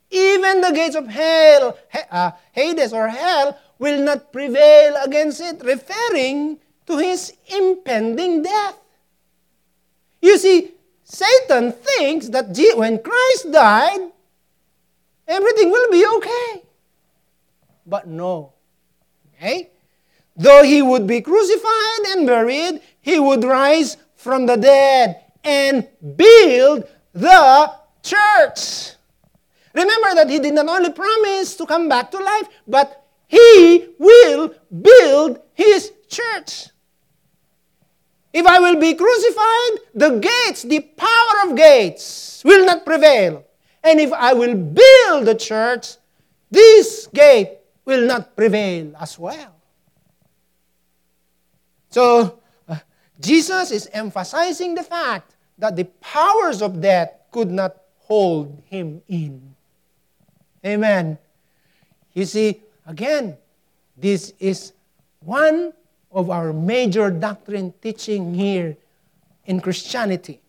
Even 0.09 0.61
the 0.61 0.71
gates 0.71 0.95
of 0.95 1.07
hell, 1.07 1.77
uh, 2.11 2.31
Hades 2.51 2.91
or 2.91 3.07
hell, 3.07 3.57
will 3.80 4.01
not 4.01 4.32
prevail 4.32 4.95
against 5.03 5.41
it, 5.41 5.63
referring 5.63 6.59
to 6.86 6.97
his 6.97 7.34
impending 7.47 8.41
death. 8.41 8.78
You 10.21 10.38
see, 10.38 10.71
Satan 11.03 11.71
thinks 11.71 12.30
that 12.30 12.47
when 12.75 12.99
Christ 12.99 13.51
died, 13.51 14.11
everything 15.28 15.69
will 15.71 15.91
be 15.91 16.05
okay. 16.17 16.63
But 17.86 18.07
no. 18.07 18.53
Okay? 19.36 19.69
Though 20.36 20.63
he 20.63 20.82
would 20.82 21.07
be 21.07 21.21
crucified 21.21 22.05
and 22.09 22.28
buried, 22.28 22.82
he 23.01 23.19
would 23.19 23.43
rise 23.43 23.97
from 24.15 24.45
the 24.45 24.55
dead 24.55 25.23
and 25.43 25.88
build 26.15 26.88
the 27.13 27.71
church. 28.03 28.93
Remember 29.73 30.15
that 30.15 30.30
he 30.30 30.39
did 30.39 30.53
not 30.53 30.67
only 30.67 30.91
promise 30.91 31.55
to 31.55 31.65
come 31.65 31.88
back 31.88 32.11
to 32.11 32.17
life, 32.17 32.47
but 32.67 33.07
he 33.28 33.89
will 33.99 34.53
build 34.82 35.39
his 35.53 35.91
church. 36.07 36.69
If 38.34 38.45
I 38.45 38.59
will 38.59 38.80
be 38.80 38.93
crucified, 38.93 39.71
the 39.95 40.19
gates, 40.19 40.63
the 40.63 40.80
power 40.80 41.49
of 41.49 41.55
gates, 41.55 42.41
will 42.45 42.65
not 42.65 42.86
prevail. 42.86 43.43
And 43.84 43.99
if 43.99 44.13
I 44.13 44.34
will 44.34 44.55
build 44.55 45.25
the 45.25 45.36
church, 45.36 45.95
this 46.51 47.07
gate 47.07 47.59
will 47.86 48.05
not 48.05 48.36
prevail 48.36 48.93
as 48.99 49.17
well. 49.17 49.55
So, 51.89 52.39
uh, 52.67 52.78
Jesus 53.19 53.71
is 53.71 53.89
emphasizing 53.91 54.75
the 54.75 54.84
fact 54.84 55.36
that 55.57 55.75
the 55.75 55.86
powers 55.99 56.61
of 56.61 56.80
death 56.80 57.11
could 57.32 57.49
not 57.49 57.75
hold 57.99 58.61
him 58.65 59.01
in. 59.07 59.55
Amen. 60.65 61.17
You 62.13 62.25
see, 62.25 62.61
again, 62.88 63.38
this 63.95 64.33
is 64.39 64.73
one 65.19 65.73
of 66.11 66.29
our 66.29 66.53
major 66.53 67.11
doctrine 67.11 67.73
teaching 67.81 68.33
here 68.33 68.75
in 69.45 69.59
Christianity 69.59 70.41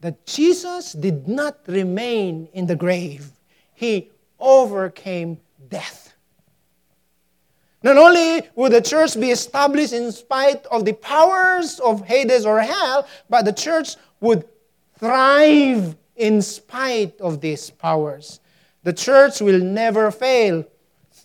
that 0.00 0.26
Jesus 0.26 0.92
did 0.92 1.26
not 1.26 1.58
remain 1.66 2.48
in 2.52 2.66
the 2.66 2.76
grave, 2.76 3.30
he 3.74 4.10
overcame 4.38 5.38
death. 5.68 6.14
Not 7.82 7.96
only 7.96 8.42
would 8.54 8.72
the 8.72 8.80
church 8.80 9.18
be 9.18 9.30
established 9.30 9.92
in 9.92 10.12
spite 10.12 10.66
of 10.66 10.84
the 10.84 10.92
powers 10.92 11.80
of 11.80 12.04
Hades 12.06 12.46
or 12.46 12.60
hell, 12.60 13.06
but 13.28 13.44
the 13.44 13.52
church 13.52 13.96
would 14.20 14.44
thrive 14.98 15.96
in 16.16 16.42
spite 16.42 17.20
of 17.20 17.40
these 17.40 17.70
powers. 17.70 18.40
The 18.84 18.92
church 18.92 19.40
will 19.40 19.60
never 19.60 20.10
fail 20.10 20.64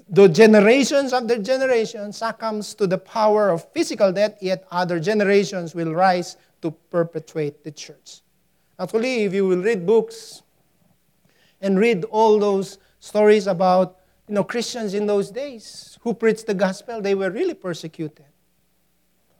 the 0.10 0.28
generations 0.28 1.12
after 1.14 1.38
generations 1.38 2.18
succumbs 2.18 2.74
to 2.76 2.88
the 2.88 2.98
power 2.98 3.50
of 3.50 3.70
physical 3.74 4.12
death, 4.12 4.38
yet 4.42 4.66
other 4.72 5.00
generations 5.00 5.76
will 5.76 5.94
rise 5.94 6.38
to 6.62 6.72
perpetuate 6.72 7.64
the 7.64 7.72
church. 7.72 8.22
Actually, 8.80 9.24
if 9.24 9.34
you 9.34 9.46
will 9.46 9.62
read 9.62 9.86
books 9.86 10.44
and 11.62 11.78
read 11.80 12.06
all 12.06 12.40
those 12.40 12.78
stories 13.00 13.48
about 13.48 13.98
you 14.28 14.36
know, 14.36 14.44
Christians 14.44 14.94
in 14.94 15.08
those 15.08 15.32
days 15.32 15.98
who 16.02 16.14
preached 16.14 16.48
the 16.48 16.54
gospel, 16.54 17.02
they 17.02 17.16
were 17.16 17.30
really 17.30 17.54
persecuted. 17.54 18.26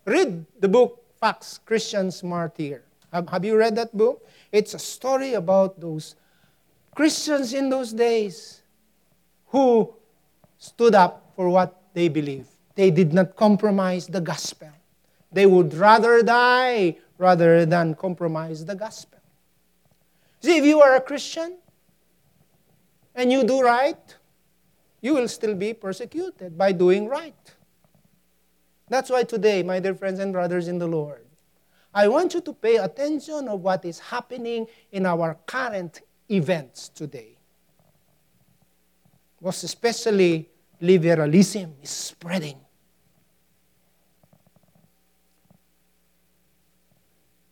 Read 0.06 0.46
the 0.60 0.68
book 0.68 1.04
Foxe's, 1.20 1.60
Christians 1.66 2.24
Martyr. 2.24 2.84
Have, 3.12 3.30
have 3.30 3.46
you 3.46 3.58
read 3.58 3.76
that 3.76 3.96
book? 3.96 4.28
It's 4.52 4.74
a 4.74 4.80
story 4.80 5.34
about 5.34 5.80
those 5.80 6.16
Christians 6.96 7.54
in 7.54 7.70
those 7.70 7.94
days 7.94 8.62
who 9.48 9.94
stood 10.58 10.96
up 10.96 11.32
for 11.36 11.50
what 11.50 11.82
they 11.94 12.10
believe. 12.10 12.48
They 12.76 12.92
did 12.92 13.14
not 13.14 13.36
compromise 13.36 14.08
the 14.08 14.22
gospel. 14.22 14.70
they 15.32 15.46
would 15.46 15.74
rather 15.74 16.24
die 16.24 16.96
rather 17.18 17.66
than 17.66 17.96
compromise 17.96 18.66
the 18.66 18.76
gospel. 18.76 19.20
See, 20.40 20.58
if 20.58 20.66
you 20.66 20.82
are 20.82 20.96
a 20.96 21.02
Christian 21.02 21.58
and 23.16 23.32
you 23.32 23.44
do 23.44 23.62
right, 23.62 24.16
you 25.02 25.14
will 25.14 25.28
still 25.28 25.56
be 25.56 25.74
persecuted 25.74 26.58
by 26.58 26.72
doing 26.72 27.08
right. 27.08 27.56
That's 28.90 29.10
why 29.10 29.24
today, 29.24 29.64
my 29.64 29.80
dear 29.80 29.96
friends 29.96 30.20
and 30.20 30.32
brothers 30.32 30.68
in 30.68 30.80
the 30.80 30.88
Lord, 30.88 31.26
I 31.94 32.08
want 32.08 32.34
you 32.34 32.42
to 32.42 32.54
pay 32.54 32.78
attention 32.78 33.48
of 33.48 33.62
what 33.62 33.84
is 33.84 34.00
happening 34.00 34.68
in 34.92 35.06
our 35.06 35.38
current 35.46 36.02
events 36.30 36.90
today. 36.90 37.37
Most 39.42 39.64
especially, 39.64 40.50
liberalism 40.80 41.76
is 41.82 41.90
spreading. 41.90 42.58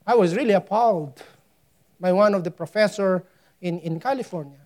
I 0.07 0.15
was 0.15 0.35
really 0.35 0.53
appalled 0.53 1.21
by 1.99 2.11
one 2.11 2.35
of 2.35 2.43
the 2.43 2.51
professor 2.51 3.23
in, 3.61 3.79
in 3.79 3.99
California. 3.99 4.59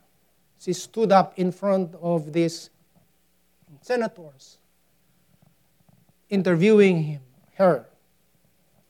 She 0.60 0.74
stood 0.74 1.12
up 1.12 1.40
in 1.40 1.52
front 1.52 1.96
of 2.02 2.34
these 2.34 2.70
senators, 3.82 4.58
interviewing 6.30 7.04
him, 7.04 7.22
her, 7.56 7.86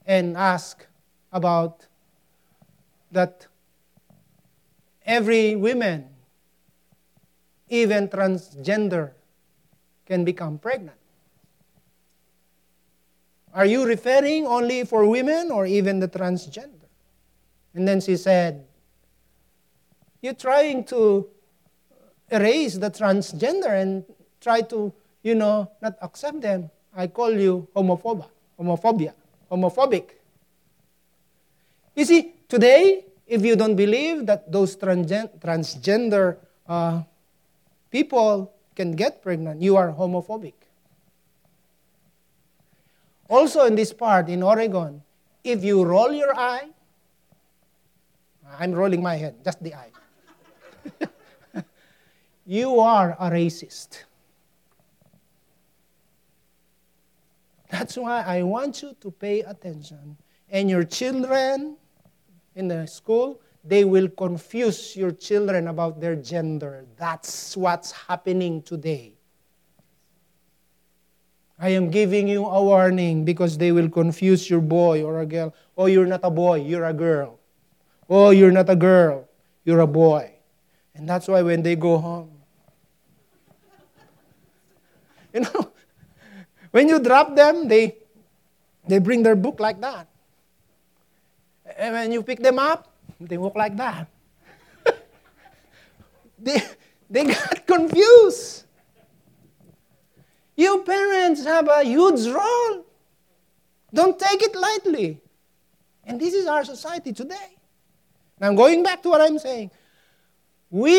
and 0.04 0.36
asked 0.36 0.88
about 1.32 1.86
that 3.12 3.46
every 5.06 5.54
woman, 5.54 6.09
even 7.70 8.08
transgender, 8.08 9.12
can 10.04 10.24
become 10.24 10.58
pregnant. 10.58 10.98
Are 13.54 13.64
you 13.64 13.86
referring 13.86 14.46
only 14.46 14.84
for 14.84 15.06
women 15.06 15.50
or 15.50 15.66
even 15.66 15.98
the 15.98 16.08
transgender? 16.08 16.86
And 17.74 17.86
then 17.86 18.00
she 18.00 18.16
said, 18.16 18.66
You're 20.20 20.34
trying 20.34 20.84
to 20.86 21.28
erase 22.30 22.76
the 22.76 22.90
transgender 22.90 23.80
and 23.80 24.04
try 24.40 24.60
to, 24.62 24.92
you 25.22 25.34
know, 25.34 25.70
not 25.80 25.94
accept 26.02 26.40
them. 26.40 26.70
I 26.94 27.06
call 27.06 27.32
you 27.32 27.68
homophoba, 27.74 28.26
homophobia, 28.58 29.14
homophobic. 29.50 30.10
You 31.94 32.04
see, 32.04 32.34
today, 32.48 33.04
if 33.26 33.44
you 33.44 33.54
don't 33.54 33.76
believe 33.76 34.26
that 34.26 34.50
those 34.50 34.76
transgen- 34.76 35.38
transgender 35.38 36.36
uh, 36.66 37.02
people 37.90 38.52
can 38.74 38.92
get 38.92 39.22
pregnant, 39.22 39.60
you 39.60 39.76
are 39.76 39.92
homophobic. 39.92 40.54
Also, 43.28 43.64
in 43.64 43.74
this 43.74 43.92
part 43.92 44.28
in 44.28 44.42
Oregon, 44.42 45.02
if 45.44 45.62
you 45.62 45.84
roll 45.84 46.12
your 46.12 46.34
eye, 46.36 46.68
I'm 48.58 48.72
rolling 48.72 49.02
my 49.02 49.16
head, 49.16 49.44
just 49.44 49.62
the 49.62 49.74
eye. 49.74 49.92
you 52.46 52.80
are 52.80 53.16
a 53.20 53.30
racist. 53.30 54.04
That's 57.70 57.96
why 57.96 58.22
I 58.22 58.42
want 58.42 58.82
you 58.82 58.96
to 59.00 59.10
pay 59.12 59.42
attention. 59.42 60.16
And 60.50 60.68
your 60.68 60.82
children 60.82 61.76
in 62.56 62.66
the 62.66 62.86
school, 62.86 63.40
they 63.64 63.84
will 63.84 64.08
confuse 64.08 64.96
your 64.96 65.10
children 65.10 65.68
about 65.68 66.00
their 66.00 66.16
gender. 66.16 66.86
That's 66.96 67.56
what's 67.56 67.92
happening 67.92 68.62
today. 68.62 69.14
I 71.58 71.70
am 71.70 71.90
giving 71.90 72.26
you 72.26 72.46
a 72.46 72.62
warning 72.62 73.24
because 73.24 73.58
they 73.58 73.70
will 73.70 73.90
confuse 73.90 74.48
your 74.48 74.62
boy 74.62 75.02
or 75.04 75.20
a 75.20 75.26
girl. 75.26 75.54
Oh, 75.76 75.86
you're 75.86 76.06
not 76.06 76.20
a 76.22 76.30
boy, 76.30 76.64
you're 76.64 76.86
a 76.86 76.94
girl. 76.94 77.38
Oh, 78.08 78.30
you're 78.30 78.50
not 78.50 78.70
a 78.70 78.76
girl, 78.76 79.28
you're 79.64 79.80
a 79.80 79.86
boy. 79.86 80.32
And 80.94 81.06
that's 81.06 81.28
why 81.28 81.42
when 81.42 81.62
they 81.62 81.76
go 81.76 81.98
home, 81.98 82.30
you 85.34 85.40
know, 85.40 85.70
when 86.70 86.88
you 86.88 86.98
drop 86.98 87.36
them, 87.36 87.68
they, 87.68 87.96
they 88.88 88.98
bring 88.98 89.22
their 89.22 89.36
book 89.36 89.60
like 89.60 89.80
that. 89.82 90.08
And 91.76 91.94
when 91.94 92.12
you 92.12 92.22
pick 92.22 92.40
them 92.40 92.58
up, 92.58 92.89
they 93.20 93.36
walk 93.36 93.54
like 93.54 93.76
that. 93.76 94.08
they, 96.38 96.62
they 97.08 97.24
got 97.24 97.66
confused. 97.66 98.64
You 100.56 100.82
parents 100.82 101.44
have 101.44 101.68
a 101.68 101.82
huge 101.84 102.26
role. 102.26 102.84
Don't 103.92 104.18
take 104.18 104.42
it 104.42 104.54
lightly. 104.54 105.20
And 106.04 106.20
this 106.20 106.34
is 106.34 106.46
our 106.46 106.64
society 106.64 107.12
today. 107.12 107.56
Now, 108.40 108.54
going 108.54 108.82
back 108.82 109.02
to 109.02 109.08
what 109.10 109.20
I'm 109.20 109.38
saying, 109.38 109.70
we, 110.70 110.92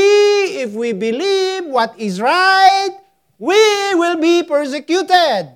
if 0.62 0.74
we 0.74 0.94
believe 0.94 1.66
what 1.66 1.98
is 1.98 2.22
right, 2.22 2.98
we 3.40 3.96
will 3.96 4.18
be 4.18 4.44
persecuted. 4.44 5.48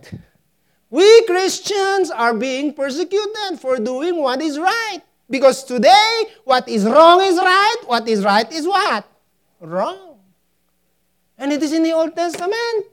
We 0.89 1.25
Christians 1.25 2.09
are 2.09 2.33
being 2.33 2.73
persecuted 2.73 3.59
for 3.59 3.77
doing 3.77 4.15
what 4.17 4.41
is 4.41 4.57
right. 4.57 5.01
Because 5.29 5.63
today, 5.63 6.23
what 6.43 6.67
is 6.69 6.85
wrong 6.85 7.21
is 7.21 7.37
right, 7.37 7.77
what 7.85 8.07
is 8.07 8.23
right 8.23 8.51
is 8.51 8.67
what? 8.67 9.07
Wrong. 9.59 10.19
And 11.37 11.51
it 11.51 11.63
is 11.63 11.73
in 11.73 11.83
the 11.83 11.91
Old 11.91 12.15
Testament 12.15 12.85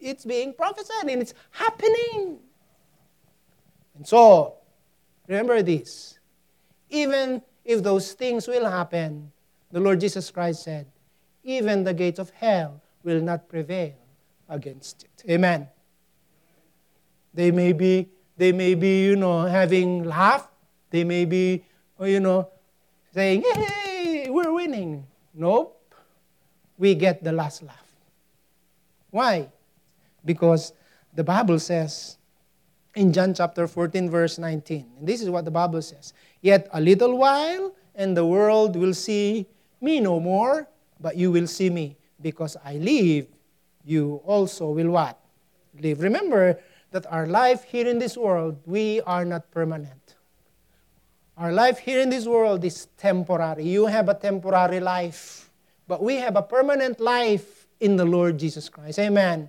it's 0.00 0.24
being 0.24 0.52
prophesied 0.52 1.08
and 1.08 1.22
it's 1.22 1.34
happening. 1.50 2.38
And 3.96 4.06
so, 4.06 4.54
remember 5.26 5.62
this. 5.62 6.18
Even 6.90 7.42
if 7.64 7.82
those 7.82 8.12
things 8.12 8.46
will 8.46 8.68
happen, 8.68 9.32
the 9.70 9.80
Lord 9.80 10.00
Jesus 10.00 10.30
Christ 10.30 10.62
said, 10.62 10.86
even 11.44 11.84
the 11.84 11.94
gates 11.94 12.18
of 12.18 12.30
hell 12.30 12.80
will 13.02 13.20
not 13.20 13.48
prevail 13.48 13.94
against 14.48 15.04
it. 15.04 15.30
Amen. 15.30 15.68
They 17.34 17.50
may 17.50 17.72
be, 17.72 18.08
they 18.36 18.52
may 18.52 18.74
be, 18.74 19.04
you 19.04 19.16
know, 19.16 19.42
having 19.42 20.04
laugh. 20.04 20.48
They 20.90 21.04
may 21.04 21.24
be, 21.24 21.64
oh, 21.98 22.04
you 22.04 22.20
know, 22.20 22.48
saying, 23.12 23.44
hey, 23.44 24.28
we're 24.30 24.52
winning. 24.52 25.06
Nope. 25.34 25.74
We 26.78 26.94
get 26.94 27.22
the 27.22 27.32
last 27.32 27.62
laugh. 27.62 27.92
Why? 29.10 29.48
Because 30.24 30.72
the 31.14 31.24
Bible 31.24 31.58
says 31.58 32.18
in 32.94 33.12
John 33.12 33.34
chapter 33.34 33.66
14, 33.66 34.10
verse 34.10 34.38
19, 34.38 34.86
and 34.98 35.06
this 35.06 35.22
is 35.22 35.30
what 35.30 35.44
the 35.44 35.50
Bible 35.50 35.82
says 35.82 36.12
Yet 36.40 36.68
a 36.72 36.80
little 36.80 37.18
while, 37.18 37.74
and 37.94 38.16
the 38.16 38.24
world 38.24 38.76
will 38.76 38.94
see 38.94 39.46
me 39.80 40.00
no 40.00 40.20
more, 40.20 40.68
but 41.00 41.16
you 41.16 41.30
will 41.30 41.46
see 41.46 41.70
me. 41.70 41.96
Because 42.20 42.56
I 42.64 42.74
live, 42.74 43.26
you 43.84 44.20
also 44.24 44.70
will 44.70 44.90
what? 44.90 45.18
Live. 45.80 46.00
Remember 46.00 46.58
that 46.90 47.06
our 47.10 47.26
life 47.26 47.64
here 47.64 47.86
in 47.86 47.98
this 47.98 48.16
world, 48.16 48.58
we 48.66 49.00
are 49.02 49.24
not 49.24 49.50
permanent. 49.50 49.97
Our 51.38 51.52
life 51.52 51.78
here 51.78 52.00
in 52.00 52.10
this 52.10 52.26
world 52.26 52.64
is 52.64 52.86
temporary. 52.96 53.62
You 53.62 53.86
have 53.86 54.08
a 54.08 54.14
temporary 54.14 54.80
life, 54.80 55.50
but 55.86 56.02
we 56.02 56.16
have 56.16 56.34
a 56.34 56.42
permanent 56.42 56.98
life 56.98 57.68
in 57.78 57.94
the 57.94 58.04
Lord 58.04 58.38
Jesus 58.38 58.68
Christ. 58.68 58.98
Amen. 58.98 59.48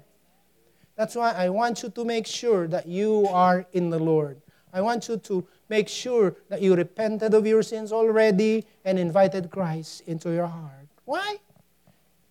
That's 0.96 1.16
why 1.16 1.32
I 1.32 1.50
want 1.50 1.82
you 1.82 1.90
to 1.90 2.06
make 2.06 2.28
sure 2.28 2.68
that 2.68 2.86
you 2.86 3.26
are 3.32 3.66
in 3.74 3.90
the 3.90 3.98
Lord. 3.98 4.40
I 4.72 4.82
want 4.82 5.08
you 5.10 5.18
to 5.18 5.48
make 5.68 5.88
sure 5.88 6.36
that 6.50 6.62
you 6.62 6.76
repented 6.76 7.34
of 7.34 7.48
your 7.48 7.64
sins 7.64 7.92
already 7.92 8.66
and 8.86 9.00
invited 9.00 9.50
Christ 9.50 10.04
into 10.06 10.30
your 10.32 10.46
heart. 10.46 10.88
Why? 11.06 11.38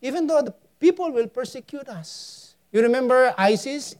Even 0.00 0.28
though 0.28 0.42
the 0.42 0.54
people 0.78 1.10
will 1.10 1.26
persecute 1.26 1.88
us. 1.88 2.54
You 2.70 2.80
remember 2.82 3.34
ISIS? 3.36 3.96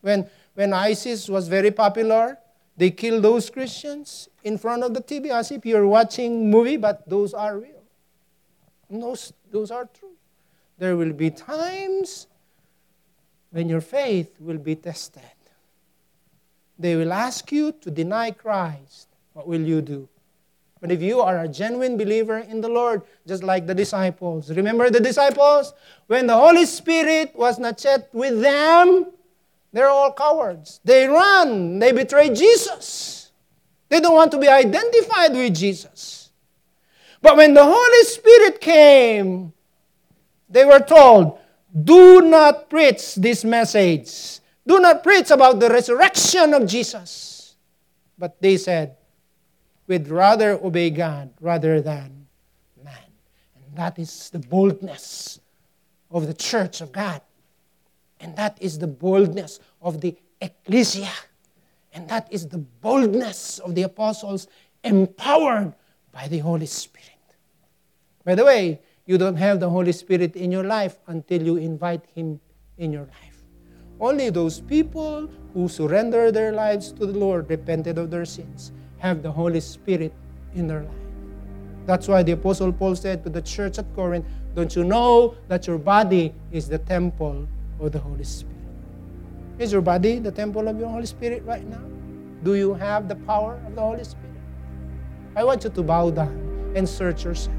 When, 0.00 0.26
when 0.54 0.72
ISIS 0.72 1.28
was 1.28 1.46
very 1.46 1.70
popular, 1.70 2.38
they 2.76 2.90
kill 2.90 3.20
those 3.20 3.48
Christians 3.48 4.28
in 4.44 4.58
front 4.58 4.82
of 4.82 4.92
the 4.92 5.00
TV 5.00 5.30
as 5.30 5.50
if 5.50 5.64
you're 5.64 5.86
watching 5.86 6.50
movie, 6.50 6.76
but 6.76 7.08
those 7.08 7.32
are 7.32 7.58
real. 7.58 7.82
those, 8.90 9.32
those 9.50 9.70
are 9.70 9.88
true. 9.98 10.12
There 10.78 10.96
will 10.96 11.12
be 11.12 11.30
times 11.30 12.26
when 13.50 13.68
your 13.68 13.80
faith 13.80 14.38
will 14.38 14.58
be 14.58 14.76
tested. 14.76 15.22
They 16.78 16.96
will 16.96 17.12
ask 17.12 17.50
you 17.50 17.72
to 17.72 17.90
deny 17.90 18.30
Christ. 18.30 19.08
What 19.32 19.48
will 19.48 19.62
you 19.62 19.80
do? 19.80 20.08
But 20.80 20.92
if 20.92 21.00
you 21.00 21.20
are 21.20 21.40
a 21.40 21.48
genuine 21.48 21.96
believer 21.96 22.38
in 22.38 22.60
the 22.60 22.68
Lord, 22.68 23.00
just 23.26 23.42
like 23.42 23.66
the 23.66 23.74
disciples, 23.74 24.50
remember 24.50 24.90
the 24.90 25.00
disciples? 25.00 25.72
When 26.06 26.26
the 26.26 26.36
Holy 26.36 26.66
Spirit 26.66 27.34
was 27.34 27.58
not 27.58 27.82
yet 27.82 28.10
with 28.12 28.42
them, 28.42 29.06
they're 29.76 29.88
all 29.88 30.12
cowards. 30.12 30.80
They 30.84 31.06
run, 31.06 31.78
they 31.78 31.92
betray 31.92 32.30
Jesus. 32.30 33.30
They 33.90 34.00
don't 34.00 34.14
want 34.14 34.32
to 34.32 34.38
be 34.38 34.48
identified 34.48 35.32
with 35.32 35.54
Jesus. 35.54 36.30
But 37.20 37.36
when 37.36 37.52
the 37.52 37.64
Holy 37.64 38.04
Spirit 38.04 38.60
came, 38.60 39.52
they 40.48 40.64
were 40.64 40.80
told, 40.80 41.38
do 41.84 42.22
not 42.22 42.70
preach 42.70 43.16
this 43.16 43.44
message. 43.44 44.40
Do 44.66 44.80
not 44.80 45.02
preach 45.02 45.30
about 45.30 45.60
the 45.60 45.68
resurrection 45.68 46.54
of 46.54 46.66
Jesus. 46.66 47.54
But 48.18 48.40
they 48.40 48.56
said, 48.56 48.96
We'd 49.86 50.08
rather 50.08 50.52
obey 50.64 50.90
God 50.90 51.30
rather 51.40 51.80
than 51.80 52.26
man. 52.82 52.94
And 53.54 53.76
that 53.76 53.98
is 53.98 54.30
the 54.30 54.40
boldness 54.40 55.38
of 56.10 56.26
the 56.26 56.34
church 56.34 56.80
of 56.80 56.90
God. 56.90 57.20
And 58.20 58.36
that 58.36 58.56
is 58.60 58.78
the 58.78 58.86
boldness 58.86 59.60
of 59.82 60.00
the 60.00 60.16
ecclesia. 60.40 61.10
And 61.92 62.08
that 62.08 62.28
is 62.30 62.48
the 62.48 62.58
boldness 62.58 63.58
of 63.58 63.74
the 63.74 63.82
apostles 63.82 64.48
empowered 64.84 65.74
by 66.12 66.28
the 66.28 66.38
Holy 66.38 66.66
Spirit. 66.66 67.10
By 68.24 68.34
the 68.34 68.44
way, 68.44 68.80
you 69.06 69.18
don't 69.18 69.36
have 69.36 69.60
the 69.60 69.70
Holy 69.70 69.92
Spirit 69.92 70.34
in 70.36 70.50
your 70.50 70.64
life 70.64 70.98
until 71.06 71.42
you 71.42 71.56
invite 71.56 72.04
Him 72.14 72.40
in 72.76 72.92
your 72.92 73.04
life. 73.04 73.44
Only 74.00 74.30
those 74.30 74.60
people 74.60 75.30
who 75.54 75.68
surrender 75.68 76.30
their 76.30 76.52
lives 76.52 76.92
to 76.92 77.06
the 77.06 77.18
Lord, 77.18 77.48
repented 77.48 77.98
of 77.98 78.10
their 78.10 78.24
sins, 78.24 78.72
have 78.98 79.22
the 79.22 79.30
Holy 79.30 79.60
Spirit 79.60 80.12
in 80.54 80.66
their 80.66 80.82
life. 80.82 81.06
That's 81.86 82.08
why 82.08 82.22
the 82.22 82.32
Apostle 82.32 82.72
Paul 82.72 82.96
said 82.96 83.22
to 83.24 83.30
the 83.30 83.40
church 83.40 83.78
at 83.78 83.86
Corinth, 83.94 84.26
Don't 84.54 84.74
you 84.74 84.84
know 84.84 85.36
that 85.48 85.66
your 85.66 85.78
body 85.78 86.34
is 86.50 86.68
the 86.68 86.78
temple 86.78 87.46
of 87.80 87.92
the 87.92 87.98
Holy 87.98 88.24
Spirit? 88.24 88.56
Is 89.58 89.72
your 89.72 89.80
body 89.80 90.18
the 90.18 90.30
temple 90.30 90.68
of 90.68 90.78
your 90.78 90.88
Holy 90.88 91.06
Spirit 91.06 91.42
right 91.44 91.66
now? 91.66 91.82
Do 92.42 92.54
you 92.54 92.74
have 92.74 93.08
the 93.08 93.16
power 93.16 93.60
of 93.66 93.74
the 93.74 93.80
Holy 93.80 94.04
Spirit? 94.04 94.26
I 95.34 95.44
want 95.44 95.64
you 95.64 95.70
to 95.70 95.82
bow 95.82 96.10
down 96.10 96.72
and 96.74 96.88
search 96.88 97.24
yourself. 97.24 97.56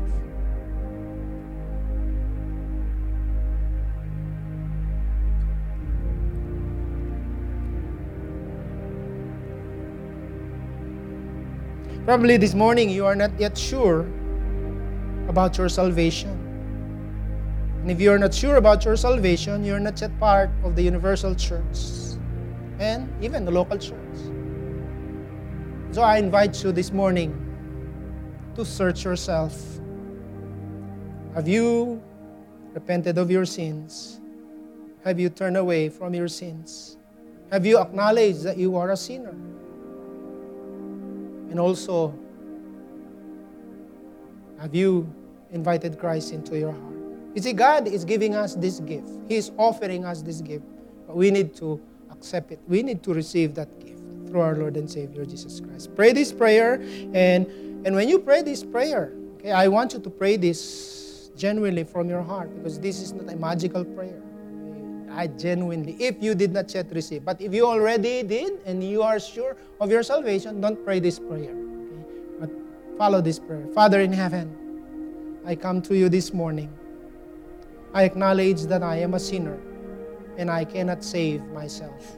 Probably 12.05 12.37
this 12.37 12.53
morning 12.53 12.89
you 12.89 13.05
are 13.05 13.15
not 13.15 13.37
yet 13.37 13.57
sure 13.57 14.07
about 15.27 15.57
your 15.57 15.67
salvation. 15.67 16.46
And 17.87 17.95
if 17.95 18.01
you 18.01 18.11
are 18.11 18.19
not 18.19 18.33
sure 18.33 18.57
about 18.57 18.83
your 18.83 18.97
salvation, 18.97 19.63
you're 19.63 19.79
not 19.79 20.01
yet 20.01 20.11
part 20.19 20.49
of 20.65 20.75
the 20.75 20.81
universal 20.81 21.33
church 21.33 22.17
and 22.79 23.07
even 23.23 23.45
the 23.45 23.51
local 23.51 23.77
church. 23.77 24.17
So 25.91 26.01
I 26.01 26.17
invite 26.17 26.61
you 26.65 26.73
this 26.73 26.91
morning 26.91 27.31
to 28.55 28.65
search 28.65 29.05
yourself. 29.05 29.55
Have 31.33 31.47
you 31.47 32.03
repented 32.73 33.17
of 33.17 33.31
your 33.31 33.45
sins? 33.45 34.19
Have 35.05 35.17
you 35.17 35.29
turned 35.29 35.55
away 35.55 35.87
from 35.87 36.13
your 36.13 36.27
sins? 36.27 36.97
Have 37.53 37.65
you 37.65 37.79
acknowledged 37.79 38.43
that 38.43 38.57
you 38.57 38.75
are 38.75 38.91
a 38.91 38.97
sinner? 38.97 39.37
And 41.47 41.57
also, 41.57 42.13
have 44.59 44.75
you 44.75 45.07
invited 45.53 45.97
Christ 45.97 46.33
into 46.33 46.59
your 46.59 46.73
heart? 46.73 46.96
You 47.37 47.43
see, 47.43 47.53
God 47.53 47.87
is 47.87 48.03
giving 48.03 48.33
us 48.33 48.55
this 48.55 48.79
gift. 48.79 49.11
He 49.27 49.35
is 49.35 49.51
offering 49.57 50.05
us 50.05 50.23
this 50.23 50.41
gift. 50.41 50.65
But 51.05 51.15
we 51.15 51.29
need 51.29 51.55
to 51.57 51.79
accept 52.09 52.51
it. 52.51 52.59
We 52.67 52.81
need 52.81 53.03
to 53.03 53.13
receive 53.13 53.53
that 53.53 53.69
gift 53.79 54.01
through 54.25 54.41
our 54.41 54.55
Lord 54.55 54.75
and 54.75 54.89
Savior 54.89 55.23
Jesus 55.23 55.59
Christ. 55.59 55.95
Pray 55.95 56.13
this 56.13 56.33
prayer, 56.33 56.81
and, 57.13 57.45
and 57.85 57.95
when 57.95 58.09
you 58.09 58.17
pray 58.17 58.41
this 58.41 58.63
prayer, 58.63 59.13
okay, 59.35 59.51
I 59.51 59.67
want 59.67 59.93
you 59.93 59.99
to 59.99 60.09
pray 60.09 60.37
this 60.37 61.29
genuinely 61.37 61.83
from 61.83 62.09
your 62.09 62.23
heart 62.23 62.49
because 62.57 62.79
this 62.79 62.99
is 62.99 63.13
not 63.13 63.31
a 63.31 63.35
magical 63.35 63.85
prayer. 63.85 64.19
I 65.11 65.27
genuinely, 65.27 65.95
if 65.99 66.15
you 66.19 66.33
did 66.33 66.53
not 66.53 66.73
yet 66.73 66.91
receive. 66.91 67.23
But 67.23 67.39
if 67.39 67.53
you 67.53 67.67
already 67.67 68.23
did 68.23 68.61
and 68.65 68.83
you 68.83 69.03
are 69.03 69.19
sure 69.19 69.55
of 69.79 69.91
your 69.91 70.01
salvation, 70.01 70.59
don't 70.59 70.83
pray 70.83 70.99
this 70.99 71.19
prayer. 71.19 71.53
Okay? 71.53 72.03
But 72.39 72.49
follow 72.97 73.21
this 73.21 73.37
prayer. 73.37 73.67
Father 73.75 74.01
in 74.01 74.11
heaven, 74.11 75.43
I 75.45 75.53
come 75.53 75.83
to 75.83 75.95
you 75.95 76.09
this 76.09 76.33
morning. 76.33 76.73
I 77.93 78.03
acknowledge 78.03 78.63
that 78.63 78.83
I 78.83 78.97
am 78.97 79.13
a 79.13 79.19
sinner 79.19 79.59
and 80.37 80.51
I 80.51 80.65
cannot 80.65 81.03
save 81.03 81.43
myself. 81.47 82.17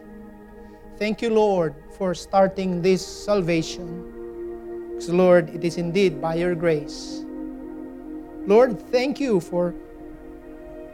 Thank 0.97 1.21
you, 1.21 1.29
Lord, 1.29 1.73
for 1.97 2.13
starting 2.13 2.81
this 2.81 3.05
salvation. 3.05 4.91
Because, 4.91 5.09
Lord, 5.09 5.49
it 5.49 5.63
is 5.63 5.77
indeed 5.77 6.21
by 6.21 6.35
your 6.35 6.55
grace. 6.55 7.23
Lord, 8.45 8.81
thank 8.91 9.19
you 9.19 9.39
for 9.39 9.73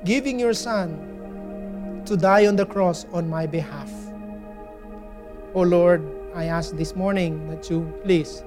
giving 0.03 0.39
your 0.39 0.53
Son 0.53 2.03
to 2.05 2.15
die 2.15 2.45
on 2.45 2.55
the 2.55 2.65
cross 2.65 3.05
on 3.11 3.28
my 3.30 3.47
behalf. 3.47 3.91
Oh 5.55 5.61
Lord, 5.61 6.05
I 6.36 6.45
ask 6.45 6.76
this 6.76 6.95
morning 6.95 7.47
that 7.49 7.69
you 7.69 7.91
please 8.03 8.43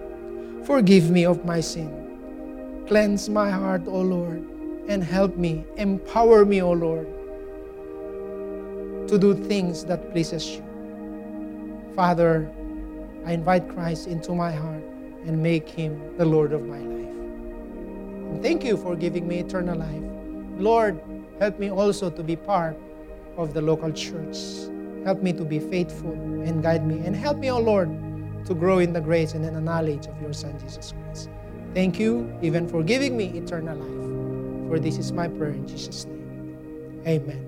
forgive 0.64 1.10
me 1.10 1.24
of 1.24 1.44
my 1.44 1.60
sin. 1.60 2.84
Cleanse 2.86 3.28
my 3.28 3.50
heart, 3.50 3.82
O 3.86 4.00
Lord, 4.00 4.44
and 4.88 5.04
help 5.04 5.36
me, 5.36 5.64
empower 5.76 6.44
me, 6.44 6.62
O 6.62 6.72
Lord, 6.72 7.06
to 9.08 9.18
do 9.18 9.34
things 9.34 9.84
that 9.84 10.10
pleases 10.12 10.48
you. 10.50 10.64
Father, 11.94 12.50
I 13.24 13.32
invite 13.32 13.68
Christ 13.68 14.06
into 14.06 14.34
my 14.34 14.50
heart 14.50 14.82
and 15.26 15.42
make 15.42 15.68
him 15.68 16.16
the 16.16 16.24
Lord 16.24 16.52
of 16.52 16.64
my 16.64 16.78
life. 16.78 17.14
And 18.32 18.42
thank 18.42 18.64
you 18.64 18.76
for 18.76 18.96
giving 18.96 19.28
me 19.28 19.38
eternal 19.40 19.78
life. 19.78 20.02
Lord, 20.58 21.00
help 21.38 21.58
me 21.58 21.70
also 21.70 22.10
to 22.10 22.22
be 22.22 22.36
part 22.36 22.76
of 23.36 23.54
the 23.54 23.60
local 23.60 23.92
church. 23.92 24.36
Help 25.04 25.22
me 25.22 25.32
to 25.34 25.44
be 25.44 25.60
faithful 25.60 26.12
and 26.12 26.62
guide 26.62 26.86
me. 26.86 27.04
And 27.04 27.14
help 27.14 27.38
me, 27.38 27.50
O 27.50 27.58
Lord, 27.58 27.88
to 28.46 28.54
grow 28.54 28.78
in 28.78 28.92
the 28.92 29.00
grace 29.00 29.34
and 29.34 29.44
in 29.44 29.54
the 29.54 29.60
knowledge 29.60 30.06
of 30.06 30.20
your 30.20 30.32
Son, 30.32 30.58
Jesus 30.60 30.92
Christ. 30.92 31.30
Thank 31.74 31.98
you 31.98 32.32
even 32.42 32.68
for 32.68 32.82
giving 32.82 33.16
me 33.16 33.26
eternal 33.38 33.76
life. 33.76 34.07
For 34.68 34.78
this 34.78 34.98
is 34.98 35.12
my 35.12 35.28
prayer 35.28 35.52
in 35.52 35.66
Jesus' 35.66 36.04
name. 36.04 37.02
Amen. 37.06 37.47